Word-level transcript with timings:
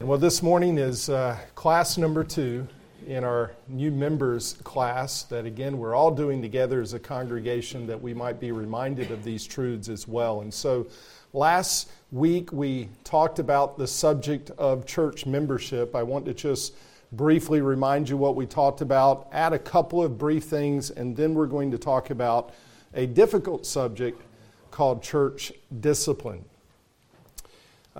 Well, 0.00 0.16
this 0.16 0.44
morning 0.44 0.78
is 0.78 1.10
uh, 1.10 1.36
class 1.56 1.98
number 1.98 2.22
two 2.22 2.68
in 3.08 3.24
our 3.24 3.50
new 3.66 3.90
members 3.90 4.52
class 4.62 5.24
that, 5.24 5.44
again, 5.44 5.76
we're 5.76 5.96
all 5.96 6.12
doing 6.12 6.40
together 6.40 6.80
as 6.80 6.94
a 6.94 7.00
congregation 7.00 7.84
that 7.88 8.00
we 8.00 8.14
might 8.14 8.38
be 8.38 8.52
reminded 8.52 9.10
of 9.10 9.24
these 9.24 9.44
truths 9.44 9.88
as 9.88 10.06
well. 10.06 10.42
And 10.42 10.54
so 10.54 10.86
last 11.32 11.90
week 12.12 12.52
we 12.52 12.88
talked 13.02 13.40
about 13.40 13.76
the 13.76 13.88
subject 13.88 14.52
of 14.52 14.86
church 14.86 15.26
membership. 15.26 15.96
I 15.96 16.04
want 16.04 16.26
to 16.26 16.32
just 16.32 16.74
briefly 17.10 17.60
remind 17.60 18.08
you 18.08 18.16
what 18.16 18.36
we 18.36 18.46
talked 18.46 18.82
about, 18.82 19.26
add 19.32 19.52
a 19.52 19.58
couple 19.58 20.00
of 20.00 20.16
brief 20.16 20.44
things, 20.44 20.90
and 20.90 21.16
then 21.16 21.34
we're 21.34 21.46
going 21.46 21.72
to 21.72 21.78
talk 21.78 22.10
about 22.10 22.54
a 22.94 23.04
difficult 23.04 23.66
subject 23.66 24.22
called 24.70 25.02
church 25.02 25.52
discipline. 25.80 26.44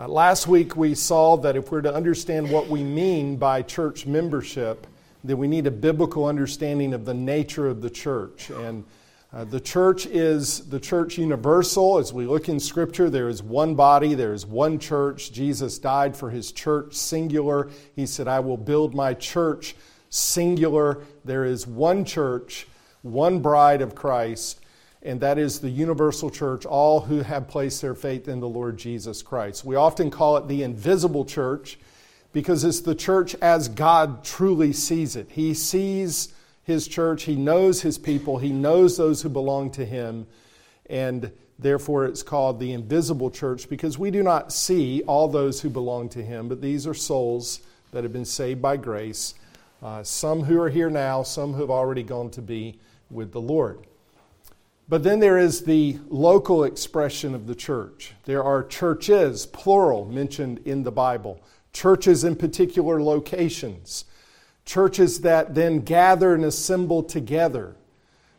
Uh, 0.00 0.06
last 0.06 0.46
week, 0.46 0.76
we 0.76 0.94
saw 0.94 1.36
that 1.36 1.56
if 1.56 1.72
we're 1.72 1.80
to 1.80 1.92
understand 1.92 2.48
what 2.48 2.68
we 2.68 2.84
mean 2.84 3.36
by 3.36 3.60
church 3.60 4.06
membership, 4.06 4.86
then 5.24 5.36
we 5.38 5.48
need 5.48 5.66
a 5.66 5.73
biblical 5.73 6.24
understanding 6.24 6.95
of 6.95 7.04
the 7.04 7.14
nature 7.14 7.66
of 7.66 7.82
the 7.82 7.90
church. 7.90 8.48
And 8.50 8.84
uh, 9.32 9.42
the 9.46 9.59
church 9.59 10.06
is 10.06 10.68
the 10.68 10.78
church 10.78 11.18
universal. 11.18 11.98
As 11.98 12.12
we 12.12 12.26
look 12.26 12.48
in 12.48 12.60
Scripture, 12.60 13.10
there 13.10 13.28
is 13.28 13.42
one 13.42 13.74
body, 13.74 14.14
there 14.14 14.34
is 14.34 14.46
one 14.46 14.78
church. 14.78 15.32
Jesus 15.32 15.80
died 15.80 16.16
for 16.16 16.30
his 16.30 16.52
church, 16.52 16.95
singular. 16.95 17.68
He 17.96 18.06
said, 18.06 18.28
I 18.28 18.38
will 18.38 18.56
build 18.56 18.95
my 18.95 19.15
church, 19.15 19.74
singular. 20.10 21.02
There 21.24 21.45
is 21.45 21.66
one 21.66 22.04
church, 22.04 22.68
one 23.02 23.40
bride 23.40 23.82
of 23.82 23.96
Christ 23.96 24.60
and 25.02 25.20
that 25.20 25.38
is 25.38 25.61
the 25.61 25.70
universal 25.70 26.30
church, 26.30 26.66
all 26.66 27.01
who 27.01 27.20
have 27.20 27.48
placed 27.48 27.80
their 27.80 27.95
faith 27.95 28.29
in 28.29 28.41
the 28.41 28.48
Lord 28.48 28.77
Jesus 28.77 29.23
Christ. 29.23 29.65
We 29.65 29.77
often 29.77 30.11
call 30.11 30.37
it 30.37 30.48
the 30.48 30.62
invisible 30.62 31.24
church 31.24 31.79
because 32.33 32.65
it's 32.65 32.80
the 32.80 32.95
church 32.95 33.34
as 33.37 33.69
God 33.69 34.24
truly 34.24 34.73
sees 34.73 35.16
it. 35.16 35.30
He 35.30 35.55
sees 35.55 36.35
his 36.65 36.87
church, 36.87 37.23
he 37.23 37.37
knows 37.37 37.80
his 37.80 37.96
people, 37.96 38.38
he 38.38 38.51
knows 38.51 38.96
those 38.96 39.23
who 39.23 39.29
belong 39.29 39.71
to 39.73 39.87
him, 39.87 40.27
and 40.90 41.33
therefore 41.59 42.05
it's 42.05 42.23
called 42.23 42.60
the 42.60 42.73
invisible 42.73 43.30
church 43.30 43.68
because 43.68 43.99
we 43.99 44.10
do 44.10 44.23
not 44.23 44.52
see 44.52 45.02
all 45.07 45.29
those 45.29 45.62
who 45.62 45.71
belong 45.71 46.09
to 46.10 46.23
him, 46.23 46.49
but 46.49 46.60
these 46.60 46.87
are 46.87 46.95
souls 46.95 47.60
that 47.93 48.02
have 48.02 48.12
been 48.12 48.24
saved 48.24 48.60
by 48.60 48.77
grace. 48.77 49.35
Uh, 49.83 50.02
some 50.02 50.43
who 50.43 50.60
are 50.60 50.68
here 50.68 50.90
now, 50.90 51.23
some 51.23 51.55
who 51.55 51.60
have 51.62 51.71
already 51.71 52.02
gone 52.02 52.29
to 52.30 52.43
be 52.43 52.79
with 53.10 53.33
the 53.33 53.40
Lord. 53.40 53.87
But 54.88 55.02
then 55.02 55.20
there 55.20 55.36
is 55.36 55.64
the 55.64 55.98
local 56.08 56.64
expression 56.64 57.34
of 57.34 57.46
the 57.46 57.54
church. 57.54 58.14
There 58.24 58.42
are 58.42 58.64
churches, 58.64 59.44
plural, 59.44 60.06
mentioned 60.06 60.60
in 60.64 60.82
the 60.82 60.90
Bible, 60.92 61.42
churches 61.74 62.24
in 62.24 62.36
particular 62.36 63.02
locations, 63.02 64.06
churches 64.64 65.20
that 65.20 65.54
then 65.54 65.81
gather 65.81 66.34
and 66.34 66.44
assemble 66.44 67.03
together 67.03 67.76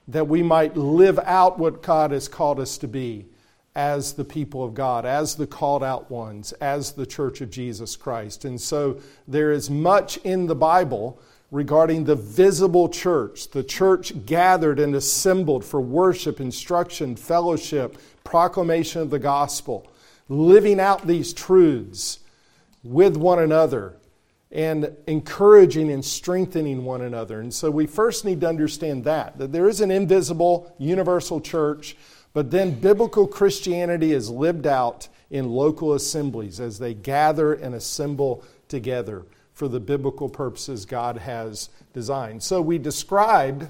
that 0.07 0.27
we 0.27 0.41
might 0.41 0.75
live 0.75 1.19
out 1.19 1.59
what 1.59 1.83
God 1.83 2.09
has 2.09 2.27
called 2.27 2.59
us 2.59 2.79
to 2.79 2.87
be 2.87 3.27
as 3.75 4.13
the 4.13 4.25
people 4.25 4.63
of 4.63 4.73
God, 4.73 5.05
as 5.05 5.35
the 5.35 5.45
called 5.45 5.83
out 5.83 6.09
ones, 6.09 6.51
as 6.53 6.93
the 6.93 7.05
church 7.05 7.41
of 7.41 7.51
Jesus 7.51 7.95
Christ. 7.95 8.43
And 8.43 8.59
so 8.59 8.99
there 9.27 9.51
is 9.51 9.69
much 9.69 10.17
in 10.17 10.47
the 10.47 10.55
Bible 10.55 11.21
regarding 11.51 12.03
the 12.03 12.15
visible 12.15 12.89
church, 12.89 13.49
the 13.49 13.63
church 13.63 14.25
gathered 14.25 14.79
and 14.79 14.95
assembled 14.95 15.65
for 15.65 15.81
worship, 15.81 16.39
instruction, 16.39 17.15
fellowship, 17.15 17.97
proclamation 18.23 19.01
of 19.01 19.09
the 19.09 19.19
gospel, 19.19 19.91
living 20.27 20.79
out 20.79 21.07
these 21.07 21.33
truths 21.33 22.19
with 22.83 23.17
one 23.17 23.39
another 23.39 23.95
and 24.51 24.95
encouraging 25.07 25.91
and 25.91 26.03
strengthening 26.03 26.83
one 26.83 27.01
another. 27.01 27.39
And 27.39 27.53
so 27.53 27.69
we 27.69 27.87
first 27.87 28.25
need 28.25 28.41
to 28.41 28.47
understand 28.47 29.03
that, 29.03 29.37
that 29.37 29.51
there 29.51 29.69
is 29.69 29.81
an 29.81 29.91
invisible 29.91 30.73
universal 30.77 31.41
church, 31.41 31.95
but 32.33 32.51
then 32.51 32.79
biblical 32.79 33.27
Christianity 33.27 34.11
is 34.11 34.29
lived 34.29 34.65
out 34.65 35.07
in 35.29 35.49
local 35.49 35.93
assemblies 35.93 36.59
as 36.59 36.79
they 36.79 36.93
gather 36.93 37.53
and 37.53 37.75
assemble 37.75 38.43
together 38.67 39.25
for 39.59 39.67
the 39.67 39.79
biblical 39.79 40.29
purposes 40.29 40.85
God 40.85 41.17
has 41.17 41.67
designed. 41.91 42.41
So 42.41 42.61
we 42.61 42.77
described 42.77 43.67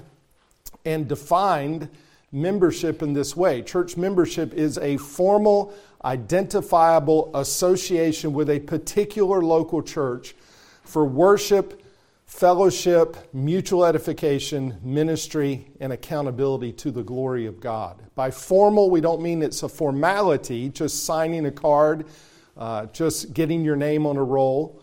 and 0.84 1.08
defined 1.08 1.88
membership 2.30 3.02
in 3.02 3.12
this 3.12 3.36
way. 3.36 3.60
Church 3.60 3.96
membership 3.96 4.54
is 4.54 4.78
a 4.78 4.98
formal, 4.98 5.74
identifiable 6.04 7.32
association 7.34 8.32
with 8.32 8.50
a 8.50 8.60
particular 8.60 9.42
local 9.42 9.82
church 9.82 10.36
for 10.84 11.04
worship, 11.04 11.82
fellowship, 12.24 13.16
mutual 13.34 13.84
edification, 13.84 14.76
ministry, 14.84 15.66
and 15.80 15.92
accountability 15.92 16.72
to 16.74 16.92
the 16.92 17.02
glory 17.02 17.46
of 17.46 17.58
God. 17.58 18.00
By 18.14 18.30
formal, 18.30 18.90
we 18.90 19.00
don't 19.00 19.22
mean 19.22 19.42
it's 19.42 19.64
a 19.64 19.68
formality, 19.68 20.68
just 20.68 21.04
signing 21.04 21.46
a 21.46 21.50
card, 21.50 22.06
uh, 22.56 22.86
just 22.86 23.34
getting 23.34 23.64
your 23.64 23.74
name 23.74 24.06
on 24.06 24.16
a 24.16 24.22
roll 24.22 24.79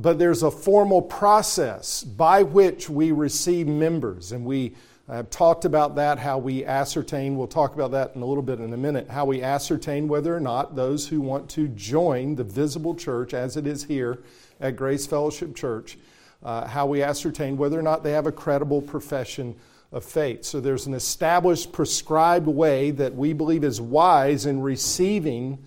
but 0.00 0.18
there's 0.18 0.42
a 0.42 0.50
formal 0.50 1.02
process 1.02 2.02
by 2.02 2.42
which 2.42 2.88
we 2.88 3.12
receive 3.12 3.66
members. 3.66 4.32
And 4.32 4.44
we 4.44 4.74
have 5.08 5.28
talked 5.28 5.64
about 5.64 5.96
that, 5.96 6.18
how 6.18 6.38
we 6.38 6.64
ascertain, 6.64 7.36
we'll 7.36 7.48
talk 7.48 7.74
about 7.74 7.90
that 7.90 8.14
in 8.14 8.22
a 8.22 8.24
little 8.24 8.42
bit 8.42 8.60
in 8.60 8.72
a 8.72 8.76
minute, 8.76 9.10
how 9.10 9.24
we 9.24 9.42
ascertain 9.42 10.08
whether 10.08 10.34
or 10.34 10.40
not 10.40 10.74
those 10.74 11.08
who 11.08 11.20
want 11.20 11.50
to 11.50 11.68
join 11.68 12.36
the 12.36 12.44
visible 12.44 12.94
church 12.94 13.34
as 13.34 13.56
it 13.56 13.66
is 13.66 13.84
here 13.84 14.20
at 14.60 14.76
Grace 14.76 15.06
Fellowship 15.06 15.54
Church, 15.54 15.98
uh, 16.42 16.66
how 16.66 16.86
we 16.86 17.02
ascertain 17.02 17.56
whether 17.56 17.78
or 17.78 17.82
not 17.82 18.02
they 18.02 18.12
have 18.12 18.26
a 18.26 18.32
credible 18.32 18.80
profession 18.80 19.54
of 19.92 20.04
faith. 20.04 20.44
So 20.44 20.60
there's 20.60 20.86
an 20.86 20.94
established, 20.94 21.72
prescribed 21.72 22.46
way 22.46 22.92
that 22.92 23.14
we 23.14 23.32
believe 23.32 23.64
is 23.64 23.80
wise 23.80 24.46
in 24.46 24.62
receiving 24.62 25.58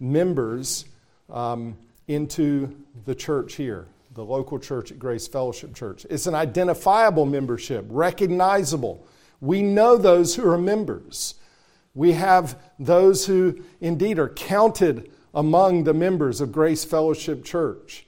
members. 0.00 0.84
Um, 1.30 1.76
into 2.10 2.76
the 3.04 3.14
church 3.14 3.54
here, 3.54 3.88
the 4.14 4.24
local 4.24 4.58
church 4.58 4.90
at 4.90 4.98
Grace 4.98 5.26
Fellowship 5.28 5.74
Church. 5.74 6.06
It's 6.10 6.26
an 6.26 6.34
identifiable 6.34 7.26
membership, 7.26 7.86
recognizable. 7.88 9.06
We 9.40 9.62
know 9.62 9.96
those 9.96 10.34
who 10.34 10.48
are 10.48 10.58
members. 10.58 11.34
We 11.94 12.12
have 12.12 12.60
those 12.78 13.26
who 13.26 13.62
indeed 13.80 14.18
are 14.18 14.28
counted 14.28 15.10
among 15.34 15.84
the 15.84 15.94
members 15.94 16.40
of 16.40 16.52
Grace 16.52 16.84
Fellowship 16.84 17.44
Church. 17.44 18.06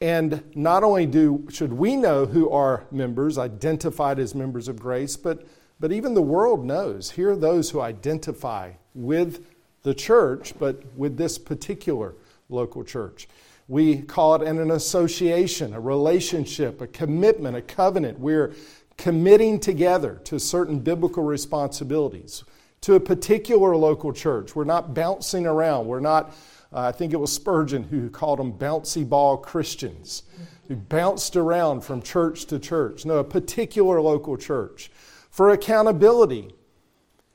And 0.00 0.42
not 0.56 0.82
only 0.82 1.06
do 1.06 1.46
should 1.50 1.72
we 1.72 1.94
know 1.94 2.26
who 2.26 2.50
are 2.50 2.84
members, 2.90 3.38
identified 3.38 4.18
as 4.18 4.34
members 4.34 4.66
of 4.66 4.80
grace, 4.80 5.16
but, 5.16 5.46
but 5.78 5.92
even 5.92 6.14
the 6.14 6.22
world 6.22 6.64
knows. 6.64 7.12
Here 7.12 7.30
are 7.30 7.36
those 7.36 7.70
who 7.70 7.80
identify 7.80 8.72
with 8.94 9.46
the 9.84 9.94
church, 9.94 10.54
but 10.58 10.84
with 10.96 11.16
this 11.16 11.38
particular 11.38 12.14
local 12.48 12.82
church. 12.82 13.28
We 13.68 14.02
call 14.02 14.34
it 14.34 14.42
an 14.42 14.70
association, 14.70 15.72
a 15.72 15.80
relationship, 15.80 16.80
a 16.80 16.86
commitment, 16.86 17.56
a 17.56 17.62
covenant. 17.62 18.18
We're 18.18 18.52
committing 18.96 19.60
together 19.60 20.20
to 20.24 20.38
certain 20.38 20.80
biblical 20.80 21.22
responsibilities 21.22 22.44
to 22.82 22.94
a 22.94 23.00
particular 23.00 23.76
local 23.76 24.12
church. 24.12 24.54
We're 24.54 24.64
not 24.64 24.94
bouncing 24.94 25.46
around. 25.46 25.86
We're 25.86 26.00
not, 26.00 26.30
uh, 26.72 26.80
I 26.80 26.92
think 26.92 27.12
it 27.12 27.16
was 27.16 27.32
Spurgeon 27.32 27.84
who 27.84 28.10
called 28.10 28.38
them 28.38 28.52
bouncy 28.52 29.08
ball 29.08 29.36
Christians, 29.36 30.24
who 30.68 30.76
bounced 30.76 31.36
around 31.36 31.82
from 31.82 32.02
church 32.02 32.46
to 32.46 32.58
church. 32.58 33.06
No, 33.06 33.18
a 33.18 33.24
particular 33.24 34.00
local 34.00 34.36
church. 34.36 34.90
For 35.30 35.50
accountability, 35.50 36.54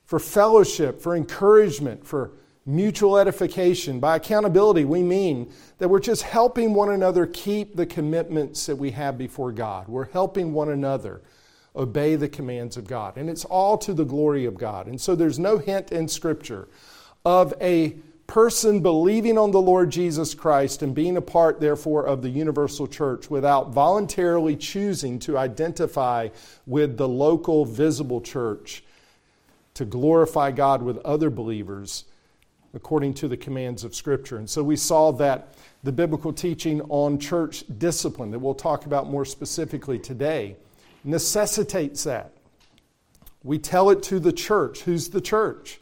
for 0.05 0.19
fellowship, 0.19 1.01
for 1.01 1.15
encouragement, 1.15 2.05
for 2.05 2.31
mutual 2.67 3.17
edification. 3.17 3.99
By 3.99 4.17
accountability, 4.17 4.85
we 4.85 5.01
mean 5.01 5.51
that 5.77 5.87
we're 5.87 5.99
just 5.99 6.21
helping 6.21 6.73
one 6.73 6.91
another 6.91 7.25
keep 7.25 7.75
the 7.75 7.85
commitments 7.85 8.65
that 8.65 8.75
we 8.75 8.91
have 8.91 9.17
before 9.17 9.51
God. 9.51 9.87
We're 9.87 10.09
helping 10.09 10.53
one 10.53 10.69
another 10.69 11.21
obey 11.75 12.15
the 12.15 12.27
commands 12.27 12.75
of 12.75 12.85
God. 12.85 13.17
And 13.17 13.29
it's 13.29 13.45
all 13.45 13.77
to 13.79 13.93
the 13.93 14.03
glory 14.03 14.45
of 14.45 14.57
God. 14.57 14.87
And 14.87 14.99
so 14.99 15.15
there's 15.15 15.39
no 15.39 15.57
hint 15.57 15.91
in 15.91 16.07
Scripture 16.07 16.67
of 17.23 17.53
a 17.61 17.95
person 18.25 18.81
believing 18.81 19.37
on 19.37 19.51
the 19.51 19.61
Lord 19.61 19.89
Jesus 19.89 20.35
Christ 20.35 20.81
and 20.81 20.93
being 20.93 21.15
a 21.15 21.21
part, 21.21 21.61
therefore, 21.61 22.05
of 22.05 22.21
the 22.21 22.29
universal 22.29 22.85
church 22.85 23.29
without 23.29 23.69
voluntarily 23.69 24.57
choosing 24.57 25.17
to 25.19 25.37
identify 25.37 26.27
with 26.65 26.97
the 26.97 27.07
local 27.07 27.63
visible 27.63 28.19
church 28.19 28.83
to 29.75 29.85
glorify 29.85 30.51
God 30.51 30.81
with 30.81 30.97
other 31.05 31.29
believers 31.29 32.03
according 32.77 33.11
to 33.11 33.27
the 33.27 33.35
commands 33.35 33.83
of 33.83 33.95
Scripture. 33.95 34.37
And 34.37 34.47
so 34.47 34.61
we 34.61 34.75
saw 34.75 35.11
that 35.13 35.55
the 35.81 35.91
biblical 35.91 36.31
teaching 36.31 36.79
on 36.89 37.17
church 37.17 37.63
discipline, 37.79 38.29
that 38.29 38.37
we'll 38.37 38.53
talk 38.53 38.85
about 38.85 39.09
more 39.09 39.25
specifically 39.25 39.97
today, 39.97 40.55
necessitates 41.03 42.03
that. 42.03 42.33
We 43.43 43.57
tell 43.57 43.89
it 43.89 44.03
to 44.03 44.19
the 44.19 44.31
church. 44.31 44.81
Who's 44.81 45.09
the 45.09 45.21
church? 45.21 45.79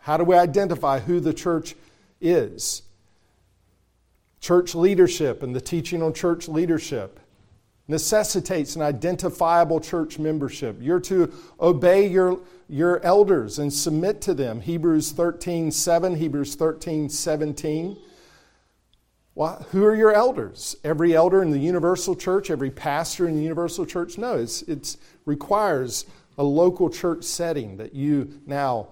How 0.00 0.18
do 0.18 0.24
we 0.24 0.36
identify 0.36 1.00
who 1.00 1.20
the 1.20 1.32
church 1.32 1.74
is? 2.20 2.82
Church 4.40 4.74
leadership 4.74 5.42
and 5.42 5.56
the 5.56 5.60
teaching 5.60 6.02
on 6.02 6.12
church 6.12 6.48
leadership 6.48 7.18
necessitates 7.88 8.76
an 8.76 8.82
identifiable 8.82 9.80
church 9.80 10.18
membership. 10.18 10.76
You're 10.80 11.00
to 11.00 11.32
obey 11.58 12.06
your, 12.06 12.40
your 12.68 13.02
elders 13.04 13.58
and 13.58 13.72
submit 13.72 14.20
to 14.22 14.34
them. 14.34 14.60
Hebrews 14.60 15.12
13 15.12 15.70
7, 15.70 16.16
Hebrews 16.16 16.54
13 16.54 17.08
17. 17.08 17.96
Well, 19.34 19.66
who 19.70 19.84
are 19.84 19.94
your 19.94 20.12
elders? 20.12 20.76
Every 20.84 21.14
elder 21.14 21.42
in 21.42 21.50
the 21.50 21.58
universal 21.58 22.14
church, 22.14 22.50
every 22.50 22.70
pastor 22.70 23.28
in 23.28 23.36
the 23.36 23.42
universal 23.42 23.86
church? 23.86 24.18
No, 24.18 24.36
it's, 24.36 24.62
it 24.62 24.96
requires 25.24 26.06
a 26.36 26.42
local 26.42 26.90
church 26.90 27.24
setting 27.24 27.76
that 27.78 27.94
you 27.94 28.40
now 28.46 28.88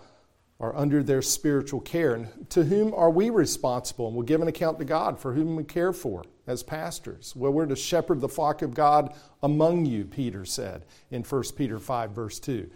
are 0.59 0.75
under 0.75 1.03
their 1.03 1.21
spiritual 1.21 1.81
care. 1.81 2.15
And 2.15 2.49
to 2.51 2.65
whom 2.65 2.95
are 2.95 3.11
we 3.11 3.29
responsible? 3.29 4.07
And 4.07 4.17
we'll 4.17 4.25
give 4.25 4.41
an 4.41 4.49
account 4.49 4.79
to 4.79 4.85
God 4.85 5.19
for 5.19 5.35
whom 5.35 5.57
we 5.57 5.65
care 5.65 5.93
for 5.93 6.23
as 6.47 6.63
pastors. 6.63 7.35
Well, 7.37 7.53
we're 7.53 7.67
to 7.67 7.77
shepherd 7.77 8.21
the 8.21 8.29
flock 8.29 8.63
of 8.63 8.75
God 8.75 9.15
among 9.43 9.87
you, 9.87 10.05
Peter 10.05 10.45
said 10.45 10.85
in 11.11 11.23
1 11.23 11.43
Peter 11.57 11.79
5, 11.79 12.11
verse 12.11 12.39
2. 12.39 12.71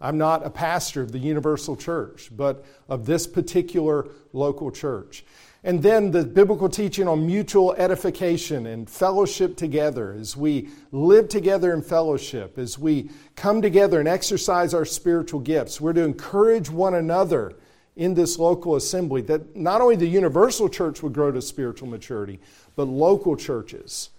I'm 0.00 0.18
not 0.18 0.44
a 0.44 0.50
pastor 0.50 1.00
of 1.00 1.12
the 1.12 1.18
universal 1.18 1.76
church, 1.76 2.30
but 2.36 2.64
of 2.88 3.06
this 3.06 3.26
particular 3.26 4.08
local 4.32 4.72
church. 4.72 5.24
And 5.64 5.80
then 5.80 6.10
the 6.10 6.24
biblical 6.24 6.68
teaching 6.68 7.06
on 7.06 7.24
mutual 7.24 7.72
edification 7.74 8.66
and 8.66 8.90
fellowship 8.90 9.56
together 9.56 10.12
as 10.12 10.36
we 10.36 10.70
live 10.90 11.28
together 11.28 11.72
in 11.72 11.82
fellowship, 11.82 12.58
as 12.58 12.76
we 12.76 13.10
come 13.36 13.62
together 13.62 14.00
and 14.00 14.08
exercise 14.08 14.74
our 14.74 14.84
spiritual 14.84 15.38
gifts. 15.38 15.80
We're 15.80 15.92
to 15.92 16.02
encourage 16.02 16.68
one 16.68 16.94
another 16.94 17.54
in 17.94 18.14
this 18.14 18.40
local 18.40 18.74
assembly 18.74 19.20
that 19.22 19.54
not 19.54 19.80
only 19.80 19.94
the 19.94 20.06
universal 20.06 20.68
church 20.68 21.00
would 21.02 21.12
grow 21.12 21.30
to 21.30 21.42
spiritual 21.42 21.88
maturity, 21.88 22.40
but 22.76 22.84
local 22.84 23.36
churches, 23.36 24.10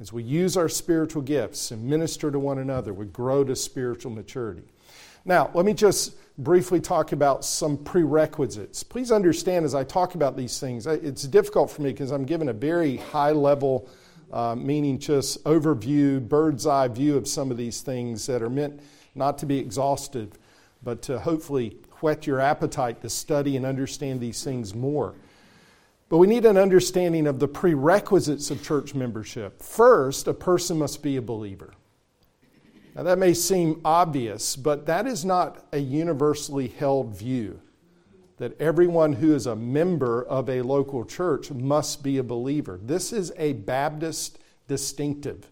as 0.00 0.12
we 0.12 0.22
use 0.22 0.56
our 0.56 0.68
spiritual 0.68 1.22
gifts 1.22 1.70
and 1.70 1.84
minister 1.84 2.30
to 2.30 2.38
one 2.38 2.58
another, 2.58 2.94
we 2.94 3.06
grow 3.06 3.44
to 3.44 3.54
spiritual 3.54 4.10
maturity. 4.10 4.62
Now, 5.24 5.50
let 5.52 5.66
me 5.66 5.74
just 5.74 6.16
briefly 6.38 6.80
talk 6.80 7.12
about 7.12 7.44
some 7.44 7.76
prerequisites. 7.76 8.82
Please 8.82 9.12
understand 9.12 9.66
as 9.66 9.74
I 9.74 9.84
talk 9.84 10.14
about 10.14 10.36
these 10.36 10.58
things, 10.58 10.86
it's 10.86 11.24
difficult 11.24 11.70
for 11.70 11.82
me 11.82 11.90
because 11.90 12.10
I'm 12.10 12.24
given 12.24 12.48
a 12.48 12.54
very 12.54 12.96
high 12.96 13.32
level, 13.32 13.88
uh, 14.32 14.54
meaning 14.54 14.98
just 14.98 15.44
overview, 15.44 16.26
bird's 16.26 16.66
eye 16.66 16.88
view 16.88 17.18
of 17.18 17.28
some 17.28 17.50
of 17.50 17.58
these 17.58 17.82
things 17.82 18.24
that 18.26 18.42
are 18.42 18.48
meant 18.48 18.80
not 19.14 19.36
to 19.38 19.46
be 19.46 19.58
exhaustive, 19.58 20.38
but 20.82 21.02
to 21.02 21.18
hopefully 21.18 21.76
whet 22.00 22.26
your 22.26 22.40
appetite 22.40 23.02
to 23.02 23.10
study 23.10 23.56
and 23.58 23.66
understand 23.66 24.20
these 24.20 24.42
things 24.42 24.74
more. 24.74 25.14
But 26.10 26.18
we 26.18 26.26
need 26.26 26.44
an 26.44 26.58
understanding 26.58 27.28
of 27.28 27.38
the 27.38 27.48
prerequisites 27.48 28.50
of 28.50 28.62
church 28.62 28.94
membership. 28.94 29.62
First, 29.62 30.26
a 30.26 30.34
person 30.34 30.76
must 30.76 31.02
be 31.02 31.16
a 31.16 31.22
believer. 31.22 31.72
Now, 32.96 33.04
that 33.04 33.18
may 33.18 33.32
seem 33.32 33.80
obvious, 33.84 34.56
but 34.56 34.86
that 34.86 35.06
is 35.06 35.24
not 35.24 35.64
a 35.72 35.78
universally 35.78 36.66
held 36.66 37.16
view 37.16 37.60
that 38.38 38.60
everyone 38.60 39.12
who 39.12 39.34
is 39.34 39.46
a 39.46 39.54
member 39.54 40.24
of 40.24 40.48
a 40.48 40.62
local 40.62 41.04
church 41.04 41.50
must 41.52 42.02
be 42.02 42.18
a 42.18 42.22
believer. 42.22 42.80
This 42.82 43.12
is 43.12 43.32
a 43.36 43.52
Baptist 43.52 44.38
distinctive. 44.66 45.48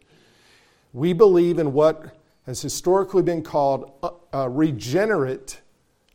We 0.92 1.12
believe 1.12 1.58
in 1.58 1.74
what 1.74 2.16
has 2.46 2.62
historically 2.62 3.22
been 3.22 3.42
called 3.42 3.92
a, 4.02 4.10
a 4.32 4.48
regenerate 4.48 5.60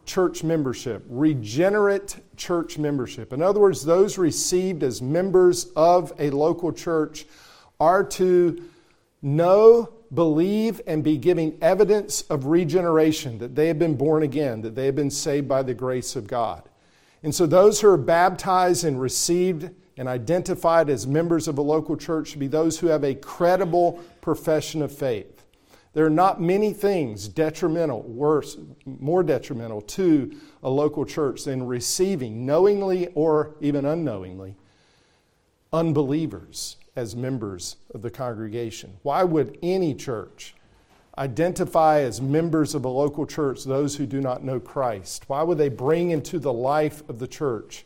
church 0.06 0.44
membership. 0.44 1.04
Regenerate 1.08 2.18
church 2.38 2.78
membership. 2.78 3.34
In 3.34 3.42
other 3.42 3.60
words, 3.60 3.84
those 3.84 4.18
received 4.18 4.84
as 4.84 5.02
members 5.02 5.66
of 5.76 6.14
a 6.20 6.30
local 6.30 6.72
church 6.72 7.26
are 7.80 8.04
to 8.04 8.64
know 9.22 9.94
believe 10.14 10.82
and 10.86 11.04
be 11.04 11.18
giving 11.18 11.58
evidence 11.62 12.22
of 12.24 12.46
regeneration, 12.46 13.40
that 13.40 13.56
they 13.56 13.68
have 13.68 13.80
been 13.80 13.96
born 13.96 14.24
again, 14.24 14.62
that 14.62 14.76
they 14.76 14.86
have 14.86 14.96
been 14.96 15.10
saved 15.10 15.48
by 15.48 15.64
the 15.64 15.74
grace 15.74 16.16
of 16.16 16.28
God. 16.28 16.64
And 17.24 17.34
so 17.34 17.46
those 17.46 17.82
who 17.82 17.88
are 17.88 17.98
baptized 17.98 18.84
and 18.84 19.00
received 19.00 19.70
and 19.98 20.08
identified 20.08 20.90
as 20.90 21.08
members 21.08 21.48
of 21.48 21.58
a 21.58 21.62
local 21.62 21.96
church 21.96 22.30
should 22.30 22.40
be 22.40 22.48
those 22.48 22.80
who 22.80 22.88
have 22.88 23.04
a 23.04 23.16
credible 23.16 24.00
profession 24.22 24.82
of 24.82 24.92
faith. 24.92 25.33
There 25.94 26.06
are 26.06 26.10
not 26.10 26.42
many 26.42 26.74
things 26.74 27.28
detrimental, 27.28 28.02
worse, 28.02 28.58
more 28.86 29.22
detrimental 29.22 29.82
to 29.82 30.36
a 30.64 30.70
local 30.70 31.06
church 31.06 31.44
than 31.44 31.68
receiving, 31.68 32.46
knowingly 32.46 33.10
or 33.14 33.56
even 33.62 33.86
unknowingly, 33.86 34.56
unbelievers 35.72 36.78
as 36.96 37.16
members 37.16 37.78
of 37.94 38.02
the 38.02 38.10
congregation. 38.10 38.94
Why 39.04 39.24
would 39.24 39.58
any 39.62 39.94
church 39.94 40.56
identify 41.18 42.00
as 42.02 42.20
members 42.22 42.74
of 42.74 42.86
a 42.86 42.90
local 42.90 43.28
church 43.28 43.64
those 43.64 43.96
who 43.96 44.08
do 44.08 44.20
not 44.20 44.44
know 44.44 44.60
Christ? 44.60 45.30
Why 45.30 45.44
would 45.44 45.60
they 45.60 45.70
bring 45.70 46.10
into 46.10 46.40
the 46.40 46.54
life 46.54 47.08
of 47.08 47.20
the 47.20 47.28
church 47.28 47.86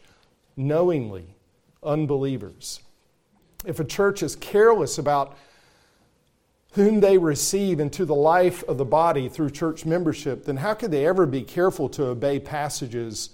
knowingly 0.55 1.35
unbelievers? 1.83 2.79
If 3.65 3.81
a 3.81 3.85
church 3.85 4.23
is 4.23 4.37
careless 4.37 4.97
about 4.97 5.37
whom 6.77 6.99
they 6.99 7.17
receive 7.17 7.79
into 7.79 8.05
the 8.05 8.15
life 8.15 8.63
of 8.63 8.77
the 8.77 8.85
body 8.85 9.27
through 9.27 9.49
church 9.49 9.85
membership, 9.85 10.45
then 10.45 10.57
how 10.57 10.73
could 10.73 10.91
they 10.91 11.05
ever 11.05 11.25
be 11.25 11.41
careful 11.41 11.89
to 11.89 12.05
obey 12.05 12.39
passages 12.39 13.31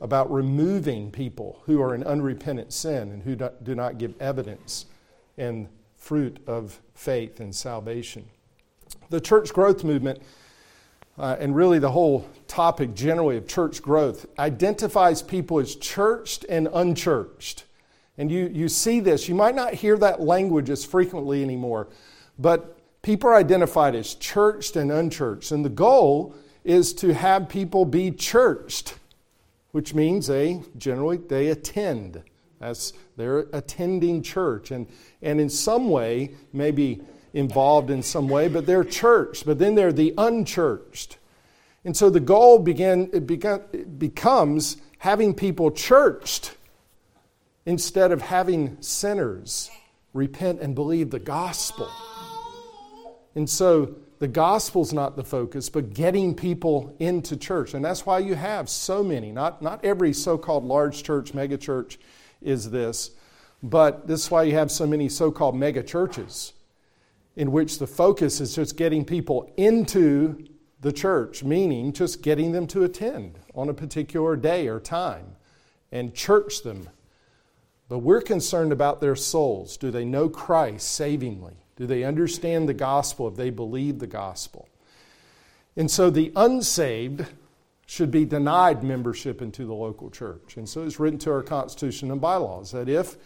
about 0.00 0.32
removing 0.32 1.10
people 1.10 1.60
who 1.66 1.82
are 1.82 1.94
in 1.94 2.04
unrepentant 2.04 2.72
sin 2.72 3.10
and 3.10 3.22
who 3.22 3.34
do 3.62 3.74
not 3.74 3.98
give 3.98 4.14
evidence 4.20 4.86
and 5.36 5.68
fruit 5.96 6.38
of 6.46 6.80
faith 6.94 7.40
and 7.40 7.54
salvation. 7.54 8.24
The 9.10 9.20
church 9.20 9.52
growth 9.52 9.82
movement, 9.82 10.22
uh, 11.18 11.36
and 11.40 11.54
really 11.54 11.78
the 11.78 11.90
whole 11.90 12.28
topic 12.46 12.94
generally 12.94 13.36
of 13.36 13.48
church 13.48 13.82
growth, 13.82 14.26
identifies 14.38 15.20
people 15.20 15.58
as 15.58 15.74
churched 15.74 16.44
and 16.48 16.68
unchurched. 16.72 17.64
And 18.16 18.30
you, 18.30 18.50
you 18.52 18.68
see 18.68 19.00
this. 19.00 19.28
You 19.28 19.34
might 19.34 19.54
not 19.54 19.74
hear 19.74 19.96
that 19.98 20.20
language 20.20 20.70
as 20.70 20.84
frequently 20.84 21.42
anymore, 21.42 21.88
but 22.38 22.78
people 23.02 23.30
are 23.30 23.34
identified 23.34 23.94
as 23.94 24.14
churched 24.14 24.76
and 24.76 24.92
unchurched. 24.92 25.50
And 25.50 25.64
the 25.64 25.70
goal 25.70 26.34
is 26.64 26.92
to 26.94 27.14
have 27.14 27.48
people 27.48 27.84
be 27.84 28.10
churched, 28.10 28.96
which 29.72 29.94
means 29.94 30.26
they 30.26 30.62
generally 30.76 31.16
they 31.16 31.48
attend. 31.48 32.22
That's 32.58 32.92
they're 33.16 33.46
attending 33.52 34.22
church 34.22 34.70
and, 34.70 34.86
and 35.22 35.40
in 35.40 35.48
some 35.48 35.90
way, 35.90 36.34
maybe 36.52 37.00
involved 37.32 37.90
in 37.90 38.02
some 38.02 38.28
way, 38.28 38.48
but 38.48 38.66
they're 38.66 38.84
churched. 38.84 39.46
But 39.46 39.58
then 39.58 39.74
they're 39.74 39.92
the 39.92 40.14
unchurched. 40.18 41.18
And 41.84 41.96
so 41.96 42.10
the 42.10 42.20
goal 42.20 42.58
begin, 42.58 43.10
it, 43.12 43.26
begun, 43.26 43.62
it 43.72 43.98
becomes 43.98 44.76
having 44.98 45.34
people 45.34 45.70
churched 45.70 46.56
instead 47.64 48.12
of 48.12 48.22
having 48.22 48.76
sinners 48.80 49.70
repent 50.12 50.60
and 50.60 50.74
believe 50.74 51.10
the 51.10 51.18
gospel. 51.18 51.88
And 53.38 53.48
so 53.48 53.94
the 54.18 54.26
gospel's 54.26 54.92
not 54.92 55.14
the 55.14 55.22
focus, 55.22 55.70
but 55.70 55.94
getting 55.94 56.34
people 56.34 56.96
into 56.98 57.36
church. 57.36 57.72
And 57.72 57.84
that's 57.84 58.04
why 58.04 58.18
you 58.18 58.34
have 58.34 58.68
so 58.68 59.04
many, 59.04 59.30
not, 59.30 59.62
not 59.62 59.84
every 59.84 60.12
so 60.12 60.36
called 60.36 60.64
large 60.64 61.04
church, 61.04 61.34
mega 61.34 61.56
church 61.56 62.00
is 62.42 62.72
this. 62.72 63.12
But 63.62 64.08
this 64.08 64.24
is 64.24 64.30
why 64.32 64.42
you 64.42 64.54
have 64.54 64.72
so 64.72 64.88
many 64.88 65.08
so 65.08 65.30
called 65.30 65.54
mega 65.54 65.84
churches 65.84 66.52
in 67.36 67.52
which 67.52 67.78
the 67.78 67.86
focus 67.86 68.40
is 68.40 68.56
just 68.56 68.76
getting 68.76 69.04
people 69.04 69.52
into 69.56 70.44
the 70.80 70.90
church, 70.90 71.44
meaning 71.44 71.92
just 71.92 72.22
getting 72.22 72.50
them 72.50 72.66
to 72.66 72.82
attend 72.82 73.38
on 73.54 73.68
a 73.68 73.74
particular 73.74 74.34
day 74.34 74.66
or 74.66 74.80
time 74.80 75.36
and 75.92 76.12
church 76.12 76.64
them. 76.64 76.88
But 77.88 78.00
we're 78.00 78.20
concerned 78.20 78.72
about 78.72 79.00
their 79.00 79.14
souls. 79.14 79.76
Do 79.76 79.92
they 79.92 80.04
know 80.04 80.28
Christ 80.28 80.90
savingly? 80.90 81.54
Do 81.78 81.86
they 81.86 82.02
understand 82.02 82.68
the 82.68 82.74
gospel 82.74 83.28
if 83.28 83.36
they 83.36 83.50
believe 83.50 84.00
the 84.00 84.08
gospel? 84.08 84.68
And 85.76 85.88
so 85.88 86.10
the 86.10 86.32
unsaved 86.34 87.24
should 87.86 88.10
be 88.10 88.24
denied 88.24 88.82
membership 88.82 89.40
into 89.40 89.64
the 89.64 89.74
local 89.74 90.10
church. 90.10 90.56
And 90.56 90.68
so 90.68 90.82
it's 90.82 90.98
written 90.98 91.20
to 91.20 91.30
our 91.30 91.42
Constitution 91.42 92.10
and 92.10 92.20
bylaws 92.20 92.72
that 92.72 92.88
if, 92.88 93.16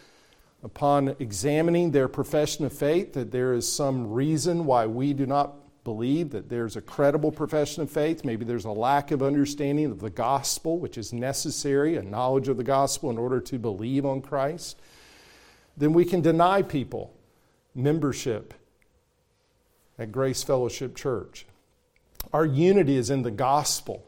upon 0.63 1.17
examining 1.19 1.93
their 1.93 2.09
profession 2.09 2.67
of 2.67 2.75
faith, 2.75 3.15
that 3.15 3.33
there 3.33 3.55
is 3.55 3.71
some 3.71 4.13
reason 4.13 4.67
why 4.67 4.87
we 4.87 5.15
do 5.15 5.25
not 5.25 5.55
believe 5.83 6.31
that 6.31 6.51
there's 6.51 6.77
a 6.77 6.83
credible 6.83 7.33
profession 7.33 7.83
of 7.83 7.91
faith, 7.91 8.23
maybe 8.23 8.45
there's 8.45 8.67
a 8.67 8.71
lack 8.71 9.13
of 9.13 9.23
understanding 9.23 9.87
of 9.87 9.99
the 9.99 10.11
gospel, 10.11 10.79
which 10.79 10.99
is 10.99 11.15
necessary, 11.15 11.97
a 11.97 12.03
knowledge 12.03 12.49
of 12.49 12.59
the 12.59 12.63
gospel 12.63 13.09
in 13.09 13.17
order 13.17 13.41
to 13.41 13.59
believe 13.59 14.05
on 14.05 14.21
Christ, 14.21 14.79
then 15.75 15.95
we 15.95 16.05
can 16.05 16.21
deny 16.21 16.61
people 16.61 17.15
membership 17.75 18.55
at 19.99 20.13
Grace 20.13 20.43
Fellowship 20.43 20.97
Church. 20.97 21.47
Our 22.33 22.45
unity 22.45 22.97
is 22.97 23.11
in 23.11 23.23
the 23.23 23.31
gospel 23.31 24.05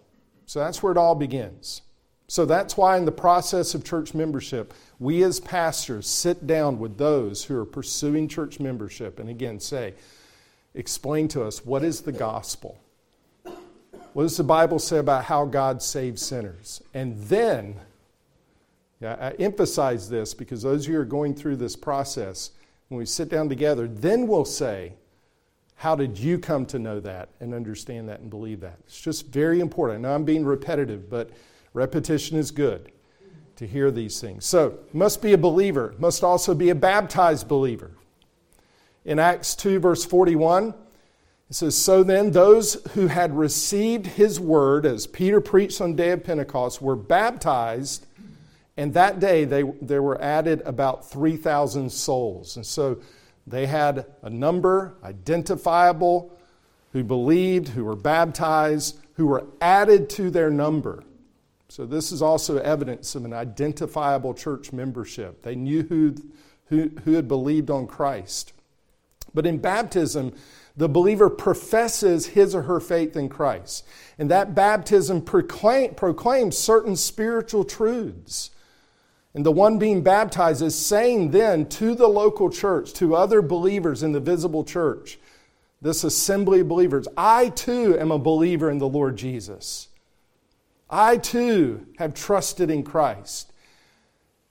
so 0.47 0.61
that's 0.61 0.83
where 0.83 0.93
it 0.93 0.99
all 0.99 1.15
begins. 1.15 1.83
So 2.27 2.47
that's 2.47 2.77
why, 2.77 2.97
in 2.97 3.05
the 3.05 3.13
process 3.13 3.75
of 3.75 3.85
church 3.85 4.15
membership, 4.15 4.73
we 4.99 5.23
as 5.23 5.41
pastors 5.41 6.07
sit 6.07 6.47
down 6.47 6.79
with 6.79 6.97
those 6.97 7.45
who 7.45 7.57
are 7.57 7.67
pursuing 7.67 8.29
church 8.29 8.61
membership 8.61 9.19
and 9.19 9.29
again 9.29 9.61
say, 9.61 9.95
explain 10.75 11.29
to 11.29 11.43
us 11.43 11.65
what 11.65 11.85
is 11.85 12.01
the 12.01 12.13
gospel? 12.13 12.79
What 14.15 14.23
does 14.23 14.37
the 14.37 14.45
Bible 14.45 14.79
say 14.79 14.99
about 14.99 15.25
how 15.25 15.45
God 15.45 15.83
saves 15.83 16.23
sinners? 16.23 16.83
And 16.95 17.21
then, 17.25 17.77
yeah, 19.01 19.17
I 19.21 19.31
emphasize 19.33 20.09
this 20.09 20.35
because 20.35 20.63
those 20.63 20.85
of 20.85 20.89
you 20.89 20.97
who 20.97 21.03
are 21.03 21.07
going 21.07 21.35
through 21.35 21.57
this 21.57 21.77
process, 21.77 22.53
when 22.89 22.99
we 22.99 23.07
sit 23.07 23.29
down 23.29 23.49
together, 23.49 23.89
then 23.89 24.27
we'll 24.27 24.45
say, 24.45 24.95
how 25.77 25.95
did 25.95 26.19
you 26.19 26.39
come 26.39 26.67
to 26.67 26.79
know 26.79 27.01
that 27.01 27.29
and 27.41 27.53
understand 27.53 28.09
that 28.09 28.21
and 28.21 28.31
believe 28.31 28.61
that? 28.61 28.79
It's 28.87 29.01
just 29.01 29.27
very 29.27 29.61
important. 29.61 30.03
Now 30.03 30.15
I'm 30.15 30.25
being 30.25 30.45
repetitive, 30.45 31.11
but 31.11 31.31
repetition 31.73 32.39
is 32.39 32.51
good 32.51 32.93
to 33.57 33.67
hear 33.67 33.91
these 33.91 34.21
things. 34.21 34.45
So, 34.45 34.79
must 34.93 35.23
be 35.23 35.33
a 35.33 35.39
believer, 35.39 35.95
must 35.99 36.25
also 36.25 36.55
be 36.55 36.71
a 36.71 36.75
baptized 36.75 37.49
believer. 37.49 37.93
In 39.05 39.19
Acts 39.19 39.55
2, 39.55 39.79
verse 39.79 40.05
41, 40.05 40.75
it 41.51 41.55
says, 41.55 41.77
So 41.77 42.03
then, 42.03 42.31
those 42.31 42.83
who 42.95 43.07
had 43.07 43.37
received 43.37 44.07
his 44.07 44.41
word, 44.41 44.87
as 44.87 45.07
Peter 45.07 45.41
preached 45.41 45.81
on 45.81 45.91
the 45.91 45.97
day 45.97 46.11
of 46.11 46.25
Pentecost, 46.25 46.81
were 46.81 46.97
baptized, 46.97 48.07
and 48.77 48.95
that 48.95 49.21
day 49.21 49.45
they, 49.45 49.63
there 49.81 50.03
were 50.03 50.21
added 50.21 50.63
about 50.65 51.09
3,000 51.11 51.91
souls. 51.91 52.57
And 52.57 52.67
so, 52.67 53.01
they 53.47 53.67
had 53.67 54.07
a 54.23 54.31
number, 54.31 54.97
identifiable, 55.03 56.37
who 56.93 57.05
believed, 57.05 57.69
who 57.69 57.85
were 57.85 57.97
baptized, 57.97 58.99
who 59.15 59.27
were 59.27 59.45
added 59.61 60.09
to 60.11 60.31
their 60.31 60.51
number. 60.51 61.05
So, 61.69 61.85
this 61.85 62.13
is 62.13 62.23
also 62.23 62.59
evidence 62.59 63.15
of 63.15 63.25
an 63.25 63.33
identifiable 63.33 64.35
church 64.35 64.73
membership. 64.73 65.43
They 65.43 65.57
knew 65.57 65.83
who, 65.83 66.15
who, 66.67 66.91
who 67.05 67.13
had 67.13 67.29
believed 67.29 67.71
on 67.71 67.87
Christ. 67.87 68.53
But 69.35 69.47
in 69.47 69.59
baptism, 69.59 70.33
the 70.77 70.89
believer 70.89 71.29
professes 71.29 72.27
his 72.27 72.55
or 72.55 72.63
her 72.63 72.81
faith 72.81 73.17
in 73.17 73.29
Christ. 73.29 73.85
And 74.19 74.31
that 74.31 74.55
baptism 74.55 75.23
proclaim, 75.23 75.95
proclaims 75.95 76.57
certain 76.57 76.97
spiritual 76.97 77.65
truths. 77.65 78.51
And 79.35 79.45
the 79.45 79.53
one 79.53 79.79
being 79.79 80.03
baptized 80.03 80.63
is 80.63 80.77
saying 80.77 81.33
then 81.33 81.67
to 81.71 81.95
the 81.95 82.07
local 82.07 82.51
church, 82.51 82.93
to 82.95 83.17
other 83.17 83.43
believers 83.43 84.03
in 84.03 84.13
the 84.13 84.21
visible 84.21 84.63
church, 84.63 85.19
this 85.83 86.05
assembly 86.05 86.61
of 86.61 86.69
believers, 86.69 87.09
I 87.17 87.49
too 87.51 87.99
am 87.99 88.11
a 88.11 88.19
believer 88.19 88.71
in 88.71 88.79
the 88.79 88.89
Lord 88.89 89.17
Jesus. 89.17 89.89
I 90.89 91.17
too 91.17 91.87
have 91.99 92.15
trusted 92.15 92.71
in 92.71 92.85
Christ. 92.85 93.53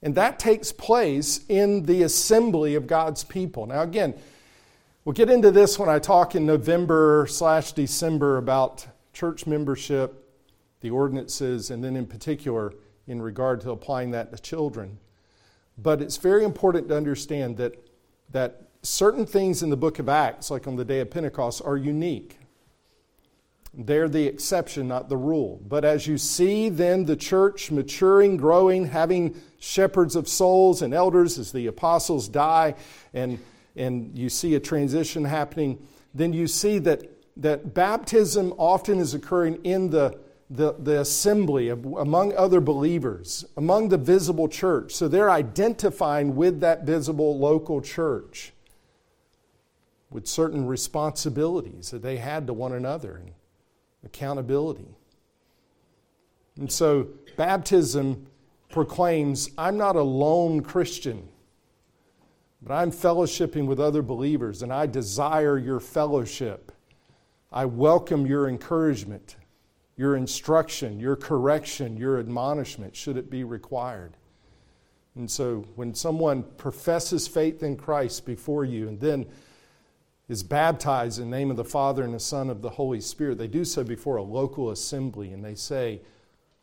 And 0.02 0.16
that 0.16 0.38
takes 0.38 0.74
place 0.74 1.40
in 1.48 1.84
the 1.84 2.04
assembly 2.04 2.76
of 2.76 2.86
God's 2.86 3.24
people. 3.24 3.66
Now, 3.66 3.84
again, 3.84 4.14
we'll 5.06 5.14
get 5.14 5.30
into 5.30 5.50
this 5.50 5.80
when 5.80 5.88
I 5.88 6.00
talk 6.00 6.36
in 6.36 6.46
November 6.46 7.26
slash 7.30 7.72
December 7.72 8.38
about 8.38 8.86
church 9.14 9.48
membership, 9.48 10.30
the 10.82 10.90
ordinances, 10.90 11.72
and 11.72 11.82
then 11.82 11.96
in 11.96 12.06
particular, 12.06 12.74
in 13.08 13.22
regard 13.22 13.62
to 13.62 13.72
applying 13.72 14.12
that 14.12 14.32
to 14.32 14.42
children. 14.42 14.98
But 15.78 16.02
it's 16.02 16.18
very 16.18 16.44
important 16.44 16.88
to 16.90 16.98
understand 16.98 17.58
that, 17.58 17.76
that 18.32 18.70
certain 18.84 19.26
things 19.26 19.64
in 19.64 19.70
the 19.70 19.78
book 19.78 20.00
of 20.00 20.08
Acts, 20.08 20.52
like 20.52 20.68
on 20.68 20.76
the 20.76 20.86
day 20.86 21.00
of 21.00 21.10
Pentecost, 21.10 21.62
are 21.66 21.78
unique. 21.78 22.38
They're 23.74 24.08
the 24.08 24.28
exception, 24.28 24.88
not 24.88 25.10
the 25.10 25.18
rule. 25.18 25.60
But 25.68 25.84
as 25.84 26.06
you 26.06 26.20
see 26.20 26.70
then 26.70 27.06
the 27.06 27.16
church 27.16 27.72
maturing, 27.72 28.38
growing, 28.38 28.86
having 28.86 29.42
shepherds 29.60 30.16
of 30.16 30.28
souls 30.28 30.84
and 30.84 30.94
elders 30.94 31.40
as 31.40 31.52
the 31.52 31.66
apostles 31.68 32.28
die, 32.28 32.76
and, 33.14 33.40
and 33.76 34.16
you 34.16 34.30
see 34.30 34.54
a 34.54 34.60
transition 34.60 35.26
happening, 35.26 35.88
then 36.14 36.34
you 36.34 36.46
see 36.46 36.78
that, 36.80 37.04
that 37.38 37.74
baptism 37.74 38.54
often 38.58 39.00
is 39.00 39.16
occurring 39.16 39.60
in 39.64 39.90
the 39.90 40.20
the, 40.50 40.76
the 40.78 41.00
assembly 41.00 41.70
of, 41.70 41.86
among 41.86 42.34
other 42.36 42.60
believers, 42.60 43.46
among 43.58 43.90
the 43.90 43.98
visible 43.98 44.48
church. 44.48 44.94
So 44.94 45.08
they're 45.08 45.32
identifying 45.32 46.36
with 46.36 46.60
that 46.60 46.84
visible 46.84 47.38
local 47.38 47.82
church 47.82 48.54
with 50.12 50.28
certain 50.28 50.68
responsibilities 50.68 51.90
that 51.90 52.04
they 52.04 52.18
had 52.18 52.46
to 52.48 52.54
one 52.54 52.74
another 52.74 53.16
and 53.16 53.32
accountability. 54.06 54.96
And 56.60 56.72
so 56.72 57.08
baptism 57.36 58.28
proclaims 58.70 59.50
I'm 59.58 59.78
not 59.78 59.96
a 59.96 60.04
lone 60.04 60.62
Christian, 60.62 61.28
but 62.62 62.74
I'm 62.74 62.92
fellowshipping 62.92 63.66
with 63.66 63.80
other 63.80 64.04
believers 64.04 64.62
and 64.62 64.72
I 64.72 64.86
desire 64.86 65.58
your 65.58 65.80
fellowship. 65.80 66.72
I 67.52 67.66
welcome 67.66 68.28
your 68.28 68.48
encouragement 68.48 69.36
your 69.96 70.16
instruction, 70.16 71.00
your 71.00 71.16
correction, 71.16 71.98
your 71.98 72.20
admonishment, 72.20 72.96
should 72.96 73.18
it 73.18 73.30
be 73.30 73.44
required. 73.44 74.18
And 75.16 75.30
so 75.30 75.66
when 75.76 75.94
someone 75.94 76.44
professes 76.58 77.28
faith 77.28 77.62
in 77.62 77.78
Christ 77.78 78.26
before 78.26 78.66
you 78.66 78.88
and 78.88 79.00
then 79.00 79.28
is 80.28 80.42
baptized 80.42 81.20
in 81.20 81.30
the 81.30 81.38
name 81.38 81.52
of 81.52 81.58
the 81.58 81.64
Father 81.64 82.04
and 82.04 82.14
the 82.14 82.20
Son 82.20 82.50
of 82.50 82.62
the 82.62 82.72
Holy 82.72 83.02
Spirit, 83.02 83.38
they 83.38 83.48
do 83.48 83.64
so 83.64 83.84
before 83.84 84.16
a 84.16 84.24
local 84.24 84.72
assembly 84.72 85.32
and 85.32 85.46
they 85.46 85.54
say, 85.54 86.02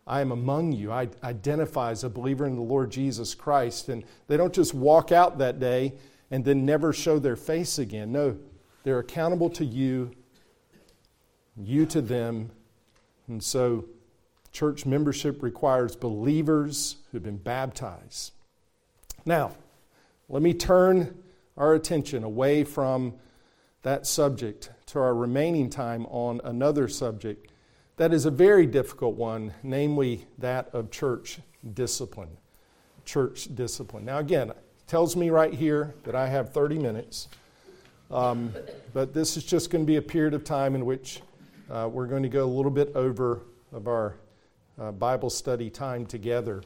I 0.06 0.20
am 0.20 0.32
among 0.32 0.72
you. 0.72 0.90
I 0.90 1.08
identify 1.22 1.92
as 1.92 2.02
a 2.02 2.10
believer 2.10 2.46
in 2.46 2.56
the 2.56 2.62
Lord 2.62 2.90
Jesus 2.90 3.34
Christ. 3.34 3.88
And 3.88 4.02
they 4.26 4.36
don't 4.36 4.52
just 4.52 4.74
walk 4.74 5.12
out 5.12 5.38
that 5.38 5.60
day 5.60 5.94
and 6.32 6.44
then 6.44 6.66
never 6.66 6.92
show 6.92 7.20
their 7.20 7.36
face 7.36 7.78
again. 7.78 8.10
No, 8.10 8.36
they're 8.82 8.98
accountable 8.98 9.50
to 9.50 9.64
you, 9.64 10.10
you 11.56 11.86
to 11.86 12.00
them, 12.00 12.50
and 13.30 13.42
so, 13.42 13.86
church 14.52 14.84
membership 14.84 15.42
requires 15.42 15.94
believers 15.94 16.96
who've 17.10 17.22
been 17.22 17.36
baptized. 17.36 18.32
Now, 19.24 19.52
let 20.28 20.42
me 20.42 20.52
turn 20.52 21.22
our 21.56 21.74
attention 21.74 22.24
away 22.24 22.64
from 22.64 23.14
that 23.82 24.06
subject 24.06 24.70
to 24.86 24.98
our 24.98 25.14
remaining 25.14 25.70
time 25.70 26.06
on 26.06 26.40
another 26.42 26.88
subject 26.88 27.52
that 27.96 28.12
is 28.12 28.26
a 28.26 28.30
very 28.30 28.66
difficult 28.66 29.14
one, 29.14 29.52
namely 29.62 30.26
that 30.38 30.68
of 30.72 30.90
church 30.90 31.38
discipline. 31.74 32.36
Church 33.04 33.54
discipline. 33.54 34.06
Now, 34.06 34.18
again, 34.18 34.52
tells 34.86 35.14
me 35.14 35.30
right 35.30 35.54
here 35.54 35.94
that 36.04 36.14
I 36.14 36.26
have 36.26 36.52
30 36.52 36.78
minutes, 36.78 37.28
um, 38.10 38.52
but 38.92 39.14
this 39.14 39.36
is 39.36 39.44
just 39.44 39.70
going 39.70 39.84
to 39.84 39.86
be 39.86 39.96
a 39.96 40.02
period 40.02 40.34
of 40.34 40.42
time 40.42 40.74
in 40.74 40.84
which 40.84 41.20
uh, 41.70 41.88
we're 41.88 42.06
going 42.06 42.22
to 42.22 42.28
go 42.28 42.44
a 42.44 42.52
little 42.52 42.70
bit 42.70 42.94
over 42.94 43.42
of 43.72 43.86
our 43.86 44.16
uh, 44.80 44.90
Bible 44.90 45.30
study 45.30 45.70
time 45.70 46.04
together 46.04 46.62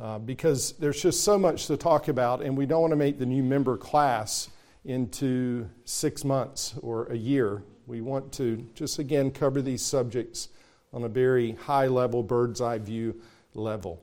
uh, 0.00 0.18
because 0.18 0.72
there's 0.72 1.02
just 1.02 1.22
so 1.22 1.38
much 1.38 1.66
to 1.66 1.76
talk 1.76 2.08
about, 2.08 2.40
and 2.40 2.56
we 2.56 2.66
don't 2.66 2.80
want 2.80 2.92
to 2.92 2.96
make 2.96 3.18
the 3.18 3.26
new 3.26 3.42
member 3.42 3.76
class 3.76 4.48
into 4.84 5.68
six 5.84 6.24
months 6.24 6.74
or 6.82 7.06
a 7.06 7.16
year. 7.16 7.62
We 7.86 8.00
want 8.00 8.32
to 8.34 8.64
just 8.74 8.98
again 8.98 9.30
cover 9.30 9.60
these 9.60 9.82
subjects 9.82 10.48
on 10.92 11.04
a 11.04 11.08
very 11.08 11.52
high 11.52 11.86
level, 11.86 12.22
bird's 12.22 12.60
eye 12.60 12.78
view 12.78 13.20
level. 13.54 14.02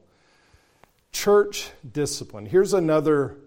Church 1.12 1.72
discipline. 1.92 2.46
Here's 2.46 2.74
another 2.74 3.38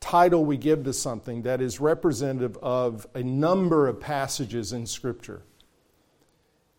title 0.00 0.44
we 0.44 0.56
give 0.56 0.84
to 0.84 0.92
something 0.92 1.42
that 1.42 1.60
is 1.60 1.80
representative 1.80 2.56
of 2.58 3.06
a 3.14 3.22
number 3.22 3.88
of 3.88 4.00
passages 4.00 4.72
in 4.72 4.86
Scripture. 4.86 5.42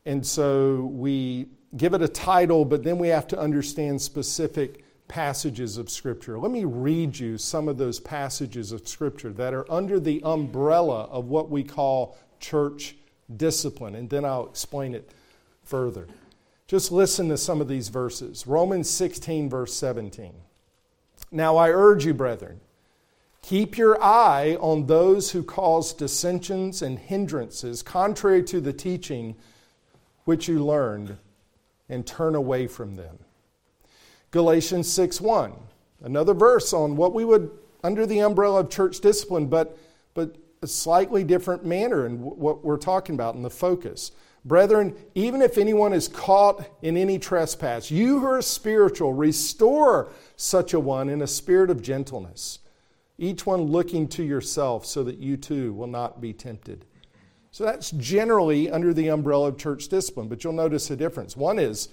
And 0.10 0.26
so 0.26 0.90
we 0.92 1.50
give 1.78 1.94
it 1.94 2.02
a 2.02 2.08
title, 2.08 2.66
but 2.66 2.84
then 2.84 2.98
we 2.98 3.10
have 3.10 3.28
to 3.28 3.40
understand 3.40 4.02
specific 4.02 4.84
passages 5.08 5.78
of 5.78 5.88
Scripture. 5.88 6.40
Let 6.40 6.50
me 6.50 6.66
read 6.66 7.20
you 7.20 7.38
some 7.38 7.68
of 7.68 7.78
those 7.78 8.00
passages 8.00 8.72
of 8.72 8.88
Scripture 8.88 9.32
that 9.34 9.54
are 9.54 9.72
under 9.72 10.00
the 10.00 10.20
umbrella 10.24 11.04
of 11.12 11.26
what 11.26 11.52
we 11.52 11.64
call 11.64 12.18
church 12.40 12.96
discipline, 13.38 13.94
and 13.94 14.10
then 14.10 14.26
I'll 14.26 14.48
explain 14.48 14.96
it 14.96 15.12
further. 15.62 16.08
Just 16.66 16.92
listen 16.92 17.30
to 17.30 17.38
some 17.38 17.62
of 17.62 17.68
these 17.68 17.90
verses 17.90 18.48
Romans 18.48 18.90
16, 18.90 19.48
verse 19.48 19.76
17. 19.76 20.34
Now 21.32 21.56
I 21.56 21.70
urge 21.70 22.04
you, 22.04 22.16
brethren, 22.16 22.62
keep 23.44 23.78
your 23.78 24.04
eye 24.04 24.58
on 24.60 24.88
those 24.88 25.30
who 25.30 25.44
cause 25.44 25.94
dissensions 25.94 26.82
and 26.82 26.98
hindrances 26.98 27.84
contrary 27.84 28.42
to 28.46 28.60
the 28.60 28.74
teaching 28.74 29.36
which 30.30 30.48
you 30.48 30.64
learned 30.64 31.18
and 31.90 32.06
turn 32.06 32.36
away 32.36 32.68
from 32.68 32.94
them. 32.94 33.18
Galatians 34.30 34.88
6 34.88 35.20
1, 35.20 35.54
another 36.04 36.36
verse 36.36 36.72
on 36.72 36.96
what 36.96 37.16
we 37.16 37.26
would, 37.26 37.50
under 37.84 38.06
the 38.06 38.20
umbrella 38.20 38.60
of 38.60 38.70
church 38.70 39.00
discipline, 39.00 39.48
but, 39.48 39.76
but 40.14 40.38
a 40.62 40.68
slightly 40.68 41.24
different 41.24 41.66
manner 41.66 42.06
in 42.06 42.22
what 42.22 42.64
we're 42.64 42.78
talking 42.78 43.16
about 43.16 43.34
in 43.34 43.42
the 43.42 43.50
focus. 43.50 44.12
Brethren, 44.46 44.96
even 45.16 45.42
if 45.42 45.58
anyone 45.58 45.94
is 45.94 46.08
caught 46.08 46.64
in 46.84 46.96
any 46.96 47.18
trespass, 47.18 47.90
you 47.90 48.20
who 48.20 48.28
are 48.28 48.44
spiritual, 48.44 49.16
restore 49.16 50.12
such 50.36 50.76
a 50.76 50.80
one 50.80 51.10
in 51.10 51.24
a 51.24 51.28
spirit 51.28 51.72
of 51.72 51.82
gentleness, 51.82 52.60
each 53.18 53.48
one 53.48 53.64
looking 53.64 54.08
to 54.10 54.22
yourself 54.22 54.86
so 54.86 55.04
that 55.06 55.18
you 55.18 55.38
too 55.38 55.74
will 55.74 55.88
not 55.88 56.22
be 56.22 56.34
tempted. 56.34 56.86
So 57.52 57.64
that's 57.64 57.92
generally 57.92 58.70
under 58.70 58.94
the 58.94 59.08
umbrella 59.08 59.48
of 59.48 59.58
church 59.58 59.88
discipline, 59.88 60.28
but 60.28 60.44
you'll 60.44 60.54
notice 60.54 60.92
a 60.92 60.96
difference. 60.96 61.36
One 61.36 61.58
is 61.58 61.90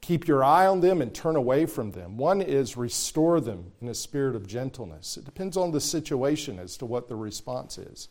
keep 0.00 0.26
your 0.26 0.42
eye 0.44 0.66
on 0.66 0.80
them 0.80 1.02
and 1.02 1.12
turn 1.12 1.36
away 1.36 1.66
from 1.66 1.90
them, 1.90 2.16
one 2.16 2.40
is 2.40 2.76
restore 2.76 3.40
them 3.40 3.72
in 3.80 3.88
a 3.88 3.94
spirit 3.94 4.34
of 4.34 4.46
gentleness. 4.46 5.16
It 5.16 5.24
depends 5.24 5.56
on 5.56 5.72
the 5.72 5.80
situation 5.80 6.58
as 6.58 6.76
to 6.78 6.86
what 6.86 7.08
the 7.08 7.16
response 7.16 7.76
is. 7.76 8.08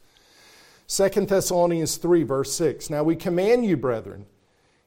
2 0.87 1.25
Thessalonians 1.25 1.97
3, 1.97 2.23
verse 2.23 2.53
6. 2.53 2.89
Now 2.89 3.03
we 3.03 3.15
command 3.15 3.65
you, 3.65 3.77
brethren, 3.77 4.25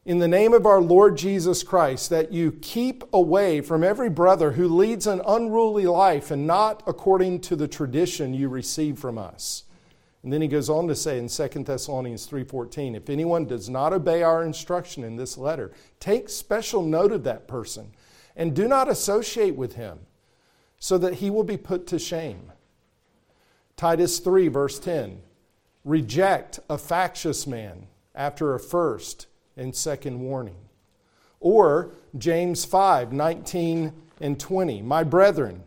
in 0.05 0.19
the 0.19 0.27
name 0.27 0.53
of 0.53 0.65
our 0.65 0.81
Lord 0.81 1.17
Jesus 1.17 1.63
Christ, 1.63 2.09
that 2.09 2.33
you 2.33 2.51
keep 2.51 3.05
away 3.13 3.61
from 3.61 3.85
every 3.85 4.09
brother 4.09 4.51
who 4.51 4.67
leads 4.67 5.07
an 5.07 5.21
unruly 5.25 5.85
life 5.85 6.29
and 6.29 6.45
not 6.45 6.83
according 6.85 7.39
to 7.41 7.55
the 7.55 7.69
tradition 7.69 8.33
you 8.33 8.49
received 8.49 8.99
from 8.99 9.17
us. 9.17 9.63
And 10.23 10.31
then 10.31 10.41
he 10.41 10.47
goes 10.47 10.69
on 10.69 10.87
to 10.87 10.95
say 10.95 11.19
in 11.19 11.27
2 11.27 11.65
Thessalonians 11.65 12.25
3:14, 12.25 12.95
if 12.95 13.09
anyone 13.09 13.45
does 13.45 13.69
not 13.69 13.91
obey 13.91 14.23
our 14.23 14.43
instruction 14.43 15.03
in 15.03 15.17
this 15.17 15.37
letter, 15.37 15.73
take 15.99 16.29
special 16.29 16.81
note 16.81 17.11
of 17.11 17.25
that 17.25 17.47
person 17.47 17.91
and 18.35 18.55
do 18.55 18.67
not 18.67 18.89
associate 18.89 19.55
with 19.55 19.75
him, 19.75 19.99
so 20.79 20.97
that 20.97 21.15
he 21.15 21.29
will 21.29 21.43
be 21.43 21.57
put 21.57 21.85
to 21.87 21.99
shame. 21.99 22.51
Titus 23.75 24.19
3 24.19 24.47
verse 24.47 24.79
10, 24.79 25.21
reject 25.83 26.59
a 26.69 26.77
factious 26.77 27.45
man 27.45 27.87
after 28.15 28.53
a 28.53 28.59
first 28.59 29.27
and 29.57 29.75
second 29.75 30.19
warning. 30.19 30.69
Or 31.39 31.91
James 32.17 32.63
5 32.63 33.11
19 33.11 33.91
and 34.21 34.39
20. 34.39 34.81
My 34.81 35.03
brethren, 35.03 35.63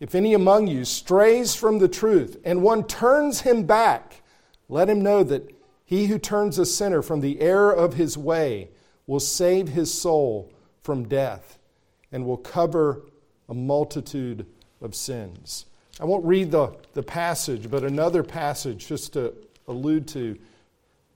if 0.00 0.14
any 0.14 0.34
among 0.34 0.66
you 0.66 0.84
strays 0.84 1.54
from 1.54 1.78
the 1.78 1.88
truth 1.88 2.36
and 2.44 2.62
one 2.62 2.84
turns 2.84 3.40
him 3.40 3.64
back, 3.64 4.22
let 4.68 4.88
him 4.88 5.02
know 5.02 5.24
that 5.24 5.50
he 5.84 6.06
who 6.06 6.18
turns 6.18 6.58
a 6.58 6.66
sinner 6.66 7.02
from 7.02 7.20
the 7.20 7.40
error 7.40 7.72
of 7.72 7.94
his 7.94 8.16
way 8.16 8.68
will 9.06 9.20
save 9.20 9.68
his 9.68 9.92
soul 9.92 10.52
from 10.82 11.08
death 11.08 11.58
and 12.12 12.24
will 12.24 12.36
cover 12.36 13.02
a 13.48 13.54
multitude 13.54 14.46
of 14.80 14.94
sins. 14.94 15.66
I 16.00 16.04
won't 16.04 16.24
read 16.24 16.50
the, 16.50 16.76
the 16.94 17.02
passage, 17.02 17.70
but 17.70 17.82
another 17.82 18.22
passage 18.22 18.86
just 18.86 19.14
to 19.14 19.34
allude 19.66 20.06
to 20.08 20.38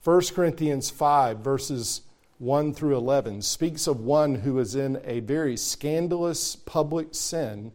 1 0.03 0.21
Corinthians 0.35 0.91
5, 0.91 1.39
verses 1.39 2.03
1 2.39 2.75
through 2.75 2.97
11, 2.97 3.43
speaks 3.43 3.87
of 3.87 4.01
one 4.01 4.35
who 4.35 4.55
was 4.55 4.75
in 4.75 5.01
a 5.05 5.21
very 5.21 5.57
scandalous 5.57 6.57
public 6.57 7.09
sin 7.13 7.71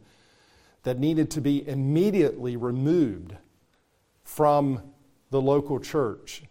that 0.82 0.98
needed 0.98 1.30
to 1.32 1.40
be 1.40 1.66
immediately 1.68 2.56
removed 2.56 3.34
from 4.22 4.82
the 5.30 5.40
local 5.40 5.80
church. 5.80 6.42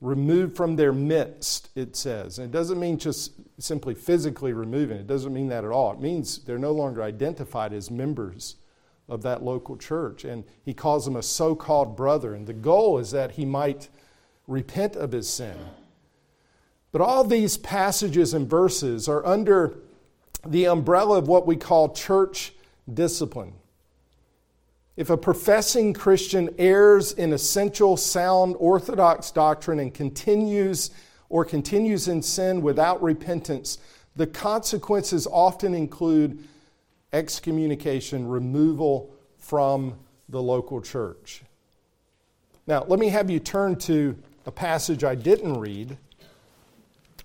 Removed 0.00 0.56
from 0.56 0.76
their 0.76 0.92
midst, 0.92 1.70
it 1.74 1.96
says. 1.96 2.38
And 2.38 2.46
it 2.46 2.52
doesn't 2.56 2.78
mean 2.78 2.98
just 2.98 3.32
simply 3.58 3.94
physically 3.94 4.52
removing, 4.52 4.98
it 4.98 5.06
doesn't 5.06 5.32
mean 5.32 5.48
that 5.48 5.64
at 5.64 5.70
all. 5.70 5.92
It 5.92 6.00
means 6.00 6.38
they're 6.44 6.58
no 6.58 6.72
longer 6.72 7.02
identified 7.02 7.72
as 7.72 7.90
members 7.90 8.56
of 9.08 9.22
that 9.22 9.42
local 9.42 9.76
church. 9.76 10.24
And 10.24 10.44
he 10.64 10.74
calls 10.74 11.06
him 11.06 11.16
a 11.16 11.22
so 11.22 11.54
called 11.54 11.96
brother. 11.96 12.34
And 12.34 12.46
the 12.46 12.52
goal 12.52 12.98
is 12.98 13.10
that 13.10 13.32
he 13.32 13.44
might 13.44 13.88
repent 14.46 14.94
of 14.94 15.12
his 15.12 15.28
sin. 15.28 15.56
But 16.92 17.00
all 17.00 17.24
these 17.24 17.56
passages 17.56 18.34
and 18.34 18.48
verses 18.48 19.08
are 19.08 19.24
under 19.26 19.78
the 20.46 20.66
umbrella 20.66 21.18
of 21.18 21.28
what 21.28 21.46
we 21.46 21.56
call 21.56 21.92
church 21.92 22.52
discipline. 22.94 23.52
If 24.96 25.10
a 25.10 25.16
professing 25.16 25.92
Christian 25.92 26.50
errs 26.58 27.12
in 27.12 27.32
essential, 27.32 27.96
sound, 27.96 28.56
orthodox 28.58 29.30
doctrine 29.30 29.78
and 29.78 29.94
continues 29.94 30.90
or 31.28 31.44
continues 31.44 32.08
in 32.08 32.22
sin 32.22 32.62
without 32.62 33.00
repentance, 33.02 33.78
the 34.16 34.26
consequences 34.26 35.28
often 35.30 35.74
include 35.74 36.42
excommunication, 37.12 38.26
removal 38.26 39.14
from 39.38 39.94
the 40.28 40.42
local 40.42 40.80
church. 40.80 41.42
Now, 42.66 42.84
let 42.88 42.98
me 42.98 43.08
have 43.08 43.30
you 43.30 43.38
turn 43.38 43.76
to 43.76 44.16
a 44.46 44.50
passage 44.50 45.04
I 45.04 45.14
didn't 45.14 45.60
read 45.60 45.96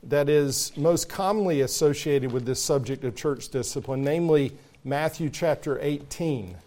that 0.03 0.29
is 0.29 0.71
most 0.77 1.09
commonly 1.09 1.61
associated 1.61 2.31
with 2.31 2.45
this 2.45 2.61
subject 2.61 3.03
of 3.03 3.15
church 3.15 3.49
discipline, 3.49 4.03
namely 4.03 4.51
Matthew 4.85 5.29
chapter 5.29 5.79
18. 5.81 6.57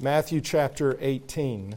Matthew 0.00 0.40
chapter 0.40 0.96
18, 1.00 1.76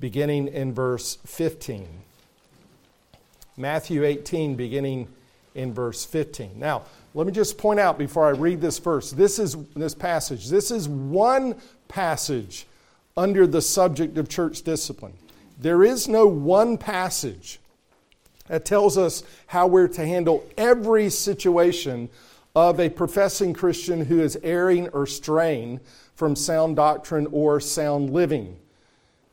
beginning 0.00 0.48
in 0.48 0.74
verse 0.74 1.18
15. 1.24 1.86
Matthew 3.56 4.04
18, 4.04 4.56
beginning 4.56 5.06
in 5.54 5.72
verse 5.72 6.04
15. 6.04 6.58
Now, 6.58 6.82
let 7.14 7.24
me 7.24 7.32
just 7.32 7.56
point 7.56 7.78
out 7.78 7.98
before 7.98 8.26
I 8.26 8.30
read 8.30 8.60
this 8.60 8.80
verse, 8.80 9.12
this 9.12 9.38
is 9.38 9.56
this 9.76 9.94
passage. 9.94 10.48
This 10.48 10.72
is 10.72 10.88
one 10.88 11.54
passage 11.86 12.66
under 13.16 13.46
the 13.46 13.62
subject 13.62 14.18
of 14.18 14.28
church 14.28 14.62
discipline. 14.62 15.14
There 15.60 15.84
is 15.84 16.08
no 16.08 16.26
one 16.26 16.78
passage 16.78 17.60
that 18.48 18.64
tells 18.64 18.98
us 18.98 19.22
how 19.46 19.68
we're 19.68 19.88
to 19.88 20.04
handle 20.04 20.44
every 20.58 21.10
situation 21.10 22.08
of 22.56 22.80
a 22.80 22.88
professing 22.88 23.52
Christian 23.52 24.06
who 24.06 24.22
is 24.22 24.38
erring 24.42 24.88
or 24.88 25.06
straying 25.06 25.78
from 26.14 26.34
sound 26.34 26.74
doctrine 26.74 27.28
or 27.30 27.60
sound 27.60 28.08
living. 28.08 28.56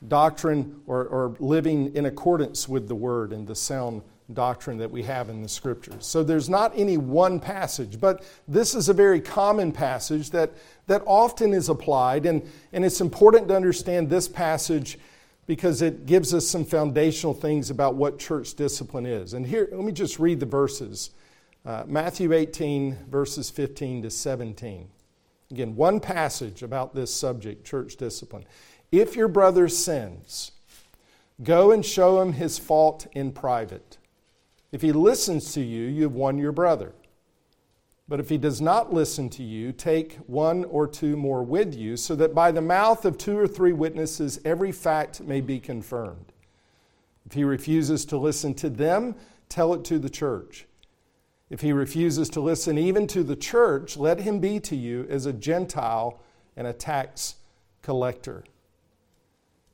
Doctrine 0.06 0.82
or, 0.86 1.06
or 1.06 1.36
living 1.40 1.96
in 1.96 2.06
accordance 2.06 2.68
with 2.68 2.90
the 2.90 2.96
word 2.96 3.32
and 3.32 3.48
the 3.48 3.56
sound 3.56 4.02
doctrine 4.34 4.78
that 4.78 4.92
we 4.92 5.04
have 5.04 5.30
in 5.30 5.42
the 5.42 5.48
scriptures. 5.48 6.06
So 6.06 6.22
there's 6.22 6.50
not 6.50 6.74
any 6.76 6.98
one 6.98 7.40
passage, 7.40 7.98
but 7.98 8.24
this 8.46 8.76
is 8.76 8.90
a 8.90 8.94
very 8.94 9.22
common 9.22 9.72
passage 9.72 10.32
that, 10.32 10.52
that 10.88 11.02
often 11.06 11.54
is 11.54 11.70
applied, 11.70 12.26
and, 12.26 12.42
and 12.74 12.84
it's 12.84 13.00
important 13.00 13.48
to 13.48 13.56
understand 13.56 14.10
this 14.10 14.28
passage 14.28 15.00
because 15.48 15.82
it 15.82 16.06
gives 16.06 16.34
us 16.34 16.46
some 16.46 16.66
foundational 16.66 17.34
things 17.34 17.70
about 17.70 17.96
what 17.96 18.20
church 18.20 18.54
discipline 18.56 19.06
is. 19.06 19.34
And 19.34 19.46
here, 19.46 19.70
let 19.72 19.86
me 19.86 19.94
just 19.94 20.20
read 20.20 20.42
the 20.42 20.46
verses 20.46 21.12
uh, 21.66 21.84
Matthew 21.88 22.34
18, 22.34 22.98
verses 23.10 23.50
15 23.50 24.04
to 24.04 24.10
17. 24.10 24.90
Again, 25.52 25.76
one 25.76 26.00
passage 26.00 26.64
about 26.64 26.94
this 26.94 27.14
subject, 27.14 27.66
church 27.66 27.96
discipline. 27.96 28.44
If 28.92 29.16
your 29.16 29.28
brother 29.28 29.70
sins, 29.70 30.52
go 31.44 31.72
and 31.72 31.86
show 31.86 32.22
him 32.22 32.34
his 32.34 32.60
fault 32.60 33.08
in 33.14 33.32
private. 33.32 33.98
If 34.72 34.82
he 34.82 34.92
listens 34.92 35.54
to 35.54 35.62
you, 35.62 35.88
you 35.88 36.04
have 36.04 36.14
won 36.14 36.38
your 36.38 36.52
brother. 36.52 36.94
But 38.08 38.20
if 38.20 38.30
he 38.30 38.38
does 38.38 38.60
not 38.60 38.94
listen 38.94 39.30
to 39.32 39.44
you, 39.44 39.72
take 39.72 40.16
one 40.28 40.66
or 40.66 40.88
two 40.88 41.16
more 41.16 41.44
with 41.44 41.74
you, 41.74 41.96
so 41.96 42.16
that 42.16 42.36
by 42.36 42.52
the 42.52 42.62
mouth 42.62 43.06
of 43.06 43.18
two 43.18 43.38
or 43.38 43.48
three 43.48 43.72
witnesses 43.72 44.40
every 44.44 44.72
fact 44.72 45.22
may 45.22 45.40
be 45.40 45.60
confirmed. 45.60 46.34
If 47.26 47.34
he 47.34 47.44
refuses 47.46 48.04
to 48.06 48.18
listen 48.18 48.54
to 48.56 48.70
them, 48.70 49.16
tell 49.48 49.74
it 49.74 49.86
to 49.86 50.00
the 50.00 50.10
church. 50.10 50.66
If 51.54 51.62
he 51.62 51.72
refuses 51.72 52.30
to 52.30 52.42
listen 52.42 52.80
even 52.80 53.06
to 53.06 53.22
the 53.22 53.36
church, 53.36 53.96
let 53.96 54.22
him 54.22 54.40
be 54.40 54.60
to 54.62 54.76
you 54.76 55.06
as 55.08 55.28
a 55.28 55.34
Gentile 55.34 56.20
and 56.58 56.66
a 56.66 56.74
tax 56.74 57.36
collector. 57.84 58.44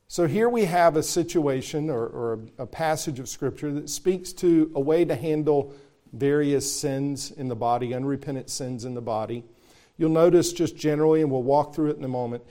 So 0.09 0.27
here 0.27 0.49
we 0.49 0.65
have 0.65 0.97
a 0.97 1.03
situation 1.03 1.89
or, 1.89 2.05
or, 2.07 2.39
a 2.57 2.65
passage 2.65 3.17
of 3.17 3.29
Scripture 3.29 3.71
that 3.71 3.89
speaks 3.89 4.33
to 4.33 4.69
a 4.75 4.79
way 4.81 5.05
to 5.05 5.15
handle 5.15 5.73
various 6.11 6.69
sins 6.69 7.31
in 7.31 7.47
the 7.47 7.55
body, 7.55 7.93
unrepentant 7.93 8.49
sins 8.49 8.83
in 8.83 8.93
the 8.93 9.01
body. 9.01 9.45
You'll 9.97 10.09
notice 10.09 10.51
just 10.51 10.75
generally, 10.75 11.21
and 11.21 11.31
we'll 11.31 11.43
walk 11.43 11.73
through 11.73 11.91
it 11.91 11.97
in 11.97 12.03
a 12.03 12.09
moment, 12.09 12.43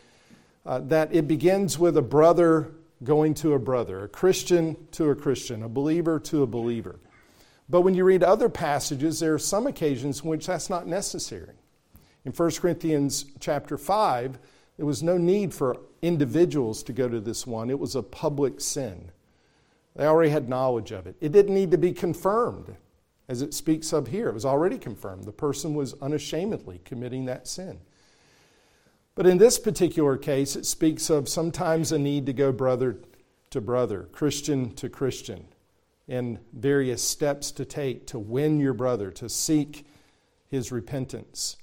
uh, 0.65 0.79
that 0.87 1.15
it 1.15 1.29
begins 1.29 1.79
with 1.79 1.99
a 1.99 2.03
brother 2.03 2.73
going 3.05 3.35
to 3.35 3.53
a 3.53 3.59
brother, 3.59 4.05
a 4.05 4.09
Christian 4.09 4.89
to 4.93 5.11
a 5.11 5.15
Christian, 5.15 5.63
a 5.65 5.69
believer 5.69 6.19
to 6.19 6.43
a 6.43 6.47
believer. 6.47 6.99
But 7.69 7.83
when 7.83 7.95
you 7.95 8.05
read 8.05 8.23
other 8.23 8.49
passages, 8.49 9.21
there 9.21 9.35
are 9.35 9.39
some 9.39 9.67
occasions 9.67 10.23
in 10.23 10.29
which 10.29 10.47
that's 10.47 10.71
not 10.71 10.87
necessary. 10.87 11.55
In 12.25 12.33
1 12.33 12.51
Corinthians 12.53 13.27
chapter 13.41 13.77
5, 13.77 14.39
there 14.77 14.87
was 14.87 15.03
no 15.03 15.19
need 15.19 15.53
for 15.53 15.77
individuals 16.01 16.83
to 16.85 16.93
go 16.93 17.09
to 17.09 17.21
this 17.21 17.47
one, 17.47 17.71
it 17.71 17.79
was 17.79 17.95
a 17.95 18.03
public 18.03 18.61
sin. 18.61 19.11
They 19.97 20.07
already 20.07 20.31
had 20.31 20.49
knowledge 20.49 20.93
of 20.93 21.07
it. 21.07 21.17
It 21.21 21.33
didn't 21.33 21.55
need 21.55 21.73
to 21.73 21.79
be 21.79 21.93
confirmed, 21.93 22.77
as 23.29 23.43
it 23.43 23.53
speaks 23.53 23.93
of 23.93 24.07
here. 24.07 24.29
It 24.29 24.35
was 24.35 24.45
already 24.45 24.79
confirmed. 24.79 25.25
The 25.25 25.33
person 25.33 25.75
was 25.75 25.95
unashamedly 26.01 26.81
committing 26.85 27.25
that 27.25 27.49
sin. 27.49 27.81
But 29.17 29.27
in 29.27 29.39
this 29.39 29.59
particular 29.59 30.17
case, 30.17 30.55
it 30.55 30.65
speaks 30.65 31.11
of 31.11 31.29
sometimes 31.29 31.91
a 31.91 31.99
need 31.99 32.27
to 32.27 32.33
go 32.33 32.53
brother 32.53 32.99
to 33.51 33.61
brother, 33.61 34.09
Christian 34.13 34.73
to 34.77 34.89
Christian, 34.89 35.49
and 36.09 36.39
various 36.53 37.03
steps 37.03 37.53
to 37.53 37.65
take 37.65 38.07
to 38.07 38.19
win 38.19 38.59
your 38.61 38.73
brother, 38.73 39.11
to 39.11 39.29
seek 39.29 39.87
his 40.49 40.73
repentance. 40.73 41.57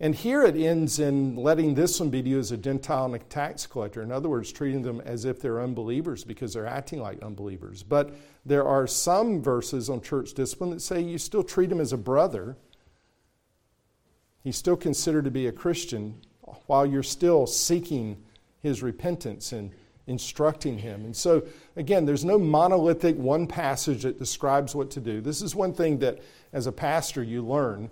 And 0.00 0.14
here 0.14 0.44
it 0.44 0.56
ends 0.56 1.00
in 1.00 1.34
letting 1.34 1.74
this 1.74 1.98
one 1.98 2.10
be 2.10 2.22
viewed 2.22 2.38
as 2.38 2.52
a 2.52 2.56
Gentile 2.56 3.06
and 3.06 3.16
a 3.16 3.18
tax 3.18 3.66
collector. 3.66 4.00
In 4.00 4.12
other 4.12 4.28
words, 4.28 4.52
treating 4.52 4.82
them 4.82 5.00
as 5.00 5.24
if 5.24 5.40
they're 5.40 5.60
unbelievers 5.60 6.22
because 6.22 6.52
they're 6.52 6.66
acting 6.66 7.00
like 7.00 7.20
unbelievers. 7.20 7.82
But 7.82 8.14
there 8.46 8.64
are 8.64 8.86
some 8.86 9.42
verses 9.42 9.90
on 9.90 10.00
church 10.00 10.34
discipline 10.34 10.70
that 10.70 10.82
say 10.82 11.00
you 11.00 11.18
still 11.18 11.42
treat 11.42 11.72
him 11.72 11.80
as 11.80 11.92
a 11.92 11.98
brother. 11.98 12.56
He's 14.44 14.56
still 14.56 14.76
considered 14.76 15.24
to 15.24 15.32
be 15.32 15.48
a 15.48 15.52
Christian 15.52 16.20
while 16.66 16.86
you're 16.86 17.02
still 17.02 17.46
seeking 17.48 18.22
his 18.60 18.84
repentance 18.84 19.50
and 19.50 19.72
instructing 20.08 20.78
him. 20.78 21.04
And 21.04 21.14
so, 21.14 21.46
again, 21.76 22.06
there's 22.06 22.24
no 22.24 22.38
monolithic 22.38 23.16
one 23.16 23.46
passage 23.46 24.02
that 24.02 24.18
describes 24.18 24.74
what 24.74 24.90
to 24.92 25.00
do. 25.00 25.20
This 25.20 25.42
is 25.42 25.54
one 25.54 25.74
thing 25.74 25.98
that, 25.98 26.18
as 26.52 26.66
a 26.66 26.72
pastor, 26.72 27.22
you 27.22 27.42
learn 27.46 27.90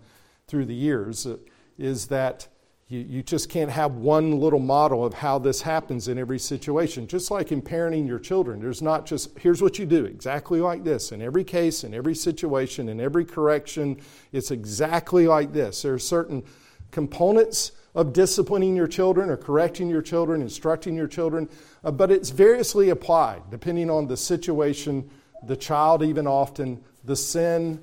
through 0.49 0.65
the 0.65 0.75
years 0.75 1.27
uh, 1.27 1.37
is 1.79 2.07
that 2.07 2.49
you, 2.89 3.01
you 3.01 3.23
just 3.23 3.51
can't 3.51 3.71
have 3.71 3.97
one 3.97 4.41
little 4.41 4.61
model 4.61 5.05
of 5.05 5.13
how 5.13 5.39
this 5.39 5.61
happens 5.61 6.09
in 6.09 6.19
every 6.19 6.39
situation. 6.39 7.07
Just 7.07 7.31
like 7.31 7.53
in 7.53 7.61
parenting 7.61 8.07
your 8.07 8.19
children, 8.19 8.61
there's 8.61 8.81
not 8.81 9.05
just, 9.05 9.39
here's 9.39 9.61
what 9.61 9.79
you 9.79 9.87
do, 9.87 10.05
exactly 10.05 10.61
like 10.61 10.85
this. 10.85 11.13
In 11.13 11.21
every 11.21 11.45
case, 11.45 11.85
in 11.85 11.93
every 11.93 12.15
situation, 12.15 12.89
in 12.89 13.01
every 13.01 13.25
correction, 13.25 14.01
it's 14.33 14.51
exactly 14.51 15.27
like 15.27 15.53
this. 15.53 15.83
There 15.83 15.95
are 15.95 15.99
certain 15.99 16.45
components 16.93 17.73
of 17.97 18.13
disciplining 18.13 18.77
your 18.77 18.87
children 18.87 19.29
or 19.29 19.37
correcting 19.37 19.89
your 19.89 20.03
children, 20.03 20.41
instructing 20.41 20.95
your 20.95 21.09
children, 21.09 21.49
uh, 21.83 21.91
but 21.91 22.13
it's 22.13 22.31
variously 22.31 22.91
applied 22.91 23.43
depending 23.51 23.91
on 23.91 24.07
the 24.07 24.17
situation, 24.17 25.11
the 25.43 25.57
child, 25.57 26.05
even 26.05 26.29
often, 26.29 26.81
the 27.03 27.17
sin, 27.17 27.81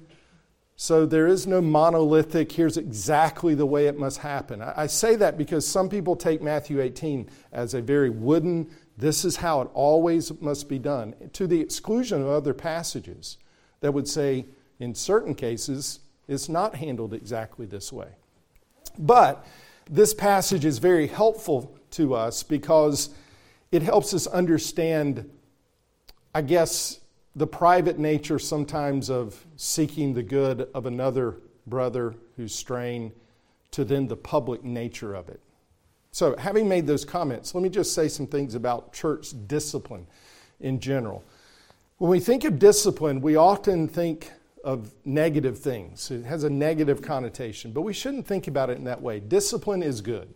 so 0.75 1.05
there 1.05 1.27
is 1.27 1.45
no 1.45 1.61
monolithic, 1.61 2.51
here's 2.51 2.77
exactly 2.77 3.53
the 3.53 3.65
way 3.65 3.87
it 3.87 3.97
must 3.97 4.17
happen. 4.19 4.61
I, 4.61 4.87
say 4.87 5.15
that 5.17 5.37
because 5.37 5.67
some 5.67 5.87
people 5.87 6.15
take 6.15 6.41
Matthew 6.41 6.81
18 6.81 7.29
as 7.51 7.73
a 7.73 7.81
very 7.81 8.09
wooden, 8.09 8.69
this 8.97 9.23
is 9.23 9.37
how 9.37 9.61
it 9.61 9.69
always 9.73 10.41
must 10.41 10.67
be 10.67 10.79
done, 10.79 11.13
to 11.33 11.47
the 11.47 11.61
exclusion 11.61 12.21
of 12.21 12.27
other 12.27 12.53
passages 12.53 13.37
that 13.81 13.93
would 13.93 14.07
say, 14.07 14.47
in 14.79 14.95
certain 14.95 15.35
cases, 15.35 15.99
it's 16.27 16.49
not 16.49 16.75
handled 16.75 17.13
exactly 17.13 17.65
this 17.65 17.93
way. 17.93 18.09
But 18.97 19.45
this 19.89 20.13
passage 20.13 20.65
is 20.65 20.79
very 20.79 21.07
helpful 21.07 21.77
to 21.91 22.13
us 22.13 22.43
because 22.43 23.09
it 23.71 23.81
helps 23.81 24.13
us 24.13 24.27
understand, 24.27 25.29
I 26.33 26.41
guess, 26.41 26.99
the 27.35 27.47
private 27.47 27.97
nature 27.97 28.39
sometimes 28.39 29.09
of 29.09 29.45
seeking 29.55 30.13
the 30.13 30.23
good 30.23 30.69
of 30.73 30.85
another 30.85 31.37
brother 31.65 32.15
who's 32.37 32.53
straying 32.53 33.11
to 33.71 33.83
then 33.83 34.07
the 34.07 34.15
public 34.15 34.63
nature 34.63 35.15
of 35.15 35.29
it. 35.29 35.39
So, 36.11 36.35
having 36.37 36.69
made 36.69 36.85
those 36.85 37.03
comments, 37.05 37.55
let 37.55 37.63
me 37.63 37.69
just 37.69 37.93
say 37.95 38.07
some 38.07 38.27
things 38.27 38.53
about 38.53 38.93
church 38.93 39.29
discipline 39.47 40.05
in 40.59 40.79
general. 40.79 41.23
When 41.97 42.11
we 42.11 42.19
think 42.19 42.43
of 42.43 42.59
discipline, 42.59 43.19
we 43.19 43.35
often 43.35 43.87
think 43.87 44.31
of 44.63 44.93
negative 45.03 45.59
things. 45.59 46.09
It 46.09 46.23
has 46.25 46.43
a 46.43 46.49
negative 46.49 47.01
connotation, 47.01 47.71
but 47.71 47.81
we 47.81 47.93
shouldn't 47.93 48.25
think 48.25 48.47
about 48.47 48.69
it 48.69 48.77
in 48.77 48.85
that 48.85 49.01
way. 49.01 49.19
Discipline 49.19 49.83
is 49.83 50.01
good. 50.01 50.33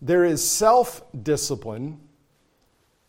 There 0.00 0.24
is 0.24 0.46
self 0.46 1.02
discipline, 1.22 2.00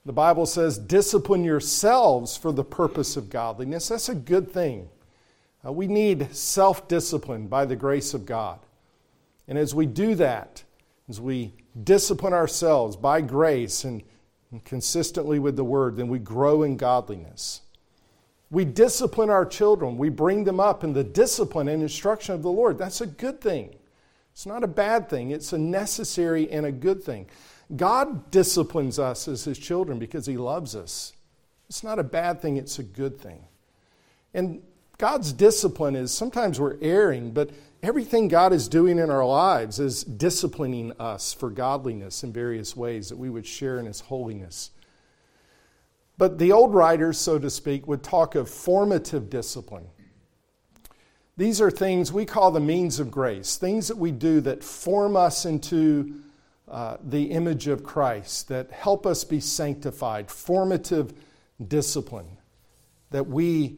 the 0.05 0.13
Bible 0.13 0.45
says, 0.45 0.77
discipline 0.77 1.43
yourselves 1.43 2.35
for 2.35 2.51
the 2.51 2.63
purpose 2.63 3.15
of 3.15 3.29
godliness. 3.29 3.87
That's 3.87 4.09
a 4.09 4.15
good 4.15 4.51
thing. 4.51 4.89
Uh, 5.65 5.71
we 5.71 5.87
need 5.87 6.35
self 6.35 6.87
discipline 6.87 7.47
by 7.47 7.65
the 7.65 7.75
grace 7.75 8.13
of 8.13 8.25
God. 8.25 8.59
And 9.47 9.57
as 9.57 9.73
we 9.73 9.85
do 9.85 10.15
that, 10.15 10.63
as 11.07 11.21
we 11.21 11.53
discipline 11.83 12.33
ourselves 12.33 12.95
by 12.95 13.21
grace 13.21 13.83
and, 13.83 14.03
and 14.51 14.63
consistently 14.63 15.39
with 15.39 15.55
the 15.55 15.63
Word, 15.63 15.95
then 15.95 16.09
we 16.09 16.19
grow 16.19 16.63
in 16.63 16.77
godliness. 16.77 17.61
We 18.53 18.65
discipline 18.65 19.31
our 19.31 19.47
children. 19.47 19.97
We 19.97 20.09
bring 20.09 20.43
them 20.43 20.59
up 20.59 20.83
in 20.83 20.93
the 20.93 21.03
discipline 21.03 21.67
and 21.67 21.81
instruction 21.81 22.35
of 22.35 22.43
the 22.43 22.51
Lord. 22.51 22.77
That's 22.77 23.01
a 23.01 23.07
good 23.07 23.41
thing. 23.41 23.73
It's 24.31 24.45
not 24.45 24.63
a 24.63 24.67
bad 24.67 25.09
thing, 25.09 25.31
it's 25.31 25.53
a 25.53 25.57
necessary 25.57 26.49
and 26.51 26.63
a 26.63 26.71
good 26.71 27.03
thing. 27.03 27.25
God 27.75 28.29
disciplines 28.29 28.99
us 28.99 29.27
as 29.27 29.43
His 29.43 29.57
children 29.57 29.97
because 29.97 30.27
He 30.27 30.37
loves 30.37 30.75
us. 30.75 31.13
It's 31.67 31.83
not 31.83 31.97
a 31.97 32.03
bad 32.03 32.41
thing, 32.41 32.57
it's 32.57 32.77
a 32.77 32.83
good 32.83 33.19
thing. 33.19 33.43
And 34.35 34.61
God's 34.99 35.33
discipline 35.33 35.95
is 35.95 36.11
sometimes 36.11 36.59
we're 36.59 36.77
erring, 36.79 37.31
but 37.31 37.49
everything 37.81 38.27
God 38.27 38.53
is 38.53 38.67
doing 38.67 38.99
in 38.99 39.09
our 39.09 39.25
lives 39.25 39.79
is 39.79 40.03
disciplining 40.03 40.93
us 40.99 41.33
for 41.33 41.49
godliness 41.49 42.23
in 42.23 42.31
various 42.31 42.77
ways 42.77 43.09
that 43.09 43.17
we 43.17 43.31
would 43.31 43.47
share 43.47 43.79
in 43.79 43.87
His 43.87 44.01
holiness. 44.01 44.69
But 46.17 46.37
the 46.37 46.51
old 46.51 46.73
writers, 46.73 47.17
so 47.17 47.39
to 47.39 47.49
speak, 47.49 47.87
would 47.87 48.03
talk 48.03 48.35
of 48.35 48.49
formative 48.49 49.29
discipline. 49.29 49.87
These 51.35 51.59
are 51.59 51.71
things 51.71 52.13
we 52.13 52.25
call 52.25 52.51
the 52.51 52.59
means 52.59 52.99
of 52.99 53.09
grace, 53.09 53.57
things 53.57 53.87
that 53.87 53.97
we 53.97 54.11
do 54.11 54.39
that 54.41 54.63
form 54.63 55.15
us 55.15 55.45
into 55.45 56.21
uh, 56.69 56.97
the 57.03 57.31
image 57.31 57.67
of 57.67 57.83
Christ, 57.83 58.47
that 58.49 58.71
help 58.71 59.07
us 59.07 59.23
be 59.23 59.39
sanctified, 59.39 60.29
formative 60.29 61.13
discipline, 61.67 62.37
that 63.09 63.27
we 63.27 63.77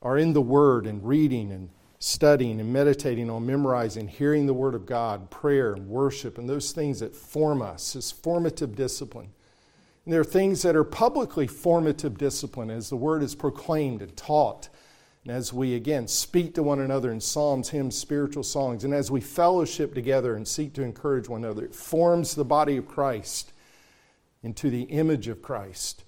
are 0.00 0.16
in 0.16 0.32
the 0.32 0.40
Word 0.40 0.86
and 0.86 1.06
reading 1.06 1.52
and 1.52 1.68
studying 1.98 2.60
and 2.60 2.72
meditating 2.72 3.28
on 3.28 3.44
memorizing, 3.44 4.08
hearing 4.08 4.46
the 4.46 4.54
Word 4.54 4.74
of 4.74 4.86
God, 4.86 5.30
prayer 5.30 5.74
and 5.74 5.88
worship, 5.88 6.38
and 6.38 6.48
those 6.48 6.72
things 6.72 7.00
that 7.00 7.14
form 7.14 7.60
us, 7.60 7.94
is 7.94 8.10
formative 8.10 8.74
discipline. 8.74 9.28
There 10.08 10.20
are 10.20 10.24
things 10.24 10.62
that 10.62 10.74
are 10.74 10.84
publicly 10.84 11.46
formative 11.46 12.16
discipline 12.16 12.70
as 12.70 12.88
the 12.88 12.96
Word 12.96 13.22
is 13.22 13.34
proclaimed 13.34 14.02
and 14.02 14.16
taught 14.16 14.68
and 15.28 15.36
as 15.36 15.52
we, 15.52 15.74
again, 15.74 16.08
speak 16.08 16.54
to 16.54 16.62
one 16.62 16.80
another 16.80 17.12
in 17.12 17.20
psalms, 17.20 17.68
hymns, 17.68 17.98
spiritual 17.98 18.42
songs, 18.42 18.84
and 18.84 18.94
as 18.94 19.10
we 19.10 19.20
fellowship 19.20 19.92
together 19.92 20.34
and 20.34 20.48
seek 20.48 20.72
to 20.72 20.82
encourage 20.82 21.28
one 21.28 21.44
another, 21.44 21.66
it 21.66 21.74
forms 21.74 22.34
the 22.34 22.46
body 22.46 22.78
of 22.78 22.88
Christ 22.88 23.52
into 24.42 24.70
the 24.70 24.84
image 24.84 25.28
of 25.28 25.42
Christ. 25.42 26.04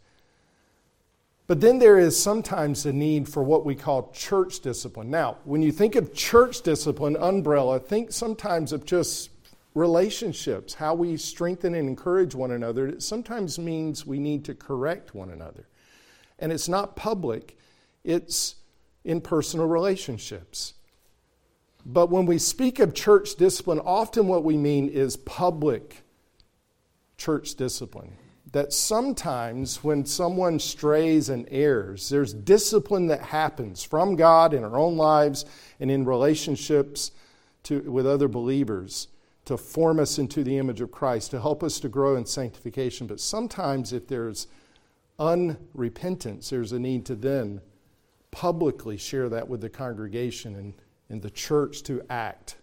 But 1.47 1.61
then 1.61 1.81
there 1.81 1.99
is 1.99 2.19
sometimes 2.19 2.87
a 2.87 2.95
need 2.95 3.29
for 3.29 3.43
what 3.43 3.67
we 3.67 3.75
call 3.75 4.11
church 4.13 4.61
discipline. 4.61 5.11
Now, 5.11 5.37
when 5.45 5.61
you 5.61 5.71
think 5.71 5.97
of 5.97 6.15
church 6.15 6.63
discipline, 6.63 7.17
umbrella, 7.17 7.79
think 7.79 8.13
sometimes 8.13 8.73
of 8.73 8.87
just 8.87 9.29
relationships, 9.75 10.75
how 10.75 10.95
we 10.95 11.17
strengthen 11.17 11.75
and 11.75 11.89
encourage 11.89 12.35
one 12.35 12.51
another. 12.51 12.87
It 12.87 13.03
sometimes 13.03 13.59
means 13.59 14.07
we 14.07 14.19
need 14.19 14.45
to 14.47 14.55
correct 14.55 15.15
one 15.15 15.31
another. 15.31 15.69
And 16.39 16.53
it's 16.53 16.69
not 16.69 16.97
public, 16.97 17.57
it's 18.03 18.57
in 19.05 19.21
personal 19.21 19.67
relationships. 19.67 20.75
But 21.87 22.11
when 22.11 22.27
we 22.27 22.39
speak 22.39 22.79
of 22.79 22.95
church 22.95 23.37
discipline, 23.37 23.81
often 23.81 24.27
what 24.27 24.45
we 24.45 24.57
mean 24.57 24.89
is 24.89 25.17
public 25.17 26.03
church 27.17 27.55
discipline. 27.55 28.17
That 28.53 28.73
sometimes 28.73 29.85
when 29.85 30.05
someone 30.05 30.59
strays 30.59 31.29
and 31.29 31.47
errs, 31.51 32.09
there's 32.09 32.35
discipline 32.35 33.07
that 33.07 33.23
happens 33.23 33.85
from 33.85 34.17
God 34.17 34.53
in 34.53 34.65
our 34.65 34.77
own 34.77 34.97
lives 34.97 35.45
and 35.79 35.91
in 35.91 36.05
relationships 36.05 37.13
to, 37.65 37.81
with 37.91 38.07
other 38.07 38.27
believers 38.27 39.07
to 39.51 39.57
form 39.57 39.99
us 39.99 40.17
into 40.21 40.45
the 40.45 40.59
image 40.59 40.81
of 40.81 40.93
Christ, 40.93 41.33
to 41.33 41.41
help 41.41 41.65
us 41.65 41.81
to 41.81 41.89
grow 41.89 42.15
in 42.15 42.25
sanctification. 42.25 43.09
But 43.09 43.19
sometimes 43.19 43.93
if 43.93 44.07
there's 44.07 44.47
unrepentance, 45.19 46.51
there's 46.51 46.71
a 46.71 46.79
need 46.79 47.05
to 47.07 47.17
then 47.17 47.61
publicly 48.31 48.97
share 48.97 49.29
that 49.29 49.49
with 49.49 49.61
the 49.61 49.69
congregation 49.69 50.55
and, 50.55 50.75
and 51.09 51.21
the 51.21 51.31
church 51.31 51.83
to 51.83 52.01
act. 52.09 52.59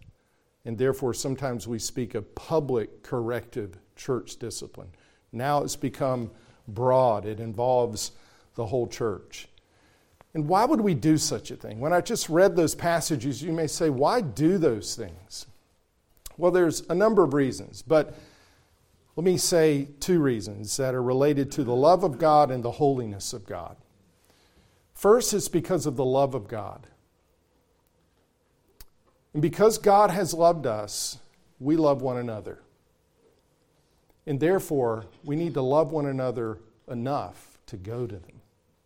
And 0.64 0.78
therefore, 0.78 1.14
sometimes 1.14 1.68
we 1.68 1.78
speak 1.78 2.16
of 2.16 2.34
public 2.36 3.04
corrective 3.04 3.78
church 3.98 4.38
discipline. 4.38 4.92
Now 5.34 5.64
it's 5.64 5.76
become 5.76 6.32
broad, 6.70 7.26
it 7.26 7.42
involves 7.42 8.14
the 8.56 8.66
whole 8.66 8.88
church. 8.88 9.50
And 10.34 10.48
why 10.48 10.64
would 10.64 10.80
we 10.80 10.94
do 10.94 11.18
such 11.18 11.52
a 11.52 11.58
thing? 11.58 11.82
When 11.82 11.92
I 11.92 12.00
just 12.00 12.30
read 12.30 12.56
those 12.56 12.76
passages, 12.76 13.44
you 13.44 13.52
may 13.52 13.68
say, 13.68 13.90
why 13.90 14.22
do 14.22 14.58
those 14.58 14.96
things? 14.96 15.48
Well, 16.38 16.52
there's 16.52 16.82
a 16.90 16.96
number 16.96 17.24
of 17.24 17.34
reasons, 17.34 17.82
but 17.82 18.18
let 19.16 19.24
me 19.24 19.38
say 19.38 19.88
two 20.00 20.22
reasons 20.22 20.78
that 20.78 20.94
are 20.94 21.02
related 21.02 21.52
to 21.54 21.64
the 21.64 21.76
love 21.76 22.04
of 22.04 22.20
God 22.20 22.52
and 22.52 22.64
the 22.64 22.72
holiness 22.72 23.34
of 23.34 23.46
God. 23.46 23.76
First, 24.94 25.34
it's 25.34 25.48
because 25.48 25.86
of 25.86 25.96
the 25.96 26.06
love 26.06 26.36
of 26.36 26.48
God. 26.48 26.88
And 29.34 29.42
because 29.42 29.78
God 29.78 30.12
has 30.12 30.34
loved 30.34 30.66
us, 30.66 31.18
we 31.60 31.76
love 31.76 32.02
one 32.02 32.18
another. 32.18 32.60
And 34.28 34.40
therefore, 34.40 35.06
we 35.24 35.36
need 35.36 35.54
to 35.56 35.62
love 35.62 35.92
one 35.92 36.06
another 36.06 36.60
enough 36.88 37.60
to 37.68 37.78
go 37.78 38.06
to 38.06 38.16
them, 38.16 38.42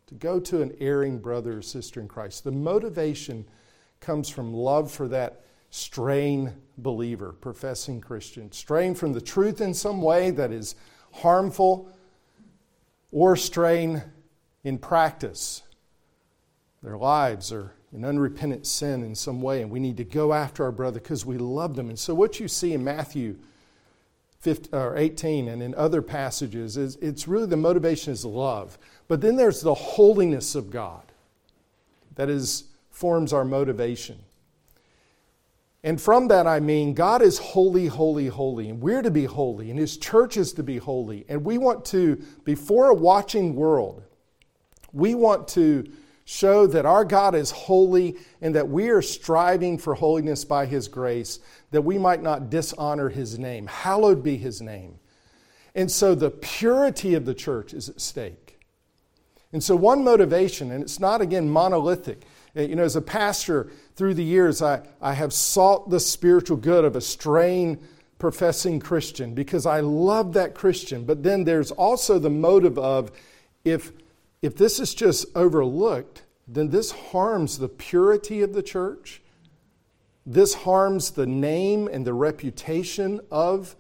to 0.08 0.16
go 0.16 0.40
to 0.40 0.62
an 0.62 0.76
erring 0.80 1.20
brother 1.20 1.58
or 1.58 1.62
sister 1.62 2.00
in 2.00 2.08
Christ. 2.08 2.44
The 2.44 2.52
motivation 2.52 3.46
comes 4.00 4.30
from 4.30 4.54
love 4.54 4.92
for 4.92 5.08
that 5.10 5.42
straying 5.72 6.54
believer, 6.78 7.32
professing 7.32 8.02
Christian, 8.02 8.52
straying 8.52 8.94
from 8.94 9.14
the 9.14 9.22
truth 9.22 9.62
in 9.62 9.74
some 9.74 10.02
way 10.02 10.30
that 10.30 10.52
is 10.52 10.76
harmful, 11.14 11.90
or 13.12 13.36
straying 13.36 14.02
in 14.64 14.78
practice. 14.78 15.64
Their 16.84 16.98
lives 16.98 17.52
are 17.52 17.74
in 17.94 18.06
unrepentant 18.06 18.68
sin 18.68 19.04
in 19.04 19.16
some 19.16 19.42
way, 19.42 19.62
and 19.62 19.72
we 19.72 19.80
need 19.80 19.98
to 19.98 20.04
go 20.04 20.34
after 20.34 20.64
our 20.64 20.72
brother 20.72 21.00
because 21.00 21.26
we 21.26 21.38
love 21.38 21.76
them. 21.76 21.90
And 21.90 22.00
so, 22.00 22.14
what 22.14 22.40
you 22.40 22.48
see 22.48 22.74
in 22.74 22.84
Matthew 22.84 23.38
15, 24.40 24.74
or 24.74 24.98
18 24.98 25.48
and 25.48 25.62
in 25.62 25.76
other 25.76 26.02
passages 26.02 26.76
is 26.76 26.96
it's 26.98 27.28
really 27.28 27.46
the 27.46 27.58
motivation 27.58 28.12
is 28.12 28.26
love. 28.26 28.78
But 29.08 29.22
then 29.22 29.36
there's 29.36 29.62
the 29.62 29.74
holiness 29.74 30.56
of 30.56 30.70
God 30.70 31.12
that 32.16 32.30
is, 32.30 32.66
forms 32.90 33.34
our 33.34 33.46
motivation. 33.46 34.18
And 35.84 36.00
from 36.00 36.28
that, 36.28 36.46
I 36.46 36.60
mean, 36.60 36.94
God 36.94 37.22
is 37.24 37.40
holy, 37.40 37.88
holy, 37.88 38.28
holy, 38.28 38.70
and 38.70 38.82
we're 38.82 39.02
to 39.02 39.10
be 39.10 39.26
holy, 39.26 39.72
and 39.72 39.80
His 39.80 39.98
church 39.98 40.38
is 40.38 40.54
to 40.54 40.64
be 40.64 40.78
holy. 40.78 41.26
And 41.28 41.44
we 41.44 41.58
want 41.58 41.86
to, 41.86 42.22
before 42.44 42.90
a 42.90 42.94
watching 42.94 43.56
world, 43.56 44.04
we 44.94 45.16
want 45.16 45.48
to 45.50 45.92
show 46.24 46.68
that 46.68 46.86
our 46.86 47.04
God 47.04 47.34
is 47.34 47.50
holy 47.50 48.18
and 48.42 48.54
that 48.56 48.70
we 48.70 48.90
are 48.90 49.02
striving 49.02 49.80
for 49.80 49.96
holiness 49.96 50.46
by 50.46 50.68
His 50.68 50.88
grace, 50.88 51.40
that 51.72 51.82
we 51.82 51.98
might 51.98 52.22
not 52.22 52.52
dishonor 52.52 53.10
His 53.10 53.40
name. 53.40 53.66
Hallowed 53.66 54.24
be 54.24 54.38
His 54.38 54.62
name. 54.62 55.00
And 55.74 55.90
so 55.90 56.14
the 56.14 56.30
purity 56.30 57.16
of 57.16 57.26
the 57.26 57.34
church 57.34 57.74
is 57.74 57.90
at 57.90 58.00
stake. 58.00 58.60
And 59.54 59.64
so, 59.64 59.76
one 59.76 60.04
motivation, 60.04 60.72
and 60.72 60.84
it's 60.84 61.00
not 61.00 61.22
again 61.22 61.50
monolithic. 61.50 62.24
You 62.54 62.76
know, 62.76 62.84
as 62.84 62.96
a 62.96 63.02
pastor 63.02 63.72
through 63.96 64.16
the 64.16 64.24
years, 64.24 64.62
I, 64.62 64.82
I 65.02 65.14
have 65.14 65.32
sought 65.32 65.90
the 65.90 66.00
spiritual 66.00 66.58
good 66.58 66.84
of 66.84 66.96
a 66.96 67.02
straying, 67.02 67.80
professing 68.20 68.80
Christian 68.80 69.34
because 69.34 69.66
I 69.66 69.80
love 69.80 70.34
that 70.34 70.54
Christian. 70.54 71.06
But 71.06 71.24
then 71.24 71.44
there's 71.44 71.72
also 71.72 72.20
the 72.20 72.30
motive 72.30 72.78
of 72.78 73.12
if 73.64 73.92
if 74.42 74.56
this 74.56 74.80
is 74.80 74.96
just 74.96 75.26
overlooked, 75.36 76.24
then 76.48 76.70
this 76.70 76.92
harms 76.92 77.60
the 77.60 77.70
purity 77.70 78.42
of 78.42 78.54
the 78.54 78.64
church. 78.64 79.22
This 80.26 80.54
harms 80.54 81.12
the 81.12 81.28
name 81.28 81.88
and 81.88 82.06
the 82.06 82.14
reputation 82.14 83.22
of 83.30 83.76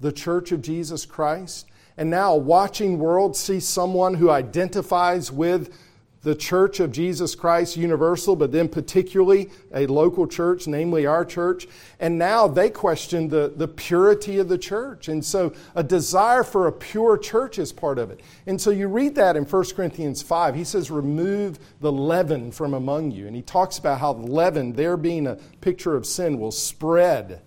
the 0.00 0.12
church 0.12 0.50
of 0.50 0.62
Jesus 0.62 1.06
Christ. 1.06 1.66
And 1.96 2.10
now, 2.10 2.32
a 2.32 2.38
watching 2.38 2.98
world 2.98 3.36
sees 3.36 3.66
someone 3.66 4.14
who 4.14 4.30
identifies 4.30 5.30
with 5.30 5.76
the 6.22 6.34
Church 6.34 6.80
of 6.80 6.92
Jesus 6.92 7.34
Christ 7.34 7.78
Universal, 7.78 8.36
but 8.36 8.52
then 8.52 8.68
particularly 8.68 9.50
a 9.72 9.86
local 9.86 10.26
church, 10.26 10.66
namely 10.66 11.06
our 11.06 11.24
church. 11.24 11.66
And 11.98 12.18
now 12.18 12.46
they 12.46 12.68
question 12.68 13.28
the, 13.28 13.52
the 13.56 13.66
purity 13.66 14.38
of 14.38 14.48
the 14.48 14.58
church. 14.58 15.08
And 15.08 15.24
so 15.24 15.54
a 15.74 15.82
desire 15.82 16.44
for 16.44 16.66
a 16.66 16.72
pure 16.72 17.16
church 17.16 17.58
is 17.58 17.72
part 17.72 17.98
of 17.98 18.10
it. 18.10 18.20
And 18.46 18.60
so 18.60 18.70
you 18.70 18.88
read 18.88 19.14
that 19.14 19.34
in 19.36 19.44
1 19.44 19.64
Corinthians 19.74 20.20
5. 20.20 20.54
He 20.54 20.64
says, 20.64 20.90
Remove 20.90 21.58
the 21.80 21.92
leaven 21.92 22.52
from 22.52 22.74
among 22.74 23.12
you. 23.12 23.26
And 23.26 23.34
he 23.34 23.42
talks 23.42 23.78
about 23.78 23.98
how 23.98 24.12
the 24.12 24.26
leaven, 24.26 24.74
there 24.74 24.98
being 24.98 25.26
a 25.26 25.36
picture 25.62 25.96
of 25.96 26.04
sin, 26.04 26.38
will 26.38 26.52
spread 26.52 27.40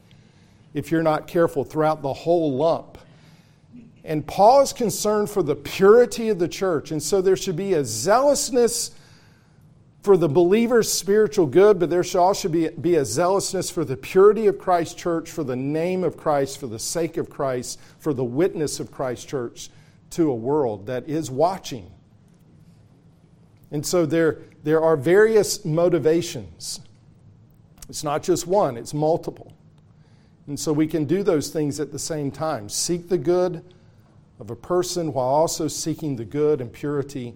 if 0.73 0.89
you're 0.89 1.03
not 1.03 1.27
careful 1.27 1.63
throughout 1.63 2.01
the 2.01 2.13
whole 2.13 2.57
lump. 2.57 2.97
And 4.03 4.25
Paul 4.27 4.61
is 4.61 4.73
concerned 4.73 5.29
for 5.29 5.43
the 5.43 5.55
purity 5.55 6.29
of 6.29 6.39
the 6.39 6.47
church. 6.47 6.91
And 6.91 7.01
so 7.01 7.21
there 7.21 7.37
should 7.37 7.55
be 7.55 7.73
a 7.73 7.85
zealousness 7.85 8.91
for 10.01 10.17
the 10.17 10.27
believer's 10.27 10.91
spiritual 10.91 11.45
good, 11.45 11.79
but 11.79 11.89
there 11.89 12.03
should 12.03 12.19
also 12.19 12.49
be, 12.49 12.67
be 12.67 12.95
a 12.95 13.05
zealousness 13.05 13.69
for 13.69 13.85
the 13.85 13.95
purity 13.95 14.47
of 14.47 14.59
Christ's 14.59 14.95
church, 14.95 15.31
for 15.31 15.45
the 15.45 15.55
name 15.55 16.03
of 16.03 16.17
Christ, 16.17 16.59
for 16.59 16.67
the 16.67 16.79
sake 16.79 17.15
of 17.15 17.29
Christ, 17.29 17.79
for 17.99 18.13
the 18.13 18.25
witness 18.25 18.81
of 18.81 18.91
Christ's 18.91 19.23
church 19.25 19.69
to 20.09 20.29
a 20.29 20.35
world 20.35 20.85
that 20.87 21.07
is 21.07 21.31
watching. 21.31 21.89
And 23.71 23.85
so 23.85 24.05
there, 24.05 24.39
there 24.63 24.81
are 24.81 24.97
various 24.97 25.63
motivations. 25.63 26.81
It's 27.87 28.03
not 28.03 28.23
just 28.23 28.45
one, 28.45 28.75
it's 28.75 28.93
multiple. 28.93 29.53
And 30.47 30.59
so 30.59 30.73
we 30.73 30.87
can 30.87 31.05
do 31.05 31.23
those 31.23 31.49
things 31.49 31.79
at 31.79 31.93
the 31.93 31.99
same 31.99 32.29
time 32.29 32.67
seek 32.67 33.07
the 33.07 33.17
good 33.17 33.63
of 34.39 34.49
a 34.49 34.55
person 34.55 35.13
while 35.13 35.27
also 35.27 35.67
seeking 35.67 36.15
the 36.15 36.25
good 36.25 36.61
and 36.61 36.71
purity 36.71 37.35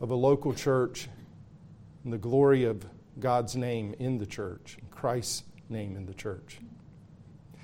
of 0.00 0.10
a 0.10 0.14
local 0.14 0.52
church 0.52 1.08
and 2.04 2.12
the 2.12 2.18
glory 2.18 2.64
of 2.64 2.84
God's 3.20 3.56
name 3.56 3.94
in 3.98 4.18
the 4.18 4.26
church, 4.26 4.78
Christ's 4.90 5.44
name 5.68 5.96
in 5.96 6.06
the 6.06 6.14
church. 6.14 6.58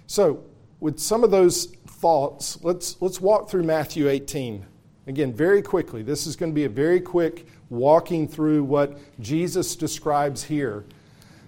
So, 0.06 0.44
with 0.80 0.98
some 0.98 1.24
of 1.24 1.30
those 1.30 1.66
thoughts, 1.86 2.62
let's, 2.62 3.00
let's 3.00 3.20
walk 3.20 3.48
through 3.48 3.62
Matthew 3.62 4.08
18. 4.08 4.66
Again, 5.06 5.32
very 5.32 5.62
quickly. 5.62 6.02
This 6.02 6.26
is 6.26 6.36
going 6.36 6.52
to 6.52 6.54
be 6.54 6.64
a 6.64 6.68
very 6.68 7.00
quick 7.00 7.46
walking 7.70 8.26
through 8.28 8.64
what 8.64 8.98
Jesus 9.20 9.76
describes 9.76 10.42
here 10.42 10.84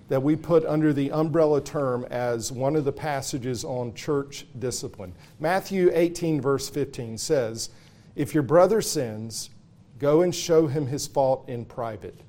that 0.08 0.22
we 0.22 0.36
put 0.36 0.64
under 0.64 0.92
the 0.92 1.10
umbrella 1.10 1.60
term 1.60 2.04
as 2.10 2.52
one 2.52 2.76
of 2.76 2.84
the 2.84 2.92
passages 2.92 3.64
on 3.64 3.92
church 3.94 4.46
discipline. 4.58 5.12
Matthew 5.40 5.90
18, 5.92 6.40
verse 6.40 6.68
15 6.68 7.18
says, 7.18 7.70
If 8.14 8.32
your 8.32 8.44
brother 8.44 8.80
sins, 8.80 9.50
go 9.98 10.22
and 10.22 10.34
show 10.34 10.66
him 10.66 10.86
his 10.86 11.06
fault 11.06 11.48
in 11.48 11.64
private. 11.64 12.20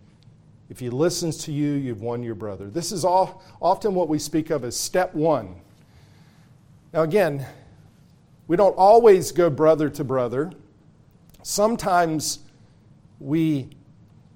If 0.69 0.79
he 0.79 0.89
listens 0.89 1.37
to 1.45 1.51
you, 1.51 1.73
you've 1.73 2.01
won 2.01 2.23
your 2.23 2.35
brother. 2.35 2.67
This 2.67 2.91
is 2.91 3.05
all, 3.05 3.43
often 3.61 3.93
what 3.93 4.09
we 4.09 4.19
speak 4.19 4.49
of 4.49 4.63
as 4.63 4.75
step 4.75 5.13
one. 5.13 5.55
Now, 6.93 7.03
again, 7.03 7.45
we 8.47 8.57
don't 8.57 8.75
always 8.77 9.31
go 9.31 9.49
brother 9.49 9.89
to 9.89 10.03
brother. 10.03 10.51
Sometimes 11.43 12.39
we 13.19 13.69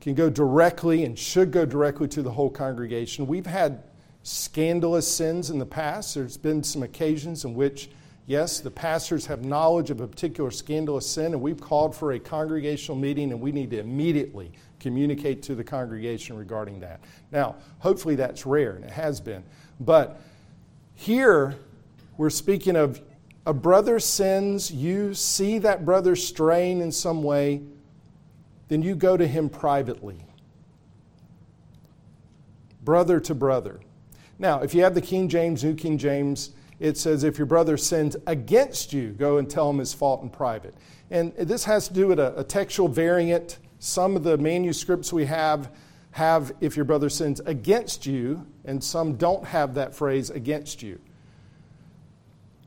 can 0.02 0.16
go 0.16 0.30
directly 0.30 1.06
and 1.06 1.18
should 1.18 1.52
go 1.52 1.66
directly 1.66 2.08
to 2.10 2.22
the 2.22 2.32
whole 2.32 2.50
congregation. 2.50 3.28
We've 3.28 3.46
had 3.46 3.84
scandalous 4.24 5.12
sins 5.12 5.50
in 5.52 5.60
the 5.60 5.66
past. 5.66 6.16
There's 6.16 6.38
been 6.38 6.64
some 6.64 6.84
occasions 6.84 7.46
in 7.46 7.54
which, 7.54 7.90
yes, 8.26 8.60
the 8.60 8.72
pastors 8.72 9.28
have 9.28 9.46
knowledge 9.46 9.92
of 9.92 10.02
a 10.02 10.08
particular 10.08 10.50
scandalous 10.52 11.08
sin, 11.08 11.34
and 11.34 11.42
we've 11.42 11.62
called 11.62 11.96
for 11.96 12.14
a 12.14 12.20
congregational 12.20 12.98
meeting, 12.98 13.32
and 13.32 13.40
we 13.40 13.52
need 13.52 13.70
to 13.72 13.80
immediately 13.80 14.52
communicate 14.80 15.44
to 15.44 15.54
the 15.54 15.64
congregation 15.64 16.36
regarding 16.36 16.80
that. 16.80 17.00
Now, 17.32 17.56
hopefully 17.80 18.16
that's 18.16 18.46
rare, 18.46 18.72
and 18.76 18.84
it 18.84 18.92
has 18.92 19.22
been. 19.22 19.44
But 19.80 20.20
here, 20.96 21.56
we're 22.18 22.32
speaking 22.32 22.76
of 22.76 23.02
a 23.46 23.54
brother 23.54 24.00
sins, 24.00 24.72
you 24.72 25.14
see 25.14 25.60
that 25.60 25.86
brother 25.86 26.16
straying 26.16 26.82
in 26.82 26.92
some 26.92 27.24
way, 27.24 27.62
then 28.72 28.82
you 28.82 28.96
go 28.96 29.18
to 29.18 29.28
him 29.28 29.50
privately, 29.50 30.16
brother 32.82 33.20
to 33.20 33.36
brother. 33.36 33.82
Now, 34.40 34.62
if 34.62 34.74
you 34.74 34.82
have 34.84 34.96
the 34.96 35.02
King 35.02 35.28
James, 35.28 35.62
New 35.62 35.76
King 35.76 35.98
James, 35.98 36.52
it 36.80 36.98
says, 36.98 37.26
if 37.26 37.38
your 37.38 37.48
brother 37.48 37.76
sins 37.76 38.16
against 38.28 38.94
you, 38.94 39.10
go 39.10 39.40
and 39.40 39.50
tell 39.50 39.70
him 39.70 39.80
his 39.80 39.94
fault 39.94 40.24
in 40.24 40.30
private. 40.30 40.74
And 41.10 41.34
this 41.36 41.66
has 41.66 41.90
to 41.90 41.94
do 41.94 42.08
with 42.08 42.18
a, 42.18 42.40
a 42.40 42.46
textual 42.46 42.88
variant. 42.88 43.60
Some 43.80 44.16
of 44.16 44.24
the 44.24 44.38
manuscripts 44.38 45.12
we 45.12 45.26
have 45.26 45.70
have, 46.12 46.54
if 46.62 46.78
your 46.78 46.86
brother 46.86 47.10
sins 47.10 47.42
against 47.42 48.06
you, 48.06 48.48
and 48.64 48.82
some 48.82 49.18
don't 49.18 49.44
have 49.44 49.74
that 49.74 49.94
phrase 49.94 50.30
against 50.30 50.82
you. 50.82 50.98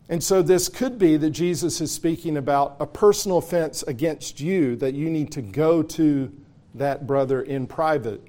And 0.08 0.22
so, 0.22 0.42
this 0.42 0.68
could 0.68 0.98
be 0.98 1.16
that 1.16 1.30
Jesus 1.30 1.80
is 1.80 1.90
speaking 1.90 2.36
about 2.36 2.76
a 2.78 2.86
personal 2.86 3.38
offense 3.38 3.82
against 3.84 4.38
you 4.38 4.76
that 4.76 4.94
you 4.94 5.08
need 5.08 5.32
to 5.32 5.42
go 5.42 5.82
to 5.82 6.30
that 6.74 7.06
brother 7.06 7.40
in 7.40 7.66
private. 7.66 8.20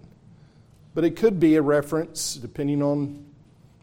But 0.94 1.04
it 1.04 1.18
could 1.18 1.40
be 1.40 1.56
a 1.56 1.62
reference, 1.62 2.36
depending 2.36 2.82
on 2.82 3.26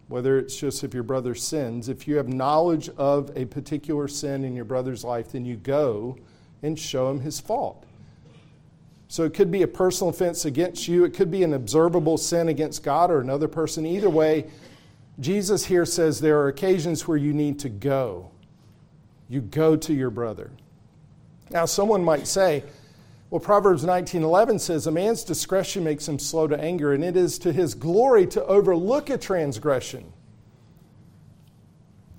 whether 0.09 0.39
it's 0.39 0.57
just 0.57 0.85
if 0.85 0.95
your 0.95 1.03
brother 1.03 1.35
sins. 1.35 1.89
If 1.89 2.09
you 2.09 2.17
have 2.17 2.29
knowledge 2.29 2.89
of 2.97 3.31
a 3.37 3.45
particular 3.45 4.09
sin 4.09 4.45
in 4.45 4.55
your 4.55 4.65
brother's 4.65 5.05
life, 5.05 5.33
then 5.33 5.45
you 5.45 5.57
go 5.57 6.17
and 6.63 6.79
show 6.79 7.11
him 7.11 7.21
his 7.21 7.41
fault. 7.41 7.85
So 9.09 9.25
it 9.25 9.35
could 9.35 9.51
be 9.51 9.63
a 9.63 9.69
personal 9.69 10.09
offense 10.09 10.47
against 10.47 10.89
you, 10.89 11.05
it 11.05 11.13
could 11.13 11.31
be 11.31 11.43
an 11.43 11.53
observable 11.53 12.17
sin 12.17 12.49
against 12.49 12.83
God 12.83 13.11
or 13.11 13.21
another 13.21 13.49
person. 13.49 13.85
Either 13.85 14.09
way, 14.09 14.47
Jesus 15.21 15.67
here 15.67 15.85
says 15.85 16.21
there 16.21 16.41
are 16.41 16.49
occasions 16.49 17.07
where 17.07 17.17
you 17.17 17.33
need 17.33 17.59
to 17.61 17.69
go. 17.69 18.31
You 19.29 19.41
go 19.41 19.77
to 19.77 19.93
your 19.93 20.11
brother. 20.11 20.51
Now, 21.51 21.67
someone 21.67 22.03
might 22.03 22.27
say, 22.27 22.65
well, 23.31 23.41
Proverbs 23.41 23.83
19:11 23.83 24.59
says, 24.59 24.87
"A 24.87 24.91
man's 24.91 25.25
discretion 25.25 25.85
makes 25.85 26.07
him 26.07 26.19
slow 26.19 26.47
to 26.47 26.61
anger, 26.61 26.93
and 26.93 27.03
it 27.03 27.17
is 27.17 27.39
to 27.39 27.53
his 27.53 27.75
glory 27.75 28.27
to 28.27 28.45
overlook 28.45 29.09
a 29.09 29.17
transgression." 29.17 30.13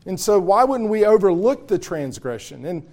And 0.07 0.19
so, 0.19 0.39
why 0.39 0.63
wouldn't 0.63 0.89
we 0.89 1.05
overlook 1.05 1.67
the 1.67 1.77
transgression? 1.77 2.65
And 2.65 2.87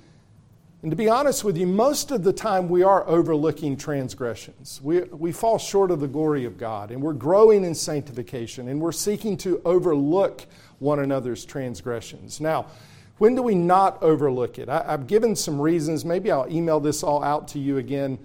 And 0.83 0.91
to 0.91 0.97
be 0.97 1.11
honest 1.11 1.45
with 1.45 1.59
you, 1.59 1.67
most 1.67 2.11
of 2.11 2.25
the 2.25 2.33
time 2.33 2.71
we 2.71 2.83
are 2.83 3.07
overlooking 3.07 3.77
transgressions. 3.77 4.81
We, 4.83 5.01
we 5.03 5.31
fall 5.31 5.59
short 5.59 5.91
of 5.91 6.01
the 6.01 6.09
glory 6.09 6.47
of 6.47 6.57
God, 6.57 6.91
and 6.91 7.03
we're 7.03 7.13
growing 7.13 7.65
in 7.65 7.75
sanctification, 7.75 8.67
and 8.67 8.81
we're 8.81 8.93
seeking 8.93 9.37
to 9.39 9.61
overlook 9.67 10.47
one 10.79 10.99
another's 10.99 11.45
transgressions. 11.45 12.41
Now, 12.41 12.67
when 13.19 13.35
do 13.35 13.43
we 13.43 13.55
not 13.55 14.03
overlook 14.03 14.59
it? 14.59 14.71
I, 14.71 14.83
have 14.93 15.07
given 15.07 15.37
some 15.37 15.61
reasons. 15.61 16.07
Maybe 16.07 16.31
I'll 16.31 16.51
email 16.51 16.81
this 16.81 17.03
all 17.03 17.23
out 17.23 17.49
to 17.49 17.59
you 17.59 17.77
again 17.77 18.19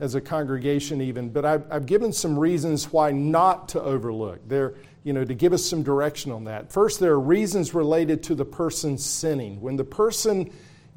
as 0.00 0.16
a 0.16 0.20
congregation, 0.20 1.00
even, 1.00 1.30
but 1.30 1.44
I've, 1.44 1.70
I've 1.70 1.86
given 1.86 2.12
some 2.12 2.36
reasons 2.36 2.92
why 2.92 3.12
not 3.12 3.68
to 3.68 3.80
overlook. 3.80 4.40
There, 4.48 4.74
you 5.04 5.12
know, 5.12 5.24
to 5.24 5.34
give 5.34 5.52
us 5.52 5.64
some 5.64 5.84
direction 5.84 6.32
on 6.32 6.42
that. 6.44 6.72
First, 6.72 6.98
there 6.98 7.12
are 7.12 7.20
reasons 7.20 7.72
related 7.72 8.24
to 8.24 8.34
the 8.34 8.44
person 8.44 8.98
sinning. 8.98 9.60
When 9.60 9.76
the 9.76 9.84
person 9.84 10.50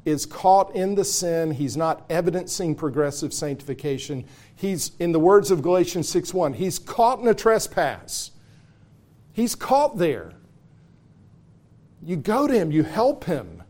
is 0.04 0.26
caught 0.26 0.74
in 0.74 0.94
the 0.94 1.04
sin, 1.04 1.52
he's 1.52 1.76
not 1.76 2.04
evidencing 2.10 2.74
progressive 2.74 3.32
sanctification. 3.32 4.24
He's, 4.54 4.92
in 4.98 5.12
the 5.12 5.20
words 5.20 5.50
of 5.50 5.62
Galatians 5.62 6.08
6 6.08 6.34
1, 6.34 6.54
he's 6.54 6.78
caught 6.78 7.20
in 7.20 7.28
a 7.28 7.34
trespass. 7.34 8.30
He's 9.32 9.54
caught 9.54 9.98
there. 9.98 10.32
You 12.02 12.16
go 12.16 12.46
to 12.46 12.54
him, 12.54 12.70
you 12.70 12.82
help 12.82 13.24
him. 13.24 13.62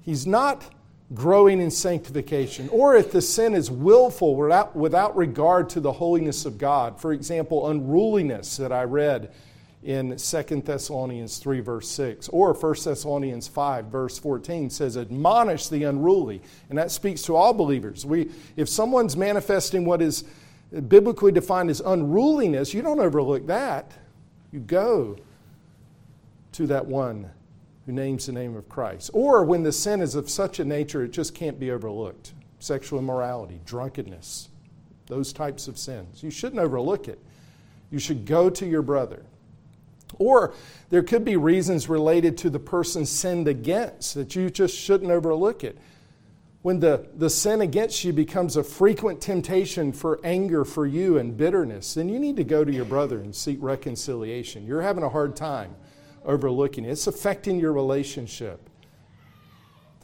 He's 0.00 0.26
not 0.26 0.72
growing 1.12 1.60
in 1.60 1.70
sanctification. 1.70 2.68
Or 2.68 2.94
if 2.94 3.10
the 3.10 3.20
sin 3.20 3.54
is 3.54 3.70
willful 3.70 4.36
without, 4.36 4.76
without 4.76 5.16
regard 5.16 5.68
to 5.70 5.80
the 5.80 5.92
holiness 5.92 6.46
of 6.46 6.56
God, 6.56 7.00
for 7.00 7.12
example, 7.12 7.68
unruliness 7.68 8.56
that 8.58 8.72
I 8.72 8.84
read 8.84 9.32
in 9.82 10.16
2 10.16 10.42
Thessalonians 10.60 11.38
3, 11.38 11.60
verse 11.60 11.88
6, 11.90 12.28
or 12.28 12.52
1 12.52 12.74
Thessalonians 12.84 13.48
5, 13.48 13.86
verse 13.86 14.18
14 14.18 14.68
says, 14.68 14.96
Admonish 14.96 15.68
the 15.68 15.84
unruly. 15.84 16.42
And 16.68 16.78
that 16.78 16.90
speaks 16.90 17.22
to 17.22 17.36
all 17.36 17.54
believers. 17.54 18.04
We, 18.04 18.30
if 18.56 18.68
someone's 18.68 19.16
manifesting 19.16 19.86
what 19.86 20.02
is 20.02 20.24
biblically 20.88 21.32
defined 21.32 21.70
as 21.70 21.80
unruliness, 21.80 22.74
you 22.74 22.82
don't 22.82 23.00
overlook 23.00 23.46
that. 23.46 23.90
You 24.52 24.60
go 24.60 25.16
to 26.52 26.66
that 26.66 26.86
one 26.86 27.30
who 27.86 27.92
names 27.92 28.26
the 28.26 28.32
name 28.32 28.56
of 28.56 28.68
Christ. 28.68 29.10
Or 29.14 29.44
when 29.44 29.62
the 29.62 29.72
sin 29.72 30.02
is 30.02 30.14
of 30.14 30.28
such 30.28 30.60
a 30.60 30.64
nature 30.64 31.02
it 31.04 31.10
just 31.10 31.34
can't 31.34 31.58
be 31.58 31.70
overlooked 31.70 32.34
sexual 32.58 32.98
immorality, 32.98 33.58
drunkenness, 33.64 34.50
those 35.06 35.32
types 35.32 35.66
of 35.66 35.78
sins. 35.78 36.22
You 36.22 36.30
shouldn't 36.30 36.60
overlook 36.60 37.08
it. 37.08 37.18
You 37.90 37.98
should 37.98 38.26
go 38.26 38.50
to 38.50 38.66
your 38.66 38.82
brother. 38.82 39.24
Or 40.18 40.54
there 40.90 41.02
could 41.02 41.24
be 41.24 41.36
reasons 41.36 41.88
related 41.88 42.36
to 42.38 42.50
the 42.50 42.58
person 42.58 43.06
sinned 43.06 43.48
against 43.48 44.14
that 44.14 44.34
you 44.34 44.50
just 44.50 44.76
shouldn't 44.76 45.10
overlook 45.10 45.64
it. 45.64 45.78
When 46.62 46.80
the, 46.80 47.08
the 47.16 47.30
sin 47.30 47.62
against 47.62 48.04
you 48.04 48.12
becomes 48.12 48.56
a 48.56 48.62
frequent 48.62 49.22
temptation 49.22 49.92
for 49.92 50.20
anger 50.22 50.64
for 50.64 50.86
you 50.86 51.16
and 51.16 51.34
bitterness, 51.34 51.94
then 51.94 52.08
you 52.10 52.18
need 52.18 52.36
to 52.36 52.44
go 52.44 52.64
to 52.64 52.72
your 52.72 52.84
brother 52.84 53.18
and 53.18 53.34
seek 53.34 53.58
reconciliation. 53.62 54.66
You're 54.66 54.82
having 54.82 55.02
a 55.02 55.08
hard 55.08 55.36
time 55.36 55.74
overlooking 56.24 56.84
it, 56.84 56.90
it's 56.90 57.06
affecting 57.06 57.58
your 57.58 57.72
relationship. 57.72 58.68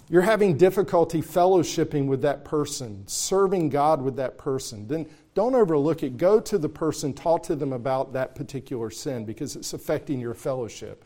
You're 0.08 0.22
having 0.22 0.56
difficulty 0.56 1.20
fellowshipping 1.20 2.06
with 2.06 2.22
that 2.22 2.44
person, 2.44 3.02
serving 3.06 3.70
God 3.70 4.00
with 4.00 4.16
that 4.16 4.38
person, 4.38 4.86
then 4.86 5.06
don't 5.36 5.54
overlook 5.54 6.02
it. 6.02 6.16
Go 6.16 6.40
to 6.40 6.56
the 6.56 6.68
person, 6.70 7.12
talk 7.12 7.42
to 7.42 7.54
them 7.54 7.74
about 7.74 8.14
that 8.14 8.34
particular 8.34 8.90
sin 8.90 9.26
because 9.26 9.54
it's 9.54 9.74
affecting 9.74 10.18
your 10.18 10.32
fellowship. 10.32 11.04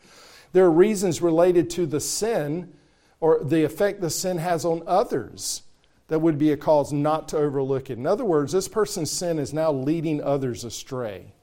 There 0.53 0.63
are 0.63 0.71
reasons 0.71 1.21
related 1.21 1.69
to 1.71 1.85
the 1.85 1.99
sin 1.99 2.71
or 3.19 3.43
the 3.43 3.65
effect 3.65 3.99
the 3.99 4.09
sin 4.09 4.37
has 4.37 4.63
on 4.63 4.83
others 4.87 5.63
that 6.07 6.19
would 6.19 6.37
be 6.37 6.53
a 6.53 6.57
cause 6.57 6.93
not 6.93 7.27
to 7.27 7.37
overlook 7.37 7.89
it. 7.89 7.97
In 7.97 8.07
other 8.07 8.23
words, 8.23 8.53
this 8.53 8.69
person's 8.69 9.11
sin 9.11 9.37
is 9.37 9.53
now 9.53 9.69
leading 9.69 10.23
others 10.23 10.63
astray. 10.63 11.33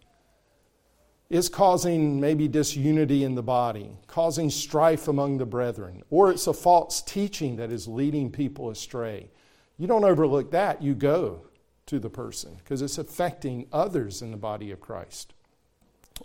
It's 1.29 1.51
causing 1.51 2.19
maybe 2.19 2.49
disunity 2.49 3.23
in 3.23 3.35
the 3.35 3.43
body, 3.43 3.99
causing 4.07 4.49
strife 4.49 5.09
among 5.09 5.37
the 5.37 5.45
brethren, 5.45 6.05
or 6.09 6.31
it's 6.31 6.47
a 6.47 6.55
false 6.55 7.03
teaching 7.03 7.57
that 7.57 7.71
is 7.71 7.87
leading 7.87 8.33
people 8.33 8.71
astray. 8.71 9.29
You 9.77 9.87
don't 9.87 10.05
overlook 10.05 10.53
that, 10.53 10.81
you 10.81 10.95
go 10.95 11.48
to 11.89 11.99
the 11.99 12.11
person 12.11 12.57
because 12.59 12.81
it's 12.81 12.99
affecting 12.99 13.67
others 13.73 14.23
in 14.23 14.31
the 14.31 14.37
body 14.37 14.71
of 14.71 14.81
Christ. 14.81 15.35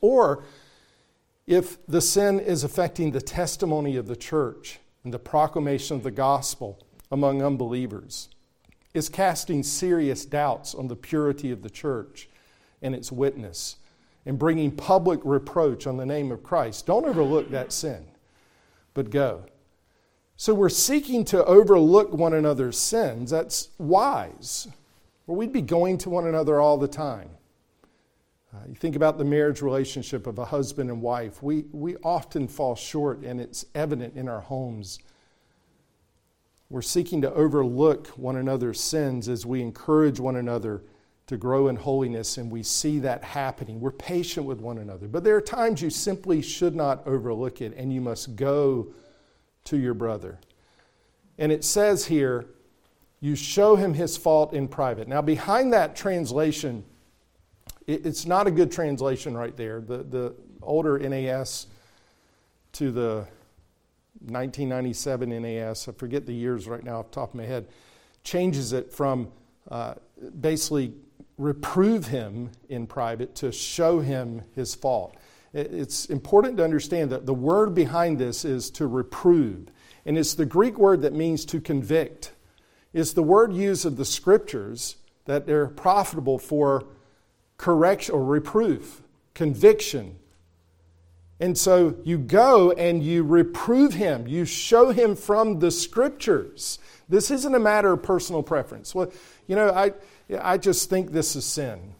Or 0.02 0.43
if 1.47 1.86
the 1.88 2.02
sin 2.02 2.39
is 2.39 2.63
affecting 2.63 3.12
the 3.12 3.21
testimony 3.21 3.97
of 3.97 4.08
the 4.08 4.15
church 4.15 4.80
and 5.04 5.13
the 5.13 5.19
proclamation 5.19 5.97
of 5.97 6.04
the 6.04 6.12
gospel 6.12 6.80
among 7.12 7.41
unbelievers, 7.41 8.30
is 8.93 9.10
casting 9.10 9.63
serious 9.63 10.26
doubts 10.26 10.76
on 10.76 10.88
the 10.88 10.95
purity 10.95 11.52
of 11.52 11.63
the 11.63 11.69
church 11.69 12.30
and 12.82 12.93
its 12.93 13.12
witness 13.12 13.78
and 14.26 14.39
bringing 14.39 14.71
public 14.71 15.19
reproach 15.23 15.88
on 15.88 15.97
the 15.97 16.06
name 16.06 16.32
of 16.32 16.43
Christ. 16.43 16.86
Don't 16.86 17.06
overlook 17.06 17.49
that 17.49 17.71
sin, 17.71 18.06
but 18.93 19.10
go. 19.10 19.45
So 20.38 20.54
we're 20.54 20.69
seeking 20.69 21.26
to 21.26 21.43
overlook 21.45 22.13
one 22.13 22.34
another's 22.34 22.78
sins. 22.78 23.32
That's 23.32 23.69
wise. 23.78 24.67
We'd 25.25 25.53
be 25.53 25.62
going 25.62 25.97
to 25.99 26.09
one 26.09 26.27
another 26.27 26.59
all 26.59 26.77
the 26.77 26.88
time. 26.88 27.29
Uh, 28.53 28.57
you 28.67 28.75
think 28.75 28.95
about 28.95 29.17
the 29.17 29.25
marriage 29.25 29.62
relationship 29.62 30.27
of 30.27 30.38
a 30.38 30.45
husband 30.45 30.89
and 30.89 31.01
wife. 31.01 31.41
We, 31.41 31.65
we 31.71 31.95
often 31.97 32.47
fall 32.47 32.75
short, 32.75 33.23
and 33.23 33.39
it's 33.41 33.65
evident 33.73 34.15
in 34.15 34.27
our 34.27 34.41
homes. 34.41 34.99
We're 36.69 36.81
seeking 36.81 37.21
to 37.21 37.33
overlook 37.33 38.07
one 38.09 38.36
another's 38.36 38.79
sins 38.79 39.29
as 39.29 39.45
we 39.45 39.62
encourage 39.62 40.19
one 40.19 40.36
another 40.36 40.83
to 41.27 41.38
grow 41.38 41.69
in 41.69 41.77
holiness, 41.77 42.38
and 42.38 42.51
we 42.51 42.62
see 42.62 42.99
that 42.99 43.23
happening. 43.23 43.79
We're 43.79 43.91
patient 43.91 44.45
with 44.45 44.59
one 44.59 44.77
another. 44.77 45.07
But 45.07 45.23
there 45.23 45.36
are 45.36 45.41
times 45.41 45.81
you 45.81 45.89
simply 45.89 46.41
should 46.41 46.75
not 46.75 47.07
overlook 47.07 47.62
it, 47.62 47.73
and 47.77 47.93
you 47.93 48.01
must 48.01 48.36
go 48.36 48.93
to 49.63 49.77
your 49.77 49.93
brother. 49.93 50.39
And 51.38 51.51
it 51.51 51.63
says 51.63 52.05
here, 52.05 52.45
you 53.23 53.38
show 53.38 53.77
him 53.77 53.93
his 53.93 54.17
fault 54.17 54.51
in 54.51 54.67
private. 54.67 55.07
Now, 55.07 55.21
behind 55.21 55.71
that 55.71 55.95
translation, 55.95 56.83
it's 57.88 58.25
not 58.25 58.47
a 58.47 58.51
good 58.51 58.69
translation 58.69 59.38
right 59.38 59.55
there. 59.55 59.79
The, 59.79 60.03
the 60.03 60.36
older 60.62 60.99
NAS 60.99 61.67
to 62.73 62.91
the 62.91 63.25
1997 64.25 65.41
NAS, 65.41 65.88
I 65.88 65.93
forget 65.93 66.25
the 66.25 66.33
years 66.33 66.67
right 66.67 66.83
now 66.83 66.99
off 66.99 67.12
the 67.12 67.15
top 67.15 67.29
of 67.29 67.36
my 67.36 67.45
head, 67.45 67.69
changes 68.25 68.73
it 68.73 68.91
from 68.91 69.31
uh, 69.71 69.93
basically 70.41 70.91
reprove 71.38 72.07
him 72.07 72.51
in 72.67 72.86
private 72.86 73.36
to 73.36 73.53
show 73.53 74.01
him 74.01 74.41
his 74.53 74.75
fault. 74.75 75.15
It's 75.53 76.07
important 76.07 76.57
to 76.57 76.65
understand 76.65 77.09
that 77.13 77.25
the 77.25 77.33
word 77.33 77.73
behind 77.73 78.17
this 78.17 78.43
is 78.43 78.69
to 78.71 78.86
reprove, 78.86 79.69
and 80.05 80.17
it's 80.17 80.33
the 80.33 80.45
Greek 80.45 80.77
word 80.77 81.03
that 81.03 81.13
means 81.13 81.45
to 81.45 81.62
convict 81.62 82.33
is 82.93 83.13
the 83.13 83.23
word 83.23 83.53
used 83.53 83.86
of 83.86 83.97
the 83.97 84.06
scriptures 84.06 84.97
that 85.25 85.45
they're 85.45 85.67
profitable 85.67 86.38
for 86.38 86.86
correction 87.58 88.13
or 88.13 88.23
reproof, 88.23 89.01
conviction. 89.34 90.15
And 91.39 91.58
so 91.58 91.95
you 92.03 92.17
go 92.17 92.71
and 92.71 93.03
you 93.03 93.23
reprove 93.23 93.93
him, 93.93 94.27
you 94.27 94.45
show 94.45 94.91
him 94.91 95.15
from 95.15 95.60
the 95.60 95.71
scriptures. 95.71 96.79
This 97.10 97.32
isn't 97.32 97.53
a 97.53 97.60
matter 97.60 97.91
of 97.91 98.03
personal 98.03 98.43
preference. 98.43 98.93
Well, 98.95 99.12
you 99.47 99.56
know, 99.56 99.71
I, 99.71 99.93
I 100.41 100.58
just 100.58 100.89
think 100.89 101.12
this 101.12 101.36
is 101.36 101.45
sin. 101.45 101.93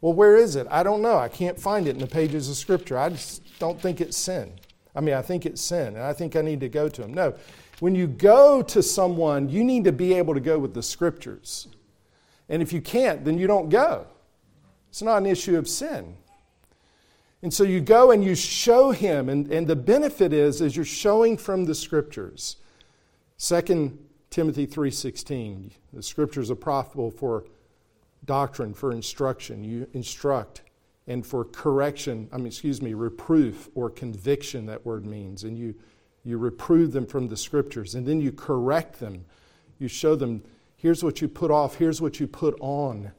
Well, 0.00 0.12
where 0.12 0.36
is 0.36 0.54
it? 0.54 0.66
I 0.70 0.82
don't 0.82 1.00
know. 1.00 1.16
I 1.16 1.28
can't 1.28 1.58
find 1.58 1.88
it 1.88 1.92
in 1.92 1.98
the 1.98 2.06
pages 2.06 2.50
of 2.50 2.56
Scripture. 2.56 2.98
I 2.98 3.08
just 3.08 3.42
don't 3.58 3.80
think 3.80 4.02
it's 4.02 4.16
sin. 4.16 4.52
I 4.94 5.00
mean, 5.00 5.14
I 5.14 5.22
think 5.22 5.46
it's 5.46 5.62
sin, 5.62 5.94
and 5.94 6.04
I 6.04 6.12
think 6.12 6.36
I 6.36 6.42
need 6.42 6.60
to 6.60 6.68
go 6.68 6.88
to 6.88 7.02
him. 7.02 7.14
No, 7.14 7.34
when 7.80 7.94
you 7.94 8.06
go 8.06 8.62
to 8.62 8.82
someone, 8.82 9.48
you 9.48 9.64
need 9.64 9.84
to 9.84 9.92
be 9.92 10.14
able 10.14 10.34
to 10.34 10.40
go 10.40 10.58
with 10.58 10.74
the 10.74 10.82
scriptures. 10.82 11.68
And 12.48 12.62
if 12.62 12.72
you 12.72 12.80
can't, 12.80 13.24
then 13.24 13.38
you 13.38 13.46
don't 13.46 13.68
go. 13.68 14.06
It's 14.90 15.02
not 15.02 15.18
an 15.18 15.26
issue 15.26 15.56
of 15.56 15.68
sin. 15.68 16.16
And 17.42 17.52
so 17.52 17.62
you 17.62 17.80
go 17.80 18.10
and 18.10 18.24
you 18.24 18.34
show 18.34 18.90
him, 18.90 19.28
and, 19.28 19.50
and 19.52 19.66
the 19.66 19.76
benefit 19.76 20.32
is 20.32 20.60
is 20.60 20.76
you're 20.76 20.84
showing 20.84 21.36
from 21.36 21.66
the 21.66 21.74
scriptures. 21.74 22.56
2 23.38 23.98
Timothy 24.30 24.66
3:16, 24.66 25.72
the 25.92 26.02
scriptures 26.02 26.50
are 26.50 26.56
profitable 26.56 27.10
for 27.10 27.44
doctrine, 28.24 28.72
for 28.72 28.92
instruction. 28.92 29.62
You 29.62 29.86
instruct 29.92 30.62
and 31.06 31.26
for 31.26 31.44
correction, 31.44 32.28
I 32.32 32.38
mean 32.38 32.46
excuse 32.46 32.80
me, 32.80 32.94
reproof 32.94 33.68
or 33.74 33.90
conviction 33.90 34.66
that 34.66 34.86
word 34.86 35.04
means. 35.04 35.44
And 35.44 35.58
you 35.58 35.74
you 36.24 36.38
reprove 36.38 36.92
them 36.92 37.06
from 37.06 37.28
the 37.28 37.36
scriptures, 37.36 37.94
and 37.94 38.06
then 38.06 38.20
you 38.20 38.32
correct 38.32 38.98
them. 38.98 39.24
You 39.78 39.88
show 39.88 40.16
them 40.16 40.42
here's 40.76 41.04
what 41.04 41.20
you 41.20 41.28
put 41.28 41.50
off, 41.50 41.76
here's 41.76 42.00
what 42.00 42.20
you 42.20 42.26
put 42.26 42.56
on. 42.60 43.12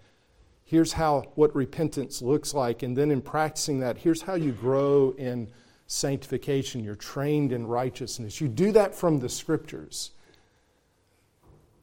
Here's 0.63 0.93
how 0.93 1.25
what 1.35 1.55
repentance 1.55 2.23
looks 2.23 2.53
like, 2.53 2.81
and 2.81 2.97
then 2.97 3.11
in 3.11 3.21
practicing 3.21 3.79
that, 3.81 3.99
here's 3.99 4.23
how 4.23 4.33
you 4.33 4.51
grow 4.51 5.13
in 5.17 5.47
sanctification. 5.85 6.83
You're 6.83 6.95
trained 6.95 7.51
in 7.51 7.67
righteousness. 7.67 8.41
You 8.41 8.47
do 8.47 8.71
that 8.71 8.95
from 8.95 9.19
the 9.19 9.29
scriptures. 9.29 10.11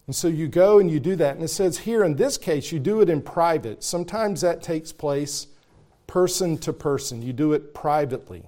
And 0.09 0.17
so 0.17 0.27
you 0.27 0.49
go 0.49 0.81
and 0.81 0.91
you 0.91 0.99
do 0.99 1.15
that. 1.17 1.37
And 1.37 1.45
it 1.45 1.49
says 1.49 1.79
here 1.79 2.03
in 2.03 2.17
this 2.17 2.37
case, 2.37 2.73
you 2.73 2.81
do 2.81 3.01
it 3.01 3.09
in 3.09 3.23
private. 3.23 3.85
Sometimes 3.85 4.41
that 4.41 4.61
takes 4.61 4.91
place 4.91 5.47
person 6.09 6.59
to 6.59 6.73
person, 6.73 7.23
you 7.23 7.33
do 7.33 7.53
it 7.53 7.73
privately. 7.73 8.45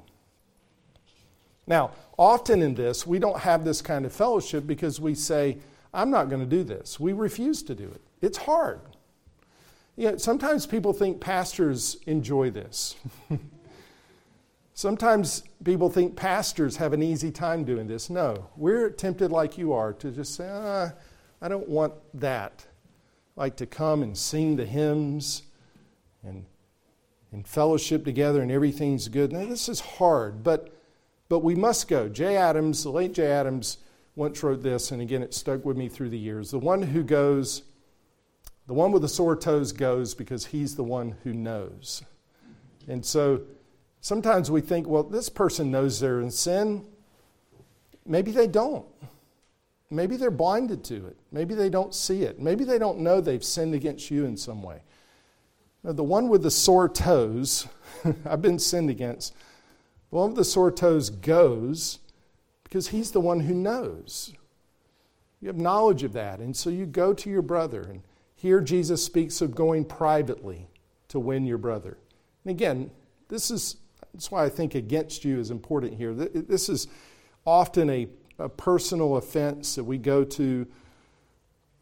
Now, 1.67 1.93
often 2.19 2.62
in 2.62 2.75
this, 2.75 3.07
we 3.07 3.19
don't 3.19 3.41
have 3.41 3.65
this 3.65 3.81
kind 3.81 4.05
of 4.05 4.12
fellowship 4.12 4.67
because 4.67 5.01
we 5.01 5.15
say, 5.15 5.59
I'm 5.93 6.11
not 6.11 6.29
going 6.29 6.41
to 6.41 6.47
do 6.47 6.65
this. 6.65 6.99
We 6.99 7.12
refuse 7.12 7.62
to 7.65 7.75
do 7.75 7.85
it. 7.85 8.01
It's 8.21 8.39
hard. 8.39 8.81
You 9.97 10.11
know, 10.11 10.17
sometimes 10.17 10.67
people 10.67 10.93
think 10.93 11.21
pastors 11.21 11.99
enjoy 12.07 12.51
this. 12.51 12.97
sometimes 14.75 15.45
people 15.62 15.89
think 15.89 16.17
pastors 16.17 16.77
have 16.77 16.93
an 16.93 17.03
easy 17.03 17.31
time 17.31 17.65
doing 17.65 17.87
this. 17.87 18.11
No, 18.11 18.49
we're 18.57 18.91
tempted 18.91 19.31
like 19.31 19.57
you 19.57 19.73
are 19.73 19.93
to 19.95 20.11
just 20.11 20.35
say, 20.35 20.49
ah, 20.51 20.93
I 21.41 21.49
don't 21.49 21.69
want 21.69 21.95
that. 22.15 22.67
Like 23.37 23.57
to 23.57 23.67
come 23.67 24.03
and 24.03 24.19
sing 24.19 24.57
the 24.57 24.67
hymns 24.67 25.43
and, 26.25 26.45
and 27.31 27.47
fellowship 27.47 28.05
together 28.05 28.43
and 28.43 28.51
everything's 28.51 29.07
good. 29.09 29.33
Now, 29.33 29.47
this 29.47 29.69
is 29.69 29.79
hard, 29.79 30.43
but, 30.43 30.74
but 31.35 31.43
we 31.43 31.57
must 31.57 31.89
go. 31.89 32.09
Jay 32.09 32.37
Adams, 32.37 32.85
the 32.85 32.91
late 32.91 33.12
Jay 33.12 33.26
Adams, 33.26 33.78
once 34.14 34.41
wrote 34.45 34.62
this, 34.62 34.93
and 34.93 35.03
again, 35.03 35.20
it 35.20 35.35
stuck 35.35 35.64
with 35.64 35.76
me 35.76 35.89
through 35.89 36.09
the 36.09 36.16
years. 36.16 36.53
The 36.53 36.61
one 36.61 36.80
who 36.80 37.03
goes, 37.03 37.64
the 38.68 38.72
one 38.72 38.93
with 38.93 39.03
the 39.03 39.09
sore 39.09 39.35
toes 39.35 39.72
goes 39.72 40.14
because 40.14 40.47
he's 40.47 40.76
the 40.76 40.85
one 40.85 41.16
who 41.24 41.32
knows. 41.32 42.05
And 42.87 43.05
so 43.05 43.41
sometimes 44.01 44.49
we 44.49 44.61
think, 44.61 44.87
well, 44.87 45.03
this 45.03 45.28
person 45.28 45.72
knows 45.72 45.99
they're 45.99 46.20
in 46.20 46.30
sin. 46.30 46.87
Maybe 48.07 48.30
they 48.30 48.47
don't. 48.47 48.87
Maybe 49.91 50.16
they're 50.16 50.30
blinded 50.30 50.85
to 50.85 51.09
it. 51.09 51.16
Maybe 51.32 51.57
they 51.57 51.68
don't 51.68 51.93
see 51.93 52.22
it. 52.22 52.39
Maybe 52.39 52.62
they 52.62 52.78
don't 52.78 53.01
know 53.01 53.20
they've 53.20 53.43
sinned 53.43 53.74
against 53.74 54.09
you 54.09 54.24
in 54.24 54.37
some 54.37 54.62
way. 54.62 54.82
Now, 55.82 55.95
the 55.95 56.05
one 56.05 56.28
with 56.28 56.45
the 56.45 56.51
sore 56.53 56.89
toes, 56.89 57.66
I've 58.24 58.41
been 58.41 58.61
sinned 58.61 58.89
against. 58.89 59.35
One 60.15 60.31
of 60.31 60.37
the 60.37 60.45
sore 60.45 60.71
toes 60.71 61.11
goes 61.11 61.99
because 62.62 62.89
he's 62.89 63.11
the 63.11 63.19
one 63.21 63.41
who 63.41 63.53
knows. 63.53 64.33
You 65.41 65.49
have 65.49 65.57
knowledge 65.57 66.05
of 66.05 66.12
that. 66.12 66.39
And 66.39 66.57
so 66.57 66.71
you 66.71 66.87
go 66.87 67.12
to 67.12 67.29
your 67.29 67.43
brother. 67.43 67.83
And 67.83 68.03
here 68.37 68.61
Jesus 68.61 69.05
speaks 69.05 69.41
of 69.41 69.57
going 69.57 69.85
privately 69.85 70.69
to 71.09 71.19
win 71.19 71.45
your 71.45 71.59
brother. 71.59 71.99
And 72.45 72.53
again, 72.53 72.93
this 73.29 73.51
is 73.51 73.79
that's 74.12 74.31
why 74.31 74.45
I 74.45 74.49
think 74.49 74.77
against 74.77 75.25
you 75.25 75.41
is 75.41 75.51
important 75.51 75.95
here. 75.95 76.15
This 76.15 76.69
is 76.69 76.87
often 77.45 77.91
a 77.91 78.07
a 78.39 78.49
personal 78.49 79.17
offense 79.17 79.75
that 79.75 79.83
we 79.83 79.99
go 79.99 80.23
to 80.23 80.65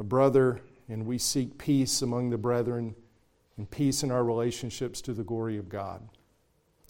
a 0.00 0.04
brother 0.04 0.62
and 0.88 1.04
we 1.04 1.18
seek 1.18 1.58
peace 1.58 2.00
among 2.00 2.30
the 2.30 2.38
brethren 2.38 2.94
and 3.58 3.70
peace 3.70 4.02
in 4.02 4.10
our 4.10 4.24
relationships 4.24 5.02
to 5.02 5.12
the 5.12 5.22
glory 5.22 5.58
of 5.58 5.68
God. 5.68 6.08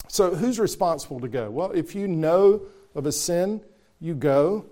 So, 0.07 0.35
who's 0.35 0.59
responsible 0.59 1.19
to 1.21 1.27
go? 1.27 1.49
Well, 1.49 1.71
if 1.71 1.95
you 1.95 2.07
know 2.07 2.63
of 2.93 3.05
a 3.05 3.11
sin, 3.11 3.61
you 3.99 4.13
go. 4.15 4.65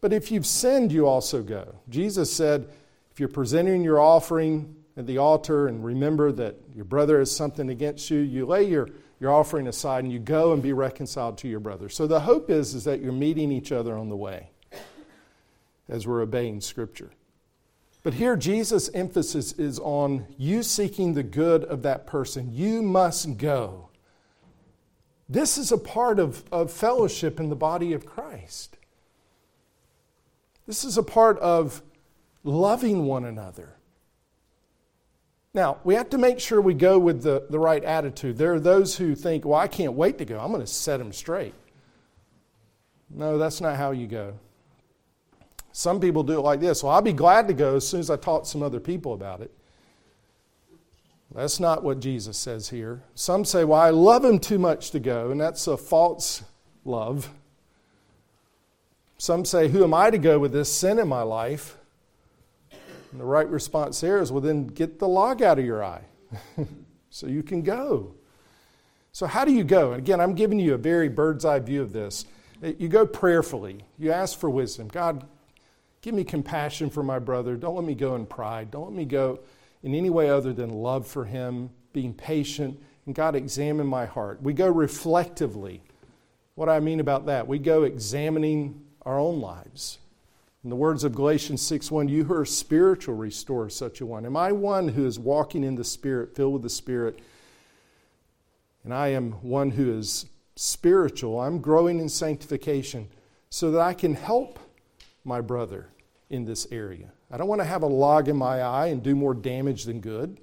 But 0.00 0.12
if 0.12 0.30
you've 0.30 0.46
sinned, 0.46 0.92
you 0.92 1.06
also 1.06 1.42
go. 1.42 1.76
Jesus 1.88 2.32
said, 2.32 2.68
if 3.10 3.18
you're 3.18 3.28
presenting 3.28 3.82
your 3.82 3.98
offering 3.98 4.76
at 4.96 5.06
the 5.06 5.18
altar 5.18 5.68
and 5.68 5.84
remember 5.84 6.30
that 6.32 6.56
your 6.74 6.84
brother 6.84 7.18
has 7.18 7.34
something 7.34 7.70
against 7.70 8.10
you, 8.10 8.18
you 8.18 8.44
lay 8.44 8.64
your 8.64 8.88
your 9.20 9.32
offering 9.32 9.66
aside 9.66 10.04
and 10.04 10.12
you 10.12 10.18
go 10.18 10.52
and 10.52 10.62
be 10.62 10.72
reconciled 10.72 11.38
to 11.38 11.48
your 11.48 11.60
brother. 11.60 11.88
So 11.88 12.06
the 12.06 12.20
hope 12.20 12.50
is, 12.50 12.74
is 12.74 12.84
that 12.84 13.00
you're 13.00 13.12
meeting 13.12 13.50
each 13.50 13.72
other 13.72 13.96
on 13.96 14.08
the 14.08 14.16
way 14.16 14.50
as 15.88 16.06
we're 16.06 16.20
obeying 16.20 16.60
Scripture. 16.60 17.10
But 18.02 18.14
here, 18.14 18.36
Jesus' 18.36 18.88
emphasis 18.94 19.52
is 19.54 19.78
on 19.80 20.26
you 20.38 20.62
seeking 20.62 21.14
the 21.14 21.22
good 21.22 21.64
of 21.64 21.82
that 21.82 22.06
person. 22.06 22.52
You 22.52 22.82
must 22.82 23.36
go. 23.36 23.85
This 25.28 25.58
is 25.58 25.72
a 25.72 25.78
part 25.78 26.18
of, 26.18 26.44
of 26.52 26.70
fellowship 26.70 27.40
in 27.40 27.48
the 27.48 27.56
body 27.56 27.92
of 27.92 28.06
Christ. 28.06 28.76
This 30.66 30.84
is 30.84 30.98
a 30.98 31.02
part 31.02 31.38
of 31.38 31.82
loving 32.44 33.04
one 33.04 33.24
another. 33.24 33.74
Now, 35.52 35.78
we 35.84 35.94
have 35.94 36.10
to 36.10 36.18
make 36.18 36.38
sure 36.38 36.60
we 36.60 36.74
go 36.74 36.98
with 36.98 37.22
the, 37.22 37.46
the 37.48 37.58
right 37.58 37.82
attitude. 37.82 38.36
There 38.36 38.52
are 38.52 38.60
those 38.60 38.96
who 38.96 39.14
think, 39.14 39.44
well, 39.44 39.58
I 39.58 39.68
can't 39.68 39.94
wait 39.94 40.18
to 40.18 40.24
go. 40.24 40.38
I'm 40.38 40.50
going 40.50 40.60
to 40.60 40.66
set 40.66 40.98
them 40.98 41.12
straight. 41.12 41.54
No, 43.08 43.38
that's 43.38 43.60
not 43.60 43.76
how 43.76 43.92
you 43.92 44.06
go. 44.06 44.34
Some 45.72 46.00
people 46.00 46.22
do 46.22 46.38
it 46.38 46.42
like 46.42 46.60
this 46.60 46.82
well, 46.82 46.92
I'll 46.92 47.02
be 47.02 47.12
glad 47.12 47.48
to 47.48 47.54
go 47.54 47.76
as 47.76 47.86
soon 47.86 48.00
as 48.00 48.10
I 48.10 48.16
taught 48.16 48.46
some 48.46 48.62
other 48.62 48.80
people 48.80 49.14
about 49.14 49.40
it. 49.40 49.50
That's 51.36 51.60
not 51.60 51.84
what 51.84 52.00
Jesus 52.00 52.38
says 52.38 52.70
here. 52.70 53.02
Some 53.14 53.44
say, 53.44 53.62
well, 53.62 53.78
I 53.78 53.90
love 53.90 54.24
him 54.24 54.38
too 54.38 54.58
much 54.58 54.90
to 54.92 54.98
go, 54.98 55.30
and 55.30 55.38
that's 55.38 55.66
a 55.66 55.76
false 55.76 56.42
love. 56.86 57.28
Some 59.18 59.44
say, 59.44 59.68
who 59.68 59.84
am 59.84 59.92
I 59.92 60.08
to 60.08 60.16
go 60.16 60.38
with 60.38 60.52
this 60.52 60.72
sin 60.72 60.98
in 60.98 61.08
my 61.08 61.20
life? 61.20 61.76
And 62.72 63.20
the 63.20 63.24
right 63.24 63.48
response 63.48 64.00
there 64.00 64.18
is, 64.18 64.32
well, 64.32 64.40
then 64.40 64.66
get 64.66 64.98
the 64.98 65.08
log 65.08 65.42
out 65.42 65.58
of 65.58 65.64
your 65.66 65.84
eye 65.84 66.04
so 67.10 67.26
you 67.26 67.42
can 67.42 67.60
go. 67.60 68.14
So, 69.12 69.26
how 69.26 69.44
do 69.44 69.52
you 69.52 69.64
go? 69.64 69.92
And 69.92 69.98
again, 70.00 70.22
I'm 70.22 70.34
giving 70.34 70.58
you 70.58 70.72
a 70.72 70.78
very 70.78 71.10
bird's 71.10 71.44
eye 71.44 71.58
view 71.58 71.82
of 71.82 71.92
this. 71.92 72.24
Eh, 72.62 72.72
you 72.78 72.88
go 72.88 73.06
prayerfully, 73.06 73.84
you 73.98 74.10
ask 74.10 74.38
for 74.38 74.48
wisdom. 74.48 74.88
God, 74.88 75.26
give 76.00 76.14
me 76.14 76.24
compassion 76.24 76.88
for 76.88 77.02
my 77.02 77.18
brother. 77.18 77.56
Don't 77.56 77.74
let 77.74 77.84
me 77.84 77.94
go 77.94 78.14
in 78.14 78.24
pride. 78.24 78.70
Don't 78.70 78.84
let 78.84 78.94
me 78.94 79.04
go 79.04 79.40
in 79.82 79.94
any 79.94 80.10
way 80.10 80.30
other 80.30 80.52
than 80.52 80.70
love 80.70 81.06
for 81.06 81.24
him, 81.24 81.70
being 81.92 82.12
patient. 82.14 82.80
And 83.06 83.14
God, 83.14 83.34
examine 83.34 83.86
my 83.86 84.06
heart. 84.06 84.42
We 84.42 84.52
go 84.52 84.68
reflectively. 84.68 85.82
What 86.54 86.66
do 86.66 86.72
I 86.72 86.80
mean 86.80 87.00
about 87.00 87.26
that, 87.26 87.46
we 87.46 87.58
go 87.58 87.82
examining 87.82 88.82
our 89.02 89.18
own 89.18 89.40
lives. 89.40 89.98
In 90.64 90.70
the 90.70 90.76
words 90.76 91.04
of 91.04 91.14
Galatians 91.14 91.62
6:1, 91.62 92.08
you 92.08 92.24
who 92.24 92.34
are 92.34 92.44
spiritual, 92.44 93.14
restore 93.14 93.70
such 93.70 94.00
a 94.00 94.06
one. 94.06 94.26
Am 94.26 94.36
I 94.36 94.50
one 94.50 94.88
who 94.88 95.06
is 95.06 95.18
walking 95.18 95.62
in 95.62 95.76
the 95.76 95.84
Spirit, 95.84 96.34
filled 96.34 96.54
with 96.54 96.62
the 96.62 96.70
Spirit? 96.70 97.20
And 98.82 98.92
I 98.92 99.08
am 99.08 99.32
one 99.42 99.70
who 99.72 99.96
is 99.96 100.26
spiritual. 100.56 101.40
I'm 101.40 101.60
growing 101.60 102.00
in 102.00 102.08
sanctification 102.08 103.08
so 103.48 103.70
that 103.70 103.80
I 103.80 103.94
can 103.94 104.14
help 104.14 104.58
my 105.22 105.40
brother 105.40 105.88
in 106.30 106.46
this 106.46 106.66
area. 106.72 107.12
I 107.30 107.36
don't 107.36 107.48
want 107.48 107.60
to 107.60 107.66
have 107.66 107.82
a 107.82 107.86
log 107.86 108.28
in 108.28 108.36
my 108.36 108.60
eye 108.60 108.86
and 108.86 109.02
do 109.02 109.14
more 109.14 109.34
damage 109.34 109.84
than 109.84 110.00
good. 110.00 110.38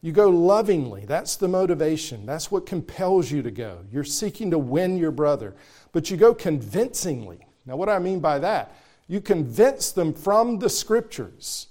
You 0.00 0.12
go 0.12 0.28
lovingly. 0.28 1.04
That's 1.06 1.36
the 1.36 1.48
motivation. 1.48 2.26
That's 2.26 2.50
what 2.50 2.66
compels 2.66 3.30
you 3.30 3.42
to 3.42 3.50
go. 3.50 3.78
You're 3.90 4.04
seeking 4.04 4.50
to 4.50 4.58
win 4.58 4.98
your 4.98 5.12
brother. 5.12 5.54
But 5.92 6.10
you 6.10 6.16
go 6.16 6.34
convincingly. 6.34 7.46
Now, 7.66 7.76
what 7.76 7.86
do 7.86 7.92
I 7.92 8.00
mean 8.00 8.18
by 8.20 8.40
that? 8.40 8.74
You 9.06 9.20
convince 9.20 9.92
them 9.92 10.12
from 10.12 10.58
the 10.58 10.68
scriptures. 10.68 11.68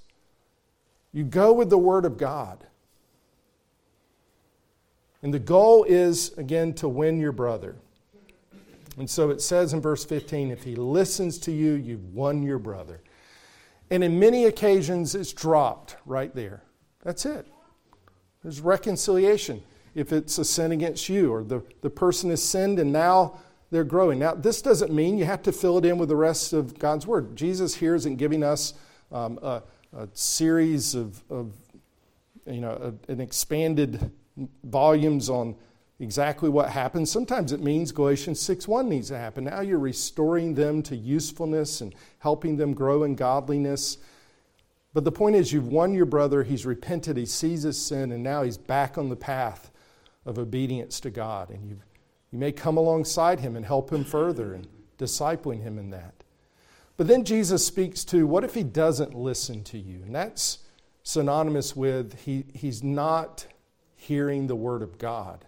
You 1.12 1.26
go 1.26 1.52
with 1.52 1.70
the 1.70 1.78
Word 1.78 2.06
of 2.06 2.18
God. 2.18 2.66
And 5.22 5.34
the 5.34 5.40
goal 5.40 5.84
is, 5.84 6.36
again, 6.38 6.74
to 6.76 6.88
win 6.88 7.20
your 7.20 7.32
brother. 7.32 7.76
And 8.98 9.10
so 9.10 9.30
it 9.30 9.42
says 9.42 9.74
in 9.74 9.82
verse 9.82 10.04
15 10.06 10.52
if 10.52 10.64
he 10.64 10.76
listens 10.76 11.38
to 11.40 11.52
you, 11.52 11.74
you've 11.74 12.14
won 12.14 12.44
your 12.44 12.60
brother. 12.60 13.02
And 13.92 14.06
in 14.06 14.18
many 14.18 14.46
occasions, 14.46 15.14
it's 15.14 15.34
dropped 15.34 15.98
right 16.06 16.34
there. 16.34 16.64
That's 17.04 17.26
it. 17.26 17.46
There's 18.42 18.62
reconciliation. 18.62 19.62
If 19.94 20.14
it's 20.14 20.38
a 20.38 20.46
sin 20.46 20.72
against 20.72 21.10
you, 21.10 21.32
or 21.32 21.44
the, 21.44 21.62
the 21.82 21.90
person 21.90 22.30
has 22.30 22.42
sinned 22.42 22.80
and 22.80 22.94
now 22.94 23.38
they're 23.70 23.84
growing. 23.84 24.20
Now, 24.20 24.34
this 24.34 24.62
doesn't 24.62 24.94
mean 24.94 25.18
you 25.18 25.26
have 25.26 25.44
to 25.44 25.52
fill 25.52 25.78
it 25.78 25.86
in 25.86 25.98
with 25.98 26.08
the 26.08 26.16
rest 26.16 26.54
of 26.54 26.80
God's 26.80 27.06
Word. 27.06 27.36
Jesus 27.36 27.76
here 27.76 27.94
isn't 27.94 28.16
giving 28.16 28.44
us 28.44 28.74
um, 29.12 29.38
a, 29.42 29.62
a, 29.96 30.08
series 30.14 30.96
of, 30.96 31.22
of 31.30 31.54
you 32.46 32.62
know, 32.62 32.94
a, 33.08 33.12
an 33.12 33.20
expanded 33.20 34.12
volumes 34.64 35.30
on 35.30 35.56
exactly 36.02 36.50
what 36.50 36.70
happens. 36.70 37.10
Sometimes 37.10 37.54
it 37.54 37.62
means 37.62 37.94
Galatians 37.94 38.42
6.1 38.42 38.88
needs 38.88 39.08
to 39.08 39.18
happen. 39.18 39.46
Now 39.46 39.62
you're 39.62 39.80
restoring 39.80 40.54
them 40.56 40.82
to 40.84 40.96
usefulness 40.96 41.80
and 41.80 41.96
helping 42.20 42.58
them 42.58 42.74
grow 42.74 43.04
in 43.04 43.16
godliness. 43.16 43.98
But 44.94 45.06
the 45.06 45.12
point 45.12 45.38
is, 45.38 45.54
you've 45.54 45.70
won 45.70 45.94
your 45.94 46.06
brother, 46.06 46.44
he's 46.44 46.66
repented, 46.66 47.16
he 47.16 47.26
sees 47.26 47.64
his 47.64 47.82
sin, 47.82 48.12
and 48.12 48.22
now 48.22 48.44
he's 48.44 48.58
back 48.58 48.98
on 48.98 49.08
the 49.08 49.16
path 49.16 49.72
of 50.26 50.38
obedience 50.38 51.00
to 51.00 51.10
God. 51.10 51.50
And 51.50 51.70
you've 51.70 51.84
you 52.32 52.40
may 52.40 52.52
come 52.52 52.78
alongside 52.78 53.42
him 53.42 53.56
and 53.56 53.66
help 53.66 53.92
him 53.92 54.04
further 54.04 54.54
and 54.54 54.68
discipling 54.98 55.62
him 55.62 55.78
in 55.78 55.90
that. 55.92 56.14
But 56.98 57.08
then 57.08 57.26
Jesus 57.26 57.66
speaks 57.66 58.06
to 58.06 58.26
what 58.26 58.44
if 58.44 58.54
he 58.54 58.64
doesn't 58.64 59.14
listen 59.14 59.64
to 59.66 59.78
you? 59.78 60.02
And 60.04 60.16
that's 60.16 60.60
synonymous 61.04 61.76
with 61.76 62.20
he, 62.22 62.46
he's 62.54 62.84
not 62.84 63.46
hearing 63.96 64.48
the 64.48 64.56
word 64.56 64.82
of 64.82 64.98
God. 64.98 65.46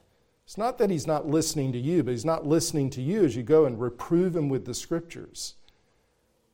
It's 0.53 0.57
not 0.59 0.77
that 0.77 0.91
he's 0.91 1.07
not 1.07 1.27
listening 1.27 1.71
to 1.71 1.79
you, 1.79 2.03
but 2.03 2.11
he's 2.11 2.25
not 2.25 2.45
listening 2.45 2.91
to 2.91 3.01
you 3.01 3.25
as 3.25 3.35
you 3.35 3.41
go 3.41 3.65
and 3.65 3.81
reprove 3.81 4.35
him 4.35 4.49
with 4.49 4.65
the 4.65 4.75
scriptures. 4.75 5.55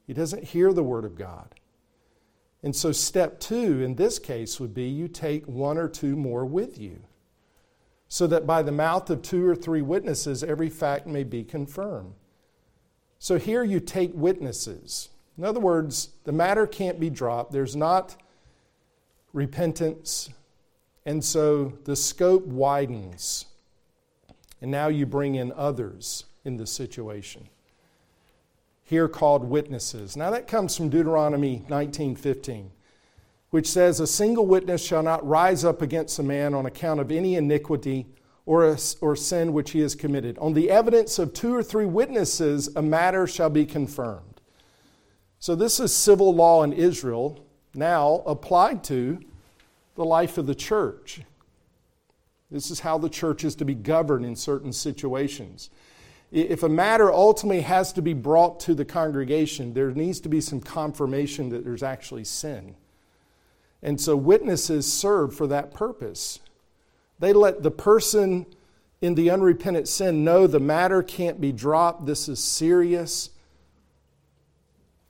He 0.07 0.13
doesn't 0.13 0.45
hear 0.45 0.71
the 0.71 0.85
word 0.85 1.03
of 1.03 1.17
God. 1.17 1.53
And 2.63 2.73
so, 2.73 2.93
step 2.93 3.41
two 3.41 3.81
in 3.81 3.95
this 3.95 4.17
case 4.17 4.57
would 4.57 4.73
be 4.73 4.85
you 4.85 5.09
take 5.09 5.45
one 5.47 5.77
or 5.77 5.89
two 5.89 6.15
more 6.15 6.45
with 6.45 6.79
you, 6.79 7.01
so 8.07 8.25
that 8.27 8.47
by 8.47 8.61
the 8.61 8.71
mouth 8.71 9.09
of 9.09 9.21
two 9.21 9.45
or 9.45 9.53
three 9.53 9.81
witnesses, 9.81 10.45
every 10.45 10.69
fact 10.69 11.05
may 11.05 11.25
be 11.25 11.43
confirmed. 11.43 12.13
So, 13.17 13.37
here 13.37 13.65
you 13.65 13.81
take 13.81 14.13
witnesses. 14.13 15.09
In 15.37 15.43
other 15.43 15.59
words, 15.59 16.11
the 16.23 16.31
matter 16.31 16.65
can't 16.65 17.01
be 17.01 17.09
dropped. 17.09 17.51
There's 17.51 17.75
not 17.75 18.15
repentance. 19.33 20.29
And 21.05 21.21
so 21.21 21.73
the 21.83 21.97
scope 21.97 22.45
widens. 22.45 23.48
And 24.61 24.71
now 24.71 24.87
you 24.87 25.05
bring 25.05 25.35
in 25.35 25.51
others 25.53 26.25
in 26.43 26.57
the 26.57 26.67
situation. 26.67 27.47
Here 28.83 29.07
called 29.07 29.43
witnesses. 29.43 30.17
Now 30.17 30.31
that 30.31 30.47
comes 30.47 30.75
from 30.75 30.89
Deuteronomy 30.89 31.63
19:15, 31.69 32.71
which 33.51 33.67
says 33.67 33.99
a 33.99 34.07
single 34.07 34.45
witness 34.45 34.83
shall 34.83 35.03
not 35.03 35.25
rise 35.27 35.63
up 35.63 35.81
against 35.81 36.19
a 36.19 36.23
man 36.23 36.53
on 36.53 36.65
account 36.65 36.99
of 36.99 37.11
any 37.11 37.35
iniquity 37.35 38.07
or, 38.45 38.65
a, 38.65 38.77
or 38.99 39.15
sin 39.15 39.53
which 39.53 39.71
he 39.71 39.79
has 39.79 39.93
committed. 39.93 40.37
On 40.39 40.53
the 40.53 40.71
evidence 40.71 41.19
of 41.19 41.33
two 41.33 41.53
or 41.53 41.61
three 41.61 41.85
witnesses, 41.85 42.67
a 42.75 42.81
matter 42.81 43.27
shall 43.27 43.49
be 43.49 43.65
confirmed. 43.65 44.41
So, 45.37 45.55
this 45.55 45.79
is 45.79 45.93
civil 45.93 46.33
law 46.33 46.63
in 46.63 46.73
Israel 46.73 47.39
now 47.73 48.23
applied 48.25 48.83
to 48.85 49.19
the 49.95 50.03
life 50.03 50.37
of 50.37 50.47
the 50.47 50.55
church. 50.55 51.21
This 52.51 52.71
is 52.71 52.79
how 52.79 52.97
the 52.97 53.09
church 53.09 53.43
is 53.43 53.55
to 53.55 53.65
be 53.65 53.75
governed 53.75 54.25
in 54.25 54.35
certain 54.35 54.73
situations. 54.73 55.69
If 56.31 56.63
a 56.63 56.69
matter 56.69 57.11
ultimately 57.11 57.61
has 57.61 57.91
to 57.93 58.01
be 58.01 58.13
brought 58.13 58.59
to 58.61 58.73
the 58.73 58.85
congregation, 58.85 59.73
there 59.73 59.91
needs 59.91 60.19
to 60.21 60.29
be 60.29 60.41
some 60.41 60.59
confirmation 60.59 61.49
that 61.49 61.63
there's 61.63 61.83
actually 61.83 62.23
sin. 62.23 62.75
And 63.81 63.99
so 63.99 64.15
witnesses 64.15 64.91
serve 64.91 65.35
for 65.35 65.47
that 65.47 65.73
purpose. 65.73 66.39
They 67.19 67.33
let 67.33 67.63
the 67.63 67.71
person 67.71 68.45
in 69.01 69.15
the 69.15 69.29
unrepentant 69.29 69.87
sin 69.87 70.23
know 70.23 70.45
the 70.45 70.59
matter 70.59 71.01
can't 71.01 71.39
be 71.39 71.51
dropped, 71.51 72.05
this 72.05 72.27
is 72.27 72.39
serious 72.43 73.29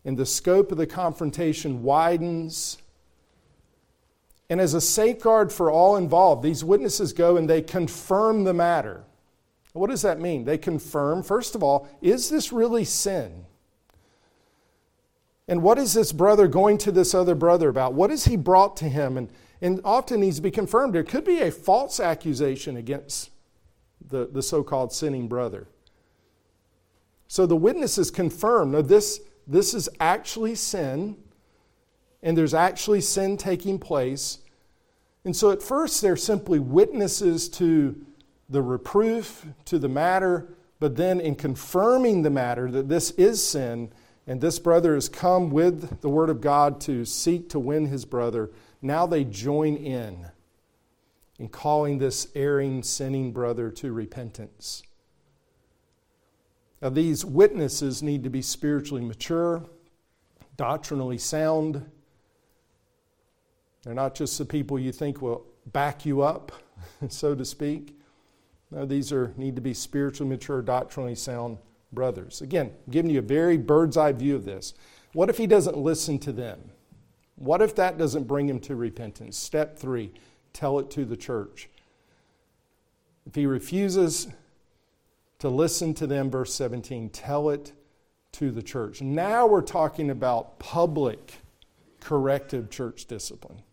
and 0.06 0.18
the 0.18 0.26
scope 0.26 0.72
of 0.72 0.78
the 0.78 0.88
confrontation 0.88 1.84
widens. 1.84 2.78
And 4.50 4.60
as 4.60 4.74
a 4.74 4.82
safeguard 4.82 5.52
for 5.52 5.70
all 5.70 5.96
involved, 5.96 6.42
these 6.42 6.64
witnesses 6.64 7.14
go 7.14 7.38
and 7.38 7.50
they 7.50 7.62
confirm 7.62 8.44
the 8.44 8.54
matter. 8.54 9.04
What 9.74 9.90
does 9.90 10.02
that 10.02 10.20
mean? 10.20 10.46
They 10.46 10.58
confirm, 10.58 11.22
first 11.22 11.54
of 11.54 11.62
all, 11.62 11.88
is 12.02 12.30
this 12.30 12.52
really 12.52 12.84
sin? 12.84 13.46
And 15.48 15.62
what 15.62 15.78
is 15.78 15.94
this 15.94 16.12
brother 16.12 16.48
going 16.48 16.78
to 16.80 16.92
this 16.92 17.14
other 17.14 17.36
brother 17.36 17.70
about? 17.70 17.94
What 17.94 18.10
has 18.10 18.26
he 18.26 18.36
brought 18.36 18.76
to 18.78 18.90
him? 18.90 19.18
And, 19.18 19.30
and 19.62 19.82
often 19.84 20.22
needs 20.22 20.38
to 20.38 20.42
be 20.42 20.52
confirmed. 20.52 20.94
There 20.94 21.04
could 21.04 21.26
be 21.26 21.42
a 21.42 21.52
false 21.52 22.00
accusation 22.00 22.78
against 22.78 23.30
the, 24.08 24.28
the 24.32 24.42
so 24.42 24.64
called 24.64 24.94
sinning 24.94 25.28
brother. 25.28 25.68
So 27.28 27.46
the 27.46 27.56
witnesses 27.56 28.10
confirm 28.10 28.72
no, 28.72 28.82
this, 28.82 29.22
this 29.46 29.74
is 29.74 29.90
actually 30.00 30.56
sin, 30.56 31.18
and 32.22 32.38
there's 32.38 32.54
actually 32.54 33.02
sin 33.02 33.38
taking 33.38 33.80
place. 33.80 34.40
And 35.26 35.36
so 35.36 35.52
at 35.52 35.62
first 35.62 36.02
they're 36.02 36.18
simply 36.18 36.60
witnesses 36.60 37.50
to 37.50 38.06
the 38.50 38.62
reproof, 38.62 39.46
to 39.66 39.80
the 39.80 39.90
matter, 39.90 40.50
but 40.80 40.96
then 40.96 41.20
in 41.20 41.36
confirming 41.36 42.22
the 42.22 42.30
matter 42.30 42.72
that 42.72 42.90
this 42.90 43.12
is 43.12 43.46
sin, 43.46 43.92
and 44.26 44.42
this 44.42 44.60
brother 44.60 44.94
has 44.94 45.10
come 45.10 45.50
with 45.50 46.02
the 46.02 46.10
Word 46.10 46.30
of 46.30 46.40
God 46.40 46.80
to 46.82 47.04
seek 47.04 47.50
to 47.50 47.60
win 47.60 47.88
his 47.88 48.06
brother, 48.06 48.52
now 48.82 49.06
they 49.06 49.24
join 49.24 49.76
in 49.76 50.28
in 51.40 51.48
calling 51.48 51.98
this 51.98 52.28
erring, 52.36 52.84
sinning 52.84 53.32
brother 53.32 53.72
to 53.72 53.94
repentance. 53.94 54.84
Now, 56.82 56.90
these 56.90 57.26
witnesses 57.26 58.04
need 58.04 58.24
to 58.24 58.30
be 58.30 58.42
spiritually 58.42 59.04
mature, 59.04 59.64
doctrinally 60.58 61.18
sound. 61.18 61.90
They're 63.84 63.94
not 63.94 64.16
just 64.16 64.38
the 64.38 64.46
people 64.46 64.78
you 64.78 64.92
think 64.92 65.22
will 65.22 65.46
back 65.72 66.06
you 66.06 66.22
up, 66.22 66.52
so 67.10 67.36
to 67.36 67.46
speak. 67.46 67.98
No, 68.72 68.86
these 68.86 69.12
are 69.12 69.34
need 69.38 69.56
to 69.56 69.62
be 69.62 69.74
spiritually 69.74 70.30
mature, 70.30 70.62
doctrinally 70.62 71.16
sound 71.16 71.58
brothers. 71.92 72.42
Again, 72.42 72.68
I'm 72.68 72.92
giving 72.92 73.12
you 73.12 73.20
a 73.20 73.24
very 73.24 73.58
bird's 73.58 73.98
eye 73.98 74.12
view 74.12 74.36
of 74.36 74.46
this. 74.46 74.74
What 75.14 75.30
if 75.30 75.38
he 75.38 75.48
doesn't 75.48 75.78
listen 75.78 76.20
to 76.20 76.32
them? 76.32 76.60
What 77.36 77.62
if 77.62 77.74
that 77.76 77.98
doesn't 77.98 78.28
bring 78.28 78.48
him 78.48 78.60
to 78.62 78.76
repentance? 78.76 79.38
Step 79.38 79.78
three, 79.78 80.12
tell 80.54 80.78
it 80.78 80.92
to 80.92 81.06
the 81.06 81.18
church. 81.18 81.70
If 83.26 83.36
he 83.36 83.46
refuses, 83.46 84.28
to 85.40 85.50
listen 85.50 85.94
to 85.96 86.06
them, 86.06 86.30
verse 86.30 86.54
17, 86.54 87.10
tell 87.10 87.50
it 87.50 87.72
to 88.34 88.52
the 88.52 88.62
church. 88.62 89.02
Now 89.02 89.48
we're 89.48 89.62
talking 89.62 90.10
about 90.10 90.60
public 90.60 91.36
corrective 92.02 92.70
church 92.70 93.06
discipline. 93.06 93.64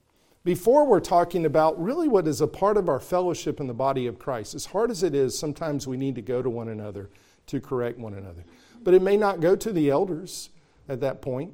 Before 0.46 0.86
we're 0.86 1.00
talking 1.00 1.44
about 1.44 1.82
really 1.82 2.06
what 2.06 2.28
is 2.28 2.40
a 2.40 2.46
part 2.46 2.76
of 2.76 2.88
our 2.88 3.00
fellowship 3.00 3.58
in 3.58 3.66
the 3.66 3.74
body 3.74 4.06
of 4.06 4.20
Christ. 4.20 4.54
As 4.54 4.66
hard 4.66 4.92
as 4.92 5.02
it 5.02 5.12
is, 5.12 5.36
sometimes 5.36 5.88
we 5.88 5.96
need 5.96 6.14
to 6.14 6.22
go 6.22 6.40
to 6.40 6.48
one 6.48 6.68
another 6.68 7.10
to 7.48 7.60
correct 7.60 7.98
one 7.98 8.14
another. 8.14 8.44
But 8.80 8.94
it 8.94 9.02
may 9.02 9.16
not 9.16 9.40
go 9.40 9.56
to 9.56 9.72
the 9.72 9.90
elders 9.90 10.50
at 10.88 11.00
that 11.00 11.20
point. 11.20 11.52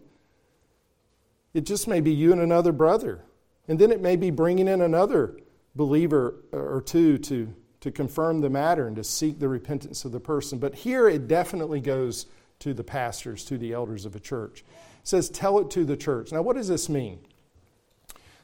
It 1.55 1.65
just 1.65 1.89
may 1.89 2.03
be 2.03 2.13
you 2.13 2.33
and 2.33 2.43
another 2.43 2.71
brother. 2.71 3.25
And 3.67 3.79
then 3.79 3.91
it 3.93 4.03
may 4.03 4.15
be 4.15 4.29
bringing 4.29 4.69
in 4.69 4.83
another 4.83 5.39
believer 5.75 6.35
or 6.53 6.83
two 6.83 7.17
to 7.17 7.55
to 7.81 7.91
confirm 7.91 8.41
the 8.41 8.51
matter 8.51 8.87
and 8.87 8.95
to 8.95 9.03
seek 9.03 9.39
the 9.41 9.49
repentance 9.49 10.05
of 10.05 10.13
the 10.13 10.21
person. 10.21 10.59
But 10.59 10.75
here 10.75 11.09
it 11.09 11.29
definitely 11.29 11.81
goes 11.81 12.27
to 12.61 12.75
the 12.75 12.85
pastors, 12.85 13.45
to 13.47 13.57
the 13.59 13.73
elders 13.73 14.05
of 14.05 14.15
a 14.15 14.21
church. 14.21 14.61
It 14.61 15.09
says, 15.09 15.29
tell 15.29 15.59
it 15.59 15.71
to 15.71 15.85
the 15.85 15.97
church. 15.97 16.31
Now, 16.31 16.43
what 16.43 16.57
does 16.57 16.69
this 16.69 16.89
mean? 16.89 17.19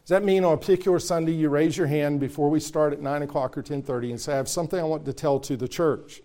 Does 0.08 0.20
that 0.20 0.24
mean 0.24 0.42
on 0.42 0.54
a 0.54 0.56
particular 0.56 0.98
Sunday 0.98 1.32
you 1.32 1.50
raise 1.50 1.76
your 1.76 1.86
hand 1.86 2.18
before 2.18 2.48
we 2.48 2.60
start 2.60 2.94
at 2.94 3.02
9 3.02 3.20
o'clock 3.20 3.58
or 3.58 3.62
10.30 3.62 4.08
and 4.08 4.18
say, 4.18 4.32
I 4.32 4.36
have 4.36 4.48
something 4.48 4.80
I 4.80 4.84
want 4.84 5.04
to 5.04 5.12
tell 5.12 5.38
to 5.40 5.54
the 5.54 5.68
church? 5.68 6.22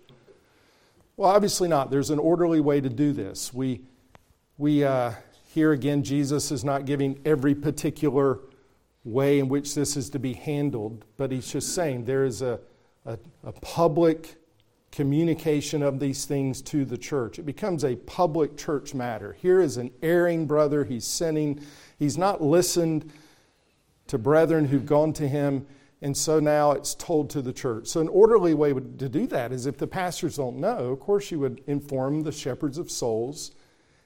Well, 1.18 1.30
obviously 1.30 1.68
not. 1.68 1.90
There's 1.90 2.08
an 2.08 2.18
orderly 2.18 2.60
way 2.60 2.80
to 2.80 2.88
do 2.88 3.12
this. 3.12 3.52
We, 3.52 3.82
we 4.56 4.84
uh, 4.84 5.12
here 5.52 5.72
again, 5.72 6.02
Jesus 6.02 6.50
is 6.50 6.64
not 6.64 6.86
giving 6.86 7.20
every 7.26 7.54
particular 7.54 8.38
way 9.04 9.38
in 9.38 9.48
which 9.48 9.74
this 9.74 9.98
is 9.98 10.08
to 10.08 10.18
be 10.18 10.32
handled, 10.32 11.04
but 11.18 11.30
he's 11.30 11.52
just 11.52 11.74
saying 11.74 12.06
there 12.06 12.24
is 12.24 12.40
a 12.40 12.58
a, 13.06 13.18
a 13.44 13.52
public 13.52 14.36
communication 14.90 15.82
of 15.82 15.98
these 15.98 16.24
things 16.24 16.62
to 16.62 16.84
the 16.84 16.96
church. 16.96 17.38
It 17.38 17.44
becomes 17.44 17.84
a 17.84 17.96
public 17.96 18.56
church 18.56 18.94
matter. 18.94 19.34
Here 19.34 19.60
is 19.60 19.76
an 19.76 19.90
erring 20.02 20.46
brother, 20.46 20.84
he's 20.84 21.06
sinning, 21.06 21.60
he's 21.98 22.16
not 22.16 22.40
listened 22.40 23.12
to 24.14 24.18
brethren 24.18 24.66
who've 24.66 24.86
gone 24.86 25.12
to 25.12 25.26
him, 25.26 25.66
and 26.00 26.16
so 26.16 26.38
now 26.38 26.70
it's 26.70 26.94
told 26.94 27.28
to 27.30 27.42
the 27.42 27.52
church. 27.52 27.88
So, 27.88 28.00
an 28.00 28.08
orderly 28.08 28.54
way 28.54 28.72
to 28.72 29.08
do 29.08 29.26
that 29.26 29.50
is 29.50 29.66
if 29.66 29.76
the 29.76 29.88
pastors 29.88 30.36
don't 30.36 30.58
know, 30.58 30.92
of 30.92 31.00
course, 31.00 31.32
you 31.32 31.40
would 31.40 31.62
inform 31.66 32.22
the 32.22 32.30
shepherds 32.30 32.78
of 32.78 32.90
souls, 32.90 33.50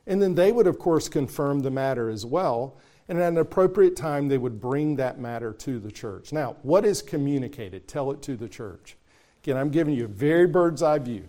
and 0.07 0.23
then 0.23 0.35
they 0.35 0.51
would, 0.51 0.67
of 0.67 0.79
course, 0.79 1.11
confirm 1.11 1.61
the 1.61 1.71
matter 1.71 2.09
as 2.09 2.25
well. 2.25 2.79
And 3.11 3.19
at 3.19 3.29
an 3.29 3.39
appropriate 3.39 3.97
time, 3.97 4.29
they 4.29 4.39
would 4.39 4.61
bring 4.61 4.97
that 4.97 5.19
matter 5.19 5.53
to 5.53 5.79
the 5.79 5.91
church. 5.91 6.33
Now, 6.33 6.57
what 6.63 6.87
is 6.87 7.03
communicated? 7.03 7.87
Tell 7.87 8.11
it 8.11 8.23
to 8.23 8.37
the 8.37 8.49
church. 8.49 8.97
Again, 9.43 9.59
I'm 9.59 9.71
giving 9.71 9.95
you 9.95 10.07
a 10.07 10.09
very 10.09 10.47
bird's 10.47 10.83
eye 10.83 10.99
view. 10.99 11.29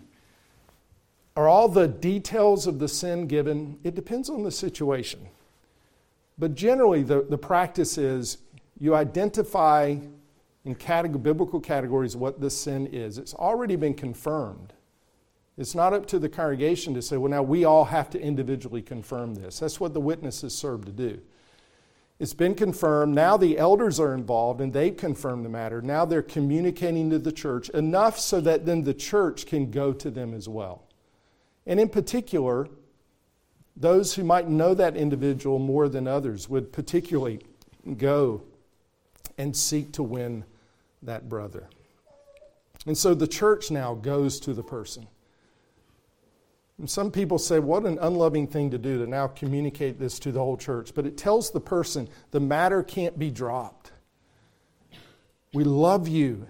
Are 1.36 1.48
all 1.48 1.68
the 1.68 1.88
details 1.88 2.66
of 2.66 2.78
the 2.78 2.88
sin 2.88 3.26
given? 3.26 3.78
It 3.84 3.94
depends 3.94 4.30
on 4.30 4.42
the 4.42 4.50
situation. 4.50 5.28
But 6.38 6.54
generally, 6.54 7.02
the, 7.02 7.26
the 7.28 7.38
practice 7.38 7.98
is 7.98 8.38
you 8.80 8.94
identify 8.94 9.96
in 10.64 10.74
biblical 10.74 11.60
categories 11.60 12.16
what 12.16 12.40
this 12.40 12.58
sin 12.58 12.86
is. 12.88 13.18
It's 13.18 13.34
already 13.34 13.76
been 13.76 13.94
confirmed. 13.94 14.72
It's 15.56 15.74
not 15.74 15.92
up 15.92 16.06
to 16.06 16.18
the 16.18 16.28
congregation 16.28 16.94
to 16.94 17.02
say, 17.02 17.18
well, 17.18 17.30
now 17.30 17.42
we 17.42 17.64
all 17.64 17.84
have 17.84 18.08
to 18.10 18.20
individually 18.20 18.80
confirm 18.80 19.34
this. 19.34 19.58
That's 19.58 19.78
what 19.78 19.92
the 19.92 20.00
witnesses 20.00 20.56
serve 20.56 20.86
to 20.86 20.92
do. 20.92 21.20
It's 22.18 22.34
been 22.34 22.54
confirmed. 22.54 23.14
Now 23.14 23.36
the 23.36 23.58
elders 23.58 24.00
are 24.00 24.14
involved 24.14 24.60
and 24.60 24.72
they've 24.72 24.96
confirmed 24.96 25.44
the 25.44 25.50
matter. 25.50 25.82
Now 25.82 26.04
they're 26.04 26.22
communicating 26.22 27.10
to 27.10 27.18
the 27.18 27.32
church 27.32 27.68
enough 27.70 28.18
so 28.18 28.40
that 28.42 28.66
then 28.66 28.84
the 28.84 28.94
church 28.94 29.46
can 29.46 29.70
go 29.70 29.92
to 29.92 30.10
them 30.10 30.34
as 30.34 30.48
well. 30.48 30.84
And 31.66 31.78
in 31.78 31.88
particular, 31.88 32.68
those 33.76 34.14
who 34.14 34.24
might 34.24 34.48
know 34.48 34.74
that 34.74 34.96
individual 34.96 35.58
more 35.58 35.88
than 35.88 36.06
others 36.06 36.48
would 36.48 36.72
particularly 36.72 37.40
go 37.96 38.42
and 39.40 39.56
seek 39.56 39.90
to 39.92 40.02
win 40.02 40.44
that 41.02 41.30
brother. 41.30 41.66
And 42.86 42.96
so 42.96 43.14
the 43.14 43.26
church 43.26 43.70
now 43.70 43.94
goes 43.94 44.38
to 44.40 44.52
the 44.52 44.62
person. 44.62 45.06
some 46.84 47.10
people 47.10 47.38
say, 47.38 47.58
what 47.58 47.86
an 47.86 47.98
unloving 48.02 48.46
thing 48.46 48.70
to 48.70 48.76
do 48.76 48.98
to 48.98 49.06
now 49.06 49.28
communicate 49.28 49.98
this 49.98 50.18
to 50.18 50.30
the 50.30 50.40
whole 50.40 50.58
church. 50.58 50.94
But 50.94 51.06
it 51.06 51.16
tells 51.16 51.50
the 51.50 51.60
person 51.60 52.06
the 52.32 52.40
matter 52.40 52.82
can't 52.82 53.18
be 53.18 53.30
dropped. 53.30 53.92
We 55.54 55.64
love 55.64 56.06
you. 56.06 56.46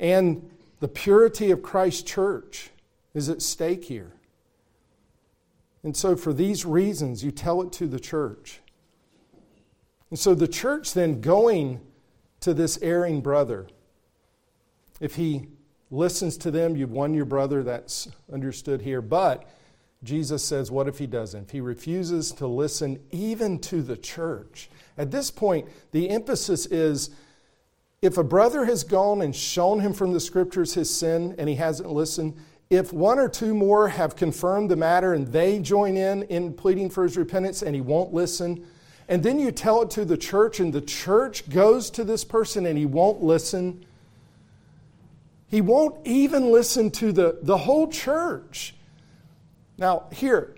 And 0.00 0.50
the 0.80 0.88
purity 0.88 1.52
of 1.52 1.62
Christ's 1.62 2.02
church 2.02 2.70
is 3.14 3.28
at 3.28 3.40
stake 3.40 3.84
here. 3.84 4.14
And 5.84 5.96
so, 5.96 6.16
for 6.16 6.32
these 6.32 6.66
reasons, 6.66 7.22
you 7.22 7.30
tell 7.30 7.62
it 7.62 7.70
to 7.74 7.86
the 7.86 8.00
church. 8.00 8.60
And 10.10 10.18
so, 10.18 10.34
the 10.34 10.48
church 10.48 10.94
then 10.94 11.20
going 11.20 11.80
to 12.40 12.54
this 12.54 12.78
erring 12.80 13.20
brother, 13.20 13.66
if 15.00 15.16
he 15.16 15.48
listens 15.90 16.36
to 16.38 16.50
them, 16.50 16.76
you've 16.76 16.92
won 16.92 17.14
your 17.14 17.24
brother. 17.24 17.62
That's 17.62 18.08
understood 18.32 18.82
here. 18.82 19.02
But 19.02 19.48
Jesus 20.02 20.44
says, 20.44 20.70
what 20.70 20.88
if 20.88 20.98
he 20.98 21.06
doesn't? 21.06 21.44
If 21.44 21.50
he 21.50 21.60
refuses 21.60 22.32
to 22.32 22.46
listen 22.46 23.00
even 23.10 23.58
to 23.60 23.82
the 23.82 23.96
church. 23.96 24.68
At 24.98 25.10
this 25.10 25.30
point, 25.30 25.68
the 25.92 26.08
emphasis 26.10 26.66
is 26.66 27.10
if 28.02 28.18
a 28.18 28.24
brother 28.24 28.64
has 28.66 28.84
gone 28.84 29.22
and 29.22 29.34
shown 29.34 29.80
him 29.80 29.92
from 29.92 30.12
the 30.12 30.20
scriptures 30.20 30.74
his 30.74 30.88
sin 30.88 31.34
and 31.38 31.48
he 31.48 31.56
hasn't 31.56 31.90
listened, 31.90 32.36
if 32.68 32.92
one 32.92 33.18
or 33.18 33.28
two 33.28 33.54
more 33.54 33.88
have 33.88 34.16
confirmed 34.16 34.70
the 34.70 34.76
matter 34.76 35.14
and 35.14 35.26
they 35.28 35.58
join 35.58 35.96
in 35.96 36.24
in 36.24 36.52
pleading 36.52 36.90
for 36.90 37.04
his 37.04 37.16
repentance 37.16 37.62
and 37.62 37.74
he 37.74 37.80
won't 37.80 38.12
listen, 38.12 38.66
and 39.08 39.22
then 39.22 39.38
you 39.38 39.52
tell 39.52 39.82
it 39.82 39.90
to 39.90 40.04
the 40.04 40.16
church 40.16 40.58
and 40.58 40.72
the 40.72 40.80
church 40.80 41.48
goes 41.48 41.90
to 41.90 42.04
this 42.04 42.24
person 42.24 42.66
and 42.66 42.76
he 42.76 42.86
won't 42.86 43.22
listen, 43.22 43.84
he 45.48 45.60
won't 45.60 46.04
even 46.04 46.50
listen 46.50 46.90
to 46.92 47.12
the, 47.12 47.38
the 47.42 47.56
whole 47.56 47.88
church. 47.88 48.74
Now, 49.78 50.04
here, 50.12 50.56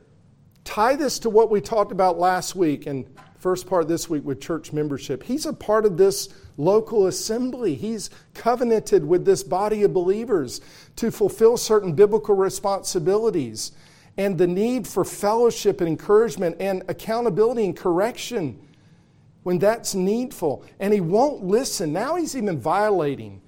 tie 0.64 0.96
this 0.96 1.18
to 1.20 1.30
what 1.30 1.50
we 1.50 1.60
talked 1.60 1.92
about 1.92 2.18
last 2.18 2.54
week 2.54 2.86
and 2.86 3.06
first 3.38 3.66
part 3.68 3.86
this 3.86 4.08
week 4.08 4.24
with 4.24 4.40
church 4.40 4.72
membership. 4.72 5.22
He's 5.22 5.46
a 5.46 5.52
part 5.52 5.84
of 5.84 5.96
this 5.96 6.28
local 6.56 7.06
assembly. 7.06 7.74
He's 7.74 8.10
covenanted 8.34 9.04
with 9.04 9.24
this 9.24 9.42
body 9.42 9.82
of 9.82 9.92
believers 9.92 10.60
to 10.96 11.10
fulfill 11.10 11.56
certain 11.56 11.92
biblical 11.92 12.34
responsibilities 12.34 13.72
and 14.18 14.36
the 14.36 14.46
need 14.46 14.86
for 14.86 15.04
fellowship 15.04 15.80
and 15.80 15.88
encouragement 15.88 16.56
and 16.58 16.82
accountability 16.88 17.64
and 17.64 17.76
correction 17.76 18.58
when 19.44 19.58
that's 19.58 19.94
needful. 19.94 20.64
And 20.80 20.92
he 20.92 21.00
won't 21.00 21.44
listen. 21.44 21.92
Now 21.92 22.16
he's 22.16 22.36
even 22.36 22.58
violating 22.58 23.40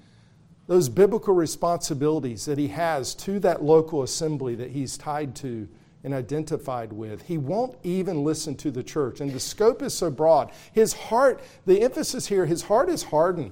those 0.67 0.87
biblical 0.87 1.35
responsibilities 1.35 2.45
that 2.45 2.57
he 2.57 2.69
has 2.69 3.13
to 3.15 3.39
that 3.41 3.61
local 3.61 4.03
assembly 4.03 4.55
that 4.55 4.71
he's 4.71 4.97
tied 4.97 5.35
to 5.35 5.67
and 6.03 6.13
identified 6.13 6.93
with. 6.93 7.21
He 7.23 7.37
won't 7.37 7.77
even 7.83 8.23
listen 8.23 8.55
to 8.55 8.71
the 8.71 8.81
church. 8.81 9.19
And 9.19 9.31
the 9.31 9.39
scope 9.39 9.81
is 9.81 9.93
so 9.93 10.09
broad. 10.09 10.51
His 10.71 10.93
heart, 10.93 11.41
the 11.65 11.81
emphasis 11.81 12.27
here, 12.27 12.45
his 12.45 12.63
heart 12.63 12.89
is 12.89 13.03
hardened. 13.03 13.51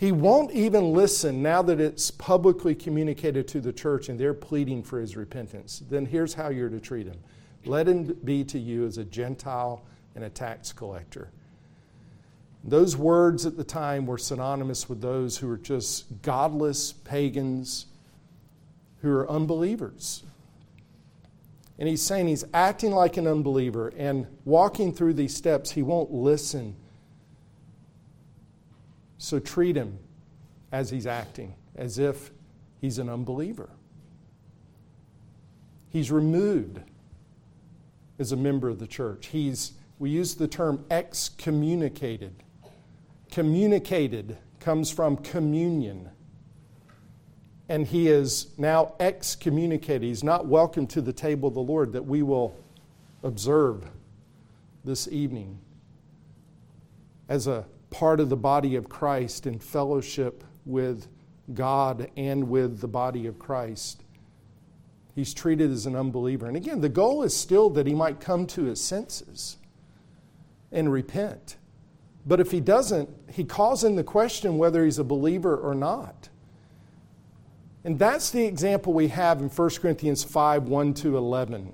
He 0.00 0.12
won't 0.12 0.50
even 0.52 0.94
listen 0.94 1.42
now 1.42 1.60
that 1.60 1.78
it's 1.78 2.10
publicly 2.10 2.74
communicated 2.74 3.46
to 3.48 3.60
the 3.60 3.70
church 3.70 4.08
and 4.08 4.18
they're 4.18 4.32
pleading 4.32 4.82
for 4.82 4.98
his 4.98 5.14
repentance. 5.14 5.82
Then 5.90 6.06
here's 6.06 6.32
how 6.32 6.48
you're 6.48 6.70
to 6.70 6.80
treat 6.80 7.06
him 7.06 7.18
let 7.66 7.86
him 7.86 8.16
be 8.24 8.42
to 8.44 8.58
you 8.58 8.86
as 8.86 8.96
a 8.96 9.04
Gentile 9.04 9.84
and 10.14 10.24
a 10.24 10.30
tax 10.30 10.72
collector. 10.72 11.28
Those 12.64 12.96
words 12.96 13.44
at 13.44 13.58
the 13.58 13.64
time 13.64 14.06
were 14.06 14.16
synonymous 14.16 14.88
with 14.88 15.02
those 15.02 15.36
who 15.36 15.48
were 15.48 15.58
just 15.58 16.22
godless 16.22 16.94
pagans 16.94 17.84
who 19.02 19.12
are 19.12 19.30
unbelievers. 19.30 20.22
And 21.78 21.86
he's 21.86 22.00
saying 22.00 22.28
he's 22.28 22.46
acting 22.54 22.92
like 22.92 23.18
an 23.18 23.26
unbeliever 23.26 23.92
and 23.98 24.26
walking 24.46 24.94
through 24.94 25.12
these 25.12 25.36
steps, 25.36 25.72
he 25.72 25.82
won't 25.82 26.10
listen. 26.10 26.74
So 29.22 29.38
treat 29.38 29.76
him 29.76 29.98
as 30.72 30.88
he's 30.88 31.06
acting, 31.06 31.54
as 31.76 31.98
if 31.98 32.30
he's 32.80 32.98
an 32.98 33.10
unbeliever. 33.10 33.68
He's 35.90 36.10
removed 36.10 36.80
as 38.18 38.32
a 38.32 38.36
member 38.36 38.70
of 38.70 38.78
the 38.78 38.86
church. 38.86 39.26
He's, 39.26 39.72
we 39.98 40.08
use 40.08 40.34
the 40.34 40.48
term 40.48 40.86
excommunicated. 40.90 42.32
Communicated 43.30 44.38
comes 44.58 44.90
from 44.90 45.18
communion 45.18 46.08
and 47.68 47.86
he 47.86 48.08
is 48.08 48.48
now 48.56 48.94
excommunicated. 49.00 50.02
He's 50.02 50.24
not 50.24 50.46
welcome 50.46 50.86
to 50.88 51.02
the 51.02 51.12
table 51.12 51.48
of 51.48 51.54
the 51.54 51.60
Lord 51.60 51.92
that 51.92 52.06
we 52.06 52.22
will 52.22 52.56
observe 53.22 53.84
this 54.82 55.06
evening 55.08 55.58
as 57.28 57.46
a 57.46 57.66
part 57.90 58.20
of 58.20 58.28
the 58.28 58.36
body 58.36 58.76
of 58.76 58.88
Christ 58.88 59.46
in 59.46 59.58
fellowship 59.58 60.44
with 60.64 61.08
God 61.54 62.10
and 62.16 62.48
with 62.48 62.80
the 62.80 62.88
body 62.88 63.26
of 63.26 63.38
Christ. 63.38 64.02
He's 65.14 65.34
treated 65.34 65.70
as 65.70 65.86
an 65.86 65.96
unbeliever. 65.96 66.46
And 66.46 66.56
again, 66.56 66.80
the 66.80 66.88
goal 66.88 67.22
is 67.22 67.36
still 67.36 67.68
that 67.70 67.86
he 67.86 67.94
might 67.94 68.20
come 68.20 68.46
to 68.48 68.64
his 68.64 68.80
senses 68.80 69.56
and 70.70 70.92
repent. 70.92 71.56
But 72.26 72.40
if 72.40 72.50
he 72.50 72.60
doesn't, 72.60 73.08
he 73.30 73.44
calls 73.44 73.82
in 73.82 73.96
the 73.96 74.04
question 74.04 74.58
whether 74.58 74.84
he's 74.84 74.98
a 74.98 75.04
believer 75.04 75.56
or 75.56 75.74
not. 75.74 76.28
And 77.82 77.98
that's 77.98 78.30
the 78.30 78.44
example 78.44 78.92
we 78.92 79.08
have 79.08 79.40
in 79.40 79.48
1 79.48 79.70
Corinthians 79.80 80.22
5 80.22 80.64
1 80.64 80.94
to 80.94 81.16
11. 81.16 81.72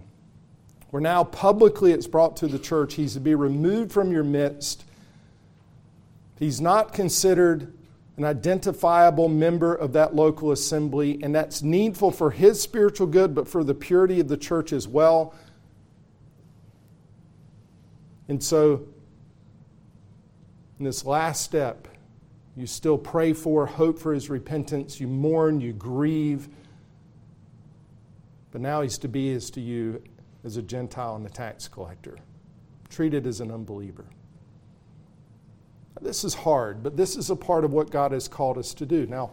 Where 0.91 1.03
now 1.03 1.25
publicly 1.25 1.93
it's 1.93 2.07
brought 2.07 2.37
to 2.39 2.47
the 2.47 2.59
church, 2.59 2.95
he's 2.95 3.14
to 3.14 3.21
be 3.21 3.35
removed 3.35 3.93
from 3.93 4.12
your 4.12 4.25
midst. 4.25 4.85
He's 6.39 6.61
not 6.61 6.93
considered 6.93 7.72
an 8.16 8.24
identifiable 8.24 9.28
member 9.28 9.74
of 9.74 9.93
that 9.93 10.14
local 10.14 10.53
assembly, 10.53 11.18
and 11.22 11.34
that's 11.34 11.62
needful 11.62 12.11
for 12.11 12.30
his 12.30 12.61
spiritual 12.61 13.07
good, 13.07 13.34
but 13.34 13.47
for 13.47 13.62
the 13.62 13.74
purity 13.74 14.20
of 14.20 14.28
the 14.28 14.37
church 14.37 14.72
as 14.72 14.89
well. 14.89 15.34
And 18.28 18.43
so, 18.43 18.87
in 20.78 20.84
this 20.84 21.05
last 21.05 21.43
step, 21.43 21.89
you 22.57 22.66
still 22.66 22.97
pray 22.97 23.34
for, 23.34 23.66
hope 23.66 23.99
for 23.99 24.14
his 24.14 24.30
repentance. 24.30 24.99
You 24.99 25.09
mourn, 25.09 25.61
you 25.61 25.74
grieve. 25.74 26.49
But 28.51 28.62
now 28.62 28.80
he's 28.80 28.97
to 28.99 29.09
be 29.09 29.32
as 29.34 29.51
to 29.51 29.61
you 29.61 30.03
as 30.43 30.57
a 30.57 30.62
Gentile 30.62 31.16
and 31.16 31.26
a 31.26 31.30
tax 31.30 31.68
collector, 31.68 32.16
treated 32.89 33.26
as 33.26 33.41
an 33.41 33.51
unbeliever. 33.51 34.07
This 36.01 36.24
is 36.24 36.34
hard, 36.34 36.82
but 36.82 36.97
this 36.97 37.16
is 37.16 37.30
a 37.30 37.36
part 37.36 37.64
of 37.64 37.72
what 37.72 37.90
God 37.90 38.12
has 38.12 38.28
called 38.28 38.59
us 38.59 38.74
to 38.74 38.86
do. 38.86 39.07
Now, 39.07 39.30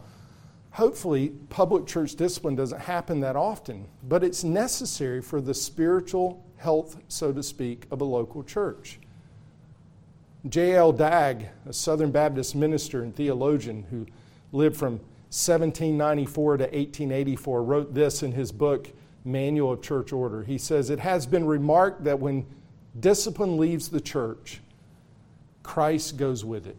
hopefully, 0.71 1.29
public 1.49 1.85
church 1.85 2.15
discipline 2.15 2.55
doesn't 2.55 2.81
happen 2.81 3.19
that 3.19 3.35
often, 3.35 3.87
but 4.03 4.23
it's 4.23 4.43
necessary 4.43 5.21
for 5.21 5.41
the 5.41 5.53
spiritual 5.53 6.43
health, 6.57 6.97
so 7.09 7.33
to 7.33 7.43
speak, 7.43 7.85
of 7.91 8.01
a 8.01 8.05
local 8.05 8.43
church. 8.43 8.99
J.L. 10.47 10.91
Dagg, 10.91 11.47
a 11.65 11.73
Southern 11.73 12.11
Baptist 12.11 12.55
minister 12.55 13.03
and 13.03 13.15
theologian 13.15 13.83
who 13.89 14.05
lived 14.51 14.75
from 14.75 14.93
1794 15.29 16.57
to 16.57 16.63
1884, 16.63 17.63
wrote 17.63 17.93
this 17.93 18.23
in 18.23 18.31
his 18.31 18.51
book, 18.51 18.89
Manual 19.25 19.73
of 19.73 19.81
Church 19.81 20.11
Order. 20.11 20.43
He 20.43 20.57
says, 20.57 20.89
It 20.89 20.99
has 20.99 21.25
been 21.25 21.45
remarked 21.45 22.03
that 22.03 22.19
when 22.19 22.45
discipline 22.99 23.57
leaves 23.57 23.89
the 23.89 24.01
church, 24.01 24.59
Christ 25.63 26.17
goes 26.17 26.45
with 26.45 26.67
it. 26.67 26.77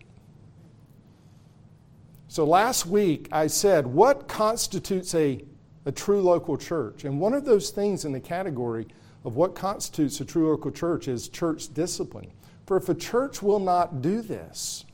So 2.28 2.44
last 2.44 2.86
week 2.86 3.28
I 3.32 3.46
said, 3.46 3.86
What 3.86 4.28
constitutes 4.28 5.14
a, 5.14 5.44
a 5.86 5.92
true 5.92 6.20
local 6.20 6.56
church? 6.56 7.04
And 7.04 7.18
one 7.18 7.32
of 7.32 7.44
those 7.44 7.70
things 7.70 8.04
in 8.04 8.12
the 8.12 8.20
category 8.20 8.86
of 9.24 9.36
what 9.36 9.54
constitutes 9.54 10.20
a 10.20 10.24
true 10.24 10.50
local 10.50 10.70
church 10.70 11.08
is 11.08 11.28
church 11.28 11.72
discipline. 11.72 12.30
For 12.66 12.76
if 12.76 12.88
a 12.88 12.94
church 12.94 13.42
will 13.42 13.58
not 13.58 14.02
do 14.02 14.20
this, 14.22 14.84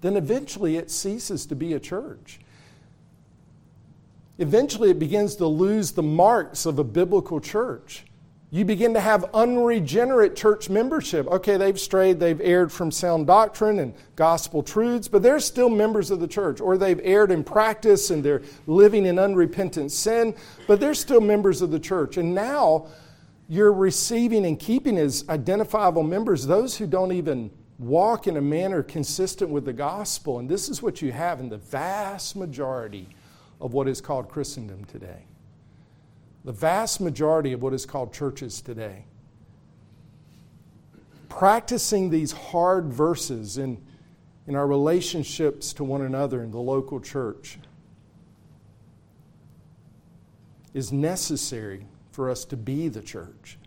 then 0.00 0.16
eventually 0.16 0.76
it 0.76 0.90
ceases 0.90 1.46
to 1.46 1.54
be 1.54 1.72
a 1.72 1.80
church. 1.80 2.40
Eventually 4.38 4.90
it 4.90 4.98
begins 4.98 5.36
to 5.36 5.46
lose 5.46 5.92
the 5.92 6.02
marks 6.02 6.66
of 6.66 6.78
a 6.78 6.84
biblical 6.84 7.40
church. 7.40 8.04
You 8.54 8.64
begin 8.64 8.94
to 8.94 9.00
have 9.00 9.24
unregenerate 9.34 10.36
church 10.36 10.70
membership. 10.70 11.26
Okay, 11.26 11.56
they've 11.56 11.78
strayed, 11.78 12.20
they've 12.20 12.40
erred 12.40 12.70
from 12.70 12.92
sound 12.92 13.26
doctrine 13.26 13.80
and 13.80 13.92
gospel 14.14 14.62
truths, 14.62 15.08
but 15.08 15.24
they're 15.24 15.40
still 15.40 15.68
members 15.68 16.12
of 16.12 16.20
the 16.20 16.28
church. 16.28 16.60
Or 16.60 16.78
they've 16.78 17.00
erred 17.02 17.32
in 17.32 17.42
practice 17.42 18.10
and 18.10 18.22
they're 18.22 18.42
living 18.68 19.06
in 19.06 19.18
unrepentant 19.18 19.90
sin, 19.90 20.36
but 20.68 20.78
they're 20.78 20.94
still 20.94 21.20
members 21.20 21.62
of 21.62 21.72
the 21.72 21.80
church. 21.80 22.16
And 22.16 22.32
now, 22.32 22.86
you're 23.48 23.72
receiving 23.72 24.46
and 24.46 24.56
keeping 24.56 24.98
as 24.98 25.28
identifiable 25.28 26.04
members 26.04 26.46
those 26.46 26.76
who 26.76 26.86
don't 26.86 27.10
even 27.10 27.50
walk 27.80 28.28
in 28.28 28.36
a 28.36 28.40
manner 28.40 28.84
consistent 28.84 29.50
with 29.50 29.64
the 29.64 29.72
gospel. 29.72 30.38
And 30.38 30.48
this 30.48 30.68
is 30.68 30.80
what 30.80 31.02
you 31.02 31.10
have 31.10 31.40
in 31.40 31.48
the 31.48 31.58
vast 31.58 32.36
majority 32.36 33.08
of 33.60 33.72
what 33.72 33.88
is 33.88 34.00
called 34.00 34.28
Christendom 34.28 34.84
today. 34.84 35.24
The 36.44 36.52
vast 36.52 37.00
majority 37.00 37.52
of 37.52 37.62
what 37.62 37.72
is 37.72 37.86
called 37.86 38.12
churches 38.12 38.60
today. 38.60 39.06
Practicing 41.30 42.10
these 42.10 42.32
hard 42.32 42.92
verses 42.92 43.56
in, 43.56 43.82
in 44.46 44.54
our 44.54 44.66
relationships 44.66 45.72
to 45.74 45.84
one 45.84 46.02
another 46.02 46.42
in 46.42 46.50
the 46.50 46.58
local 46.58 47.00
church 47.00 47.58
is 50.74 50.92
necessary 50.92 51.86
for 52.12 52.28
us 52.28 52.44
to 52.44 52.56
be 52.56 52.88
the 52.88 53.02
church. 53.02 53.58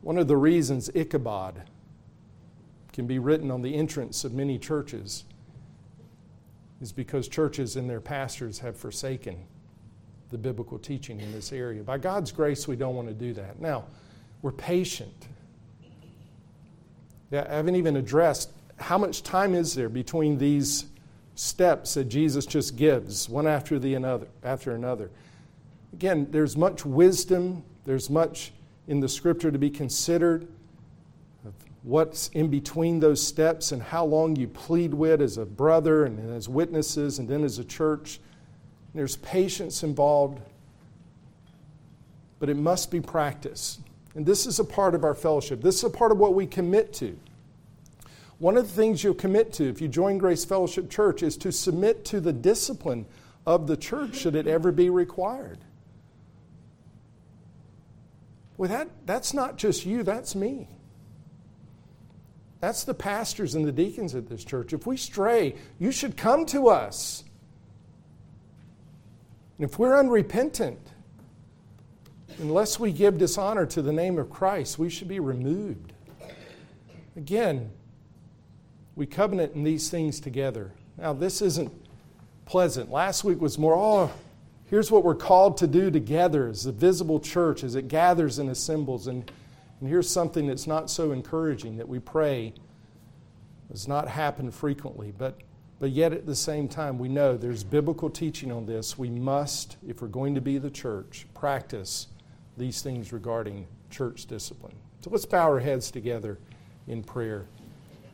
One 0.00 0.16
of 0.16 0.28
the 0.28 0.36
reasons 0.36 0.90
Ichabod 0.94 1.62
can 2.92 3.06
be 3.06 3.18
written 3.18 3.50
on 3.50 3.62
the 3.62 3.74
entrance 3.74 4.24
of 4.24 4.32
many 4.32 4.58
churches 4.58 5.24
is 6.80 6.92
because 6.92 7.26
churches 7.26 7.74
and 7.76 7.88
their 7.90 8.00
pastors 8.00 8.60
have 8.60 8.76
forsaken 8.76 9.44
the 10.32 10.38
biblical 10.38 10.78
teaching 10.78 11.20
in 11.20 11.30
this 11.30 11.52
area. 11.52 11.82
By 11.82 11.98
God's 11.98 12.32
grace, 12.32 12.66
we 12.66 12.74
don't 12.74 12.96
want 12.96 13.06
to 13.06 13.14
do 13.14 13.32
that. 13.34 13.60
Now, 13.60 13.84
we're 14.40 14.50
patient. 14.50 15.28
Yeah, 17.30 17.46
I 17.48 17.54
haven't 17.54 17.76
even 17.76 17.96
addressed 17.96 18.50
how 18.78 18.98
much 18.98 19.22
time 19.22 19.54
is 19.54 19.74
there 19.74 19.88
between 19.88 20.38
these 20.38 20.86
steps 21.34 21.94
that 21.94 22.04
Jesus 22.04 22.44
just 22.44 22.76
gives, 22.76 23.28
one 23.28 23.46
after 23.46 23.78
the 23.78 23.94
another, 23.94 24.26
after 24.42 24.72
another. 24.74 25.10
Again, 25.92 26.26
there's 26.30 26.56
much 26.56 26.84
wisdom, 26.84 27.62
there's 27.84 28.10
much 28.10 28.52
in 28.88 29.00
the 29.00 29.08
scripture 29.08 29.50
to 29.50 29.58
be 29.58 29.70
considered 29.70 30.48
of 31.46 31.54
what's 31.82 32.28
in 32.28 32.48
between 32.48 33.00
those 33.00 33.24
steps 33.24 33.72
and 33.72 33.82
how 33.82 34.04
long 34.04 34.34
you 34.36 34.48
plead 34.48 34.92
with 34.92 35.22
as 35.22 35.38
a 35.38 35.46
brother 35.46 36.04
and 36.04 36.34
as 36.34 36.48
witnesses 36.48 37.18
and 37.18 37.28
then 37.28 37.44
as 37.44 37.58
a 37.58 37.64
church. 37.64 38.18
There's 38.94 39.16
patience 39.16 39.82
involved, 39.82 40.40
but 42.38 42.48
it 42.48 42.56
must 42.56 42.90
be 42.90 43.00
practiced. 43.00 43.80
And 44.14 44.26
this 44.26 44.46
is 44.46 44.58
a 44.58 44.64
part 44.64 44.94
of 44.94 45.04
our 45.04 45.14
fellowship. 45.14 45.62
This 45.62 45.76
is 45.76 45.84
a 45.84 45.90
part 45.90 46.12
of 46.12 46.18
what 46.18 46.34
we 46.34 46.46
commit 46.46 46.92
to. 46.94 47.18
One 48.38 48.56
of 48.56 48.66
the 48.66 48.74
things 48.74 49.02
you'll 49.02 49.14
commit 49.14 49.52
to 49.54 49.68
if 49.68 49.80
you 49.80 49.88
join 49.88 50.18
Grace 50.18 50.44
Fellowship 50.44 50.90
Church 50.90 51.22
is 51.22 51.36
to 51.38 51.52
submit 51.52 52.04
to 52.06 52.20
the 52.20 52.32
discipline 52.32 53.06
of 53.46 53.66
the 53.66 53.76
church 53.76 54.16
should 54.16 54.34
it 54.34 54.46
ever 54.46 54.72
be 54.72 54.90
required. 54.90 55.58
Well, 58.56 58.68
that, 58.68 58.88
that's 59.06 59.32
not 59.32 59.56
just 59.56 59.86
you, 59.86 60.02
that's 60.02 60.34
me. 60.34 60.68
That's 62.60 62.84
the 62.84 62.94
pastors 62.94 63.54
and 63.54 63.64
the 63.64 63.72
deacons 63.72 64.14
at 64.14 64.28
this 64.28 64.44
church. 64.44 64.72
If 64.72 64.86
we 64.86 64.96
stray, 64.96 65.56
you 65.78 65.90
should 65.90 66.16
come 66.16 66.46
to 66.46 66.68
us. 66.68 67.24
And 69.62 69.70
if 69.70 69.78
we're 69.78 69.96
unrepentant, 69.96 70.80
unless 72.40 72.80
we 72.80 72.90
give 72.90 73.16
dishonor 73.16 73.64
to 73.66 73.80
the 73.80 73.92
name 73.92 74.18
of 74.18 74.28
Christ, 74.28 74.76
we 74.76 74.90
should 74.90 75.06
be 75.06 75.20
removed. 75.20 75.92
Again, 77.16 77.70
we 78.96 79.06
covenant 79.06 79.54
in 79.54 79.62
these 79.62 79.88
things 79.88 80.18
together. 80.18 80.72
Now, 80.98 81.12
this 81.12 81.40
isn't 81.40 81.72
pleasant. 82.44 82.90
Last 82.90 83.22
week 83.22 83.40
was 83.40 83.56
more, 83.56 83.76
oh, 83.76 84.10
here's 84.68 84.90
what 84.90 85.04
we're 85.04 85.14
called 85.14 85.58
to 85.58 85.68
do 85.68 85.92
together 85.92 86.48
as 86.48 86.64
the 86.64 86.72
visible 86.72 87.20
church 87.20 87.62
as 87.62 87.76
it 87.76 87.86
gathers 87.86 88.40
and 88.40 88.50
assembles. 88.50 89.06
And, 89.06 89.30
and 89.78 89.88
here's 89.88 90.10
something 90.10 90.48
that's 90.48 90.66
not 90.66 90.90
so 90.90 91.12
encouraging 91.12 91.76
that 91.76 91.88
we 91.88 92.00
pray 92.00 92.52
does 93.70 93.86
not 93.86 94.08
happen 94.08 94.50
frequently. 94.50 95.14
But, 95.16 95.38
but 95.82 95.90
yet 95.90 96.12
at 96.12 96.26
the 96.26 96.36
same 96.36 96.68
time, 96.68 96.96
we 96.96 97.08
know 97.08 97.36
there's 97.36 97.64
biblical 97.64 98.08
teaching 98.08 98.52
on 98.52 98.66
this. 98.66 98.96
We 98.96 99.10
must, 99.10 99.78
if 99.84 100.00
we're 100.00 100.06
going 100.06 100.36
to 100.36 100.40
be 100.40 100.58
the 100.58 100.70
church, 100.70 101.26
practice 101.34 102.06
these 102.56 102.82
things 102.82 103.12
regarding 103.12 103.66
church 103.90 104.26
discipline. 104.26 104.76
So 105.00 105.10
let's 105.10 105.26
bow 105.26 105.50
our 105.50 105.58
heads 105.58 105.90
together 105.90 106.38
in 106.86 107.02
prayer 107.02 107.46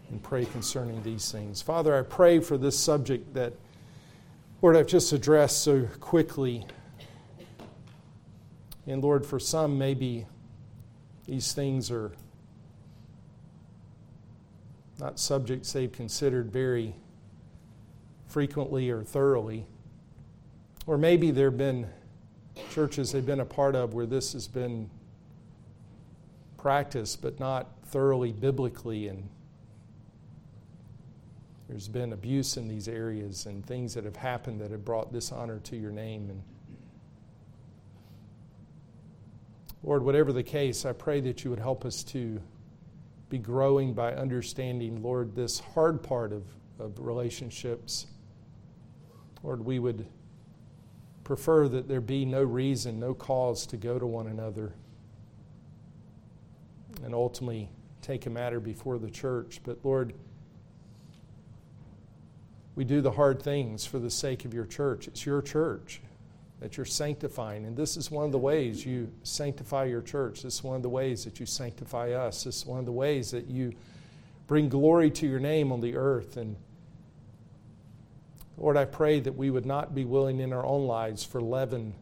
and 0.09 0.23
pray 0.23 0.47
concerning 0.47 1.03
these 1.03 1.31
things. 1.31 1.61
Father, 1.61 1.95
I 1.95 2.01
pray 2.01 2.41
for 2.41 2.57
this 2.57 2.79
subject 2.81 3.35
that, 3.35 3.53
Lord, 4.63 4.75
I've 4.75 4.87
just 4.87 5.13
addressed 5.13 5.61
so 5.61 5.87
quickly. 6.01 6.65
And 8.87 9.03
Lord, 9.03 9.27
for 9.27 9.39
some, 9.39 9.77
maybe 9.77 10.25
these 11.27 11.53
things 11.53 11.91
are 11.91 12.13
not 14.99 15.19
subjects 15.19 15.75
they've 15.75 15.93
considered 15.93 16.51
very 16.51 16.95
frequently 18.29 18.91
or 18.91 19.03
thoroughly. 19.03 19.67
Or 20.87 20.97
maybe 20.97 21.31
there 21.31 21.51
have 21.51 21.59
been 21.59 21.89
churches 22.71 23.13
they've 23.13 23.25
been 23.25 23.41
a 23.41 23.45
part 23.45 23.75
of 23.75 23.95
where 23.95 24.07
this 24.07 24.33
has 24.33 24.49
been 24.49 24.91
practiced, 26.57 27.23
but 27.23 27.39
not 27.41 27.69
thoroughly 27.85 28.33
biblically 28.33 29.09
and 29.09 29.29
there's 31.69 31.89
been 31.89 32.15
abuse 32.15 32.57
in 32.57 32.67
these 32.67 32.89
areas 32.89 33.45
and 33.45 33.65
things 33.67 33.93
that 33.93 34.05
have 34.05 34.17
happened 34.17 34.61
that 34.63 34.71
have 34.71 34.87
brought 34.87 35.13
dishonor 35.13 35.59
to 35.61 35.77
your 35.77 35.91
name. 35.91 36.31
And 36.31 36.43
Lord, 39.83 40.03
whatever 40.03 40.33
the 40.33 40.43
case, 40.43 40.87
I 40.87 40.93
pray 40.93 41.21
that 41.21 41.45
you 41.45 41.51
would 41.51 41.59
help 41.59 41.85
us 41.85 42.03
to 42.05 42.41
be 43.29 43.37
growing 43.37 43.93
by 43.93 44.15
understanding, 44.15 45.03
Lord, 45.03 45.37
this 45.37 45.61
hard 45.61 46.03
part 46.03 46.33
of, 46.33 46.43
of 46.79 46.99
relationships. 46.99 48.07
Lord, 49.43 49.65
we 49.65 49.79
would 49.79 50.07
prefer 51.25 51.69
that 51.69 51.89
there 51.89 52.01
be 52.01 52.25
no 52.25 52.43
reason, 52.43 52.99
no 52.99 53.15
cause 53.15 53.67
to 53.67 53.77
go 53.77 53.99
to 53.99 54.07
one 54.07 54.27
another 54.27 54.73
and 57.05 57.15
ultimately 57.15 57.69
take 58.03 58.27
a 58.27 58.31
matter 58.31 58.61
before 58.61 58.99
the 58.99 59.11
church. 59.11 59.61
But 59.65 59.79
Lord, 59.85 60.15
we 62.75 62.85
do 62.85 63.01
the 63.01 63.11
hard 63.11 63.43
things 63.43 63.85
for 63.85 63.99
the 63.99 64.11
sake 64.11 64.45
of 64.45 64.55
your 64.55 64.65
church. 64.65 65.09
It's 65.09 65.27
your 65.27 65.43
church 65.43 66.01
that 66.61 66.77
you're 66.77 66.87
sanctifying. 66.87 67.67
And 67.67 67.77
this 67.77 67.97
is 67.97 68.11
one 68.11 68.25
of 68.25 68.33
the 68.33 68.39
ways 68.39 68.85
you 68.85 69.11
sanctify 69.23 69.85
your 69.85 70.03
church. 70.03 70.43
This 70.43 70.55
is 70.55 70.65
one 70.65 70.77
of 70.77 70.83
the 70.83 70.89
ways 70.89 71.25
that 71.25 71.39
you 71.39 71.47
sanctify 71.47 72.13
us. 72.13 72.45
This 72.45 72.59
is 72.59 72.67
one 72.67 72.79
of 72.79 72.87
the 72.87 72.93
ways 72.93 73.31
that 73.31 73.49
you 73.49 73.75
bring 74.47 74.69
glory 74.69 75.11
to 75.11 75.27
your 75.27 75.41
name 75.41 75.71
on 75.71 75.81
the 75.81 75.95
earth. 75.95 76.37
And 76.37 76.57
Lord, 78.59 78.77
I 78.77 78.87
pray 78.87 79.21
that 79.21 79.37
we 79.37 79.51
would 79.51 79.67
not 79.67 79.95
be 79.95 80.05
willing 80.05 80.41
in 80.41 80.53
our 80.53 80.67
own 80.67 80.87
lives 80.87 81.25
for 81.25 81.41
leaven, 81.41 81.95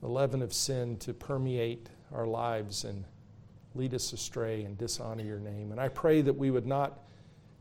the 0.00 0.08
leaven 0.08 0.40
of 0.40 0.54
sin, 0.54 0.96
to 0.98 1.12
permeate 1.12 1.90
our 2.10 2.26
lives 2.26 2.84
and 2.84 3.04
lead 3.74 3.92
us 3.92 4.14
astray 4.14 4.64
and 4.64 4.78
dishonor 4.78 5.22
your 5.22 5.38
name. 5.38 5.70
And 5.70 5.78
I 5.78 5.88
pray 5.88 6.22
that 6.22 6.32
we 6.32 6.50
would 6.50 6.66
not, 6.66 7.00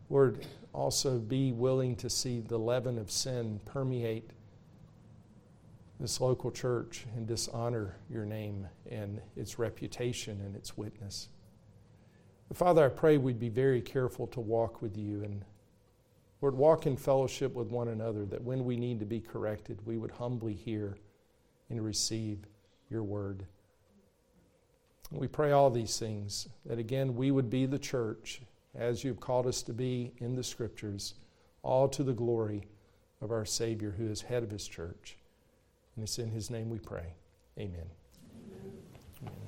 Lord, 0.09 0.45
also 0.73 1.19
be 1.19 1.51
willing 1.51 1.97
to 1.97 2.09
see 2.09 2.39
the 2.39 2.57
leaven 2.57 2.97
of 2.97 3.11
sin 3.11 3.59
permeate 3.65 4.29
this 5.99 6.21
local 6.21 6.49
church 6.49 7.05
and 7.17 7.27
dishonor 7.27 7.97
your 8.09 8.25
name 8.25 8.67
and 8.89 9.21
its 9.35 9.59
reputation 9.59 10.39
and 10.41 10.55
its 10.55 10.77
witness. 10.77 11.27
Father, 12.53 12.85
I 12.85 12.89
pray 12.89 13.17
we'd 13.17 13.39
be 13.39 13.49
very 13.49 13.81
careful 13.81 14.27
to 14.27 14.39
walk 14.39 14.81
with 14.81 14.97
you 14.97 15.23
and 15.23 15.43
Lord, 16.41 16.55
walk 16.55 16.87
in 16.87 16.97
fellowship 16.97 17.53
with 17.53 17.67
one 17.67 17.89
another 17.89 18.25
that 18.25 18.43
when 18.43 18.65
we 18.65 18.75
need 18.75 18.99
to 18.99 19.05
be 19.05 19.21
corrected, 19.21 19.79
we 19.85 19.97
would 19.97 20.11
humbly 20.11 20.53
hear 20.53 20.97
and 21.69 21.83
receive 21.83 22.39
your 22.89 23.03
word. 23.03 23.45
we 25.11 25.27
pray 25.27 25.51
all 25.51 25.69
these 25.69 25.99
things 25.99 26.47
that 26.65 26.79
again 26.79 27.15
we 27.15 27.31
would 27.31 27.49
be 27.49 27.65
the 27.65 27.79
church 27.79 28.41
as 28.75 29.03
you've 29.03 29.19
called 29.19 29.47
us 29.47 29.61
to 29.63 29.73
be 29.73 30.13
in 30.17 30.35
the 30.35 30.43
Scriptures, 30.43 31.15
all 31.63 31.87
to 31.89 32.03
the 32.03 32.13
glory 32.13 32.63
of 33.21 33.31
our 33.31 33.45
Savior 33.45 33.91
who 33.91 34.07
is 34.07 34.21
head 34.21 34.43
of 34.43 34.51
His 34.51 34.67
church. 34.67 35.17
And 35.95 36.03
it's 36.03 36.17
in 36.17 36.31
His 36.31 36.49
name 36.49 36.69
we 36.69 36.79
pray. 36.79 37.13
Amen. 37.59 37.89